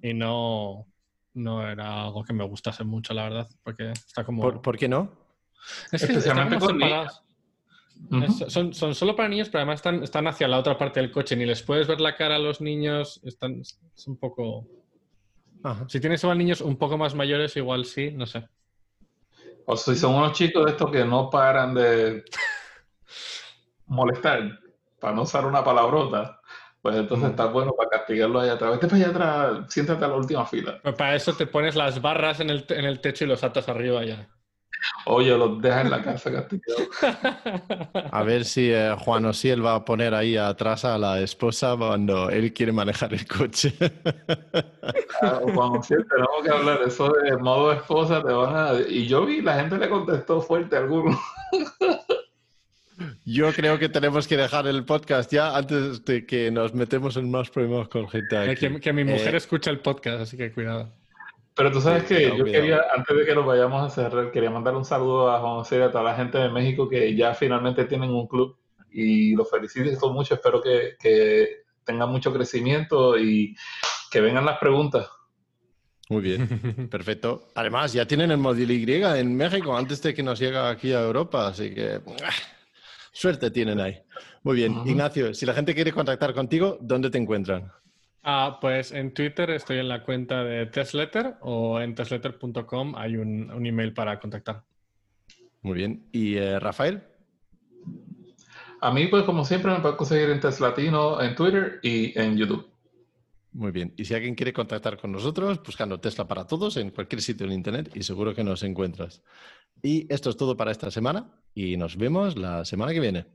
y 0.00 0.14
no, 0.14 0.86
no 1.34 1.68
era 1.68 2.04
algo 2.04 2.22
que 2.22 2.32
me 2.32 2.44
gustase 2.44 2.84
mucho, 2.84 3.14
la 3.14 3.24
verdad, 3.24 3.48
porque 3.64 3.90
está 3.90 4.22
como. 4.22 4.42
¿Por, 4.42 4.62
¿por 4.62 4.78
qué 4.78 4.88
no? 4.88 5.10
Es 5.90 6.06
que 6.06 6.12
Especialmente 6.12 6.60
con 6.60 6.78
niños. 6.78 7.25
Uh 8.10 8.16
-huh. 8.16 8.50
son, 8.50 8.74
son, 8.74 8.94
solo 8.94 9.16
para 9.16 9.28
niños, 9.28 9.48
pero 9.48 9.60
además 9.60 9.80
están, 9.80 10.02
están, 10.02 10.26
hacia 10.26 10.46
la 10.46 10.58
otra 10.58 10.78
parte 10.78 11.00
del 11.00 11.10
coche. 11.10 11.36
Ni 11.36 11.44
les 11.44 11.62
puedes 11.62 11.86
ver 11.86 12.00
la 12.00 12.16
cara 12.16 12.36
a 12.36 12.38
los 12.38 12.60
niños. 12.60 13.20
Están, 13.24 13.60
es 13.60 14.06
un 14.06 14.16
poco. 14.16 14.66
Ajá. 15.62 15.86
Si 15.88 16.00
tienes 16.00 16.22
igual 16.22 16.38
niños 16.38 16.60
un 16.60 16.76
poco 16.76 16.96
más 16.98 17.14
mayores, 17.14 17.56
igual 17.56 17.84
sí, 17.84 18.12
no 18.12 18.26
sé. 18.26 18.46
O 19.66 19.76
si 19.76 19.96
son 19.96 20.14
unos 20.14 20.32
chicos 20.32 20.64
de 20.64 20.70
estos 20.72 20.90
que 20.92 21.04
no 21.04 21.28
paran 21.28 21.74
de 21.74 22.24
molestar, 23.86 24.60
para 25.00 25.14
no 25.14 25.22
usar 25.22 25.44
una 25.44 25.64
palabrota, 25.64 26.40
pues 26.80 26.96
entonces 26.96 27.30
está 27.30 27.46
bueno 27.46 27.72
para 27.76 27.90
castigarlos 27.90 28.44
allá 28.44 28.52
atrás. 28.52 28.70
Vete 28.72 28.86
para 28.86 28.96
allá 28.96 29.08
atrás, 29.10 29.72
siéntate 29.72 30.04
a 30.04 30.08
la 30.08 30.14
última 30.14 30.46
fila. 30.46 30.78
Pues 30.82 30.94
para 30.94 31.16
eso 31.16 31.34
te 31.34 31.46
pones 31.46 31.74
las 31.74 32.00
barras 32.00 32.38
en 32.38 32.50
el, 32.50 32.64
en 32.68 32.84
el 32.84 33.00
techo 33.00 33.24
y 33.24 33.28
los 33.28 33.42
atas 33.42 33.68
arriba 33.68 34.04
ya. 34.04 34.28
Oye, 35.06 35.36
los 35.36 35.60
deja 35.62 35.82
en 35.82 35.90
la 35.90 36.02
casa 36.02 36.32
castigado. 36.32 36.78
A 38.10 38.22
ver 38.22 38.44
si 38.44 38.70
eh, 38.72 38.94
Juan 38.98 39.24
Osiel 39.26 39.64
va 39.64 39.76
a 39.76 39.84
poner 39.84 40.14
ahí 40.14 40.36
atrás 40.36 40.84
a 40.84 40.98
la 40.98 41.20
esposa 41.20 41.76
cuando 41.76 42.28
él 42.30 42.52
quiere 42.52 42.72
manejar 42.72 43.14
el 43.14 43.26
coche. 43.26 43.72
Juan 45.20 45.76
Osiel, 45.78 46.04
tenemos 46.08 46.44
que 46.44 46.50
hablar 46.50 46.80
eso 46.86 47.12
de 47.12 47.36
modo 47.36 47.72
esposa. 47.72 48.22
Te 48.22 48.32
van 48.32 48.56
a... 48.56 48.72
Y 48.88 49.06
yo 49.06 49.24
vi, 49.26 49.42
la 49.42 49.60
gente 49.60 49.78
le 49.78 49.88
contestó 49.88 50.40
fuerte 50.40 50.76
a 50.76 50.80
alguno. 50.80 51.18
Yo 53.24 53.52
creo 53.52 53.78
que 53.78 53.88
tenemos 53.88 54.26
que 54.26 54.36
dejar 54.36 54.66
el 54.66 54.84
podcast 54.84 55.32
ya 55.32 55.56
antes 55.56 56.04
de 56.04 56.26
que 56.26 56.50
nos 56.50 56.74
metemos 56.74 57.16
en 57.16 57.30
más 57.30 57.50
problemas 57.50 57.88
con 57.88 58.08
gente 58.08 58.36
aquí. 58.36 58.68
Que, 58.68 58.80
que 58.80 58.92
mi 58.92 59.04
mujer 59.04 59.34
eh... 59.34 59.38
escucha 59.38 59.70
el 59.70 59.80
podcast, 59.80 60.22
así 60.22 60.36
que 60.36 60.52
cuidado. 60.52 60.92
Pero 61.56 61.72
tú 61.72 61.80
sabes 61.80 62.04
Sí, 62.04 62.14
que 62.14 62.36
yo 62.36 62.44
cuidado. 62.44 62.52
quería, 62.52 62.82
antes 62.94 63.16
de 63.16 63.24
que 63.24 63.34
nos 63.34 63.46
vayamos 63.46 63.82
a 63.82 63.90
cerrar, 63.90 64.30
quería 64.30 64.50
mandar 64.50 64.76
un 64.76 64.84
saludo 64.84 65.30
a 65.30 65.40
Juan 65.40 65.54
José 65.56 65.78
y 65.78 65.82
a 65.82 65.90
toda 65.90 66.04
la 66.04 66.14
gente 66.14 66.38
de 66.38 66.50
México 66.50 66.88
que 66.88 67.16
ya 67.16 67.34
finalmente 67.34 67.86
tienen 67.86 68.10
un 68.10 68.26
club 68.28 68.58
y 68.90 69.34
los 69.34 69.50
felicito 69.50 70.12
mucho. 70.12 70.34
Espero 70.34 70.62
que, 70.62 70.96
que 71.00 71.64
tengan 71.84 72.10
mucho 72.10 72.32
crecimiento 72.32 73.18
y 73.18 73.56
que 74.10 74.20
vengan 74.20 74.44
las 74.44 74.58
preguntas. 74.58 75.08
Muy 76.08 76.22
bien, 76.22 76.46
perfecto. 76.90 77.48
Además, 77.54 77.92
ya 77.92 78.06
tienen 78.06 78.30
el 78.30 78.38
móvil 78.38 78.70
Y 78.70 78.92
en 79.04 79.36
México 79.36 79.76
antes 79.76 80.02
de 80.02 80.14
que 80.14 80.22
nos 80.22 80.38
llegue 80.38 80.58
aquí 80.58 80.92
a 80.92 81.02
Europa, 81.02 81.48
así 81.48 81.74
que 81.74 82.00
¡ah! 82.24 82.30
suerte 83.12 83.50
tienen 83.50 83.80
ahí. 83.80 83.98
Muy 84.42 84.56
bien. 84.56 84.82
Ignacio, 84.84 85.34
si 85.34 85.46
la 85.46 85.54
gente 85.54 85.74
quiere 85.74 85.92
contactar 85.92 86.34
contigo, 86.34 86.78
¿dónde 86.80 87.10
te 87.10 87.18
encuentran? 87.18 87.72
Ah, 88.28 88.58
pues 88.60 88.90
en 88.90 89.14
Twitter 89.14 89.50
estoy 89.50 89.78
en 89.78 89.86
la 89.86 90.02
cuenta 90.02 90.42
de 90.42 90.66
Testletter 90.66 91.36
o 91.42 91.80
en 91.80 91.94
testletter.com 91.94 92.96
hay 92.96 93.16
un, 93.18 93.52
un 93.52 93.64
email 93.64 93.94
para 93.94 94.18
contactar. 94.18 94.64
Muy 95.62 95.74
bien. 95.74 96.08
¿Y 96.10 96.34
eh, 96.34 96.58
Rafael? 96.58 97.04
A 98.80 98.90
mí, 98.90 99.06
pues 99.06 99.22
como 99.22 99.44
siempre, 99.44 99.70
me 99.70 99.78
pueden 99.78 99.96
conseguir 99.96 100.28
en 100.30 100.40
Teslatino, 100.40 101.22
en 101.22 101.36
Twitter 101.36 101.78
y 101.84 102.18
en 102.18 102.36
YouTube. 102.36 102.68
Muy 103.52 103.70
bien. 103.70 103.94
Y 103.96 104.04
si 104.04 104.14
alguien 104.14 104.34
quiere 104.34 104.52
contactar 104.52 104.98
con 104.98 105.12
nosotros, 105.12 105.62
buscando 105.64 106.00
Tesla 106.00 106.26
para 106.26 106.48
todos 106.48 106.76
en 106.78 106.90
cualquier 106.90 107.22
sitio 107.22 107.46
en 107.46 107.52
Internet 107.52 107.92
y 107.94 108.02
seguro 108.02 108.34
que 108.34 108.42
nos 108.42 108.64
encuentras. 108.64 109.22
Y 109.82 110.12
esto 110.12 110.30
es 110.30 110.36
todo 110.36 110.56
para 110.56 110.72
esta 110.72 110.90
semana 110.90 111.30
y 111.54 111.76
nos 111.76 111.96
vemos 111.96 112.36
la 112.36 112.64
semana 112.64 112.92
que 112.92 112.98
viene. 112.98 113.26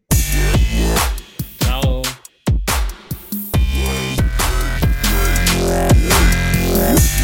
Bye. 6.82 7.21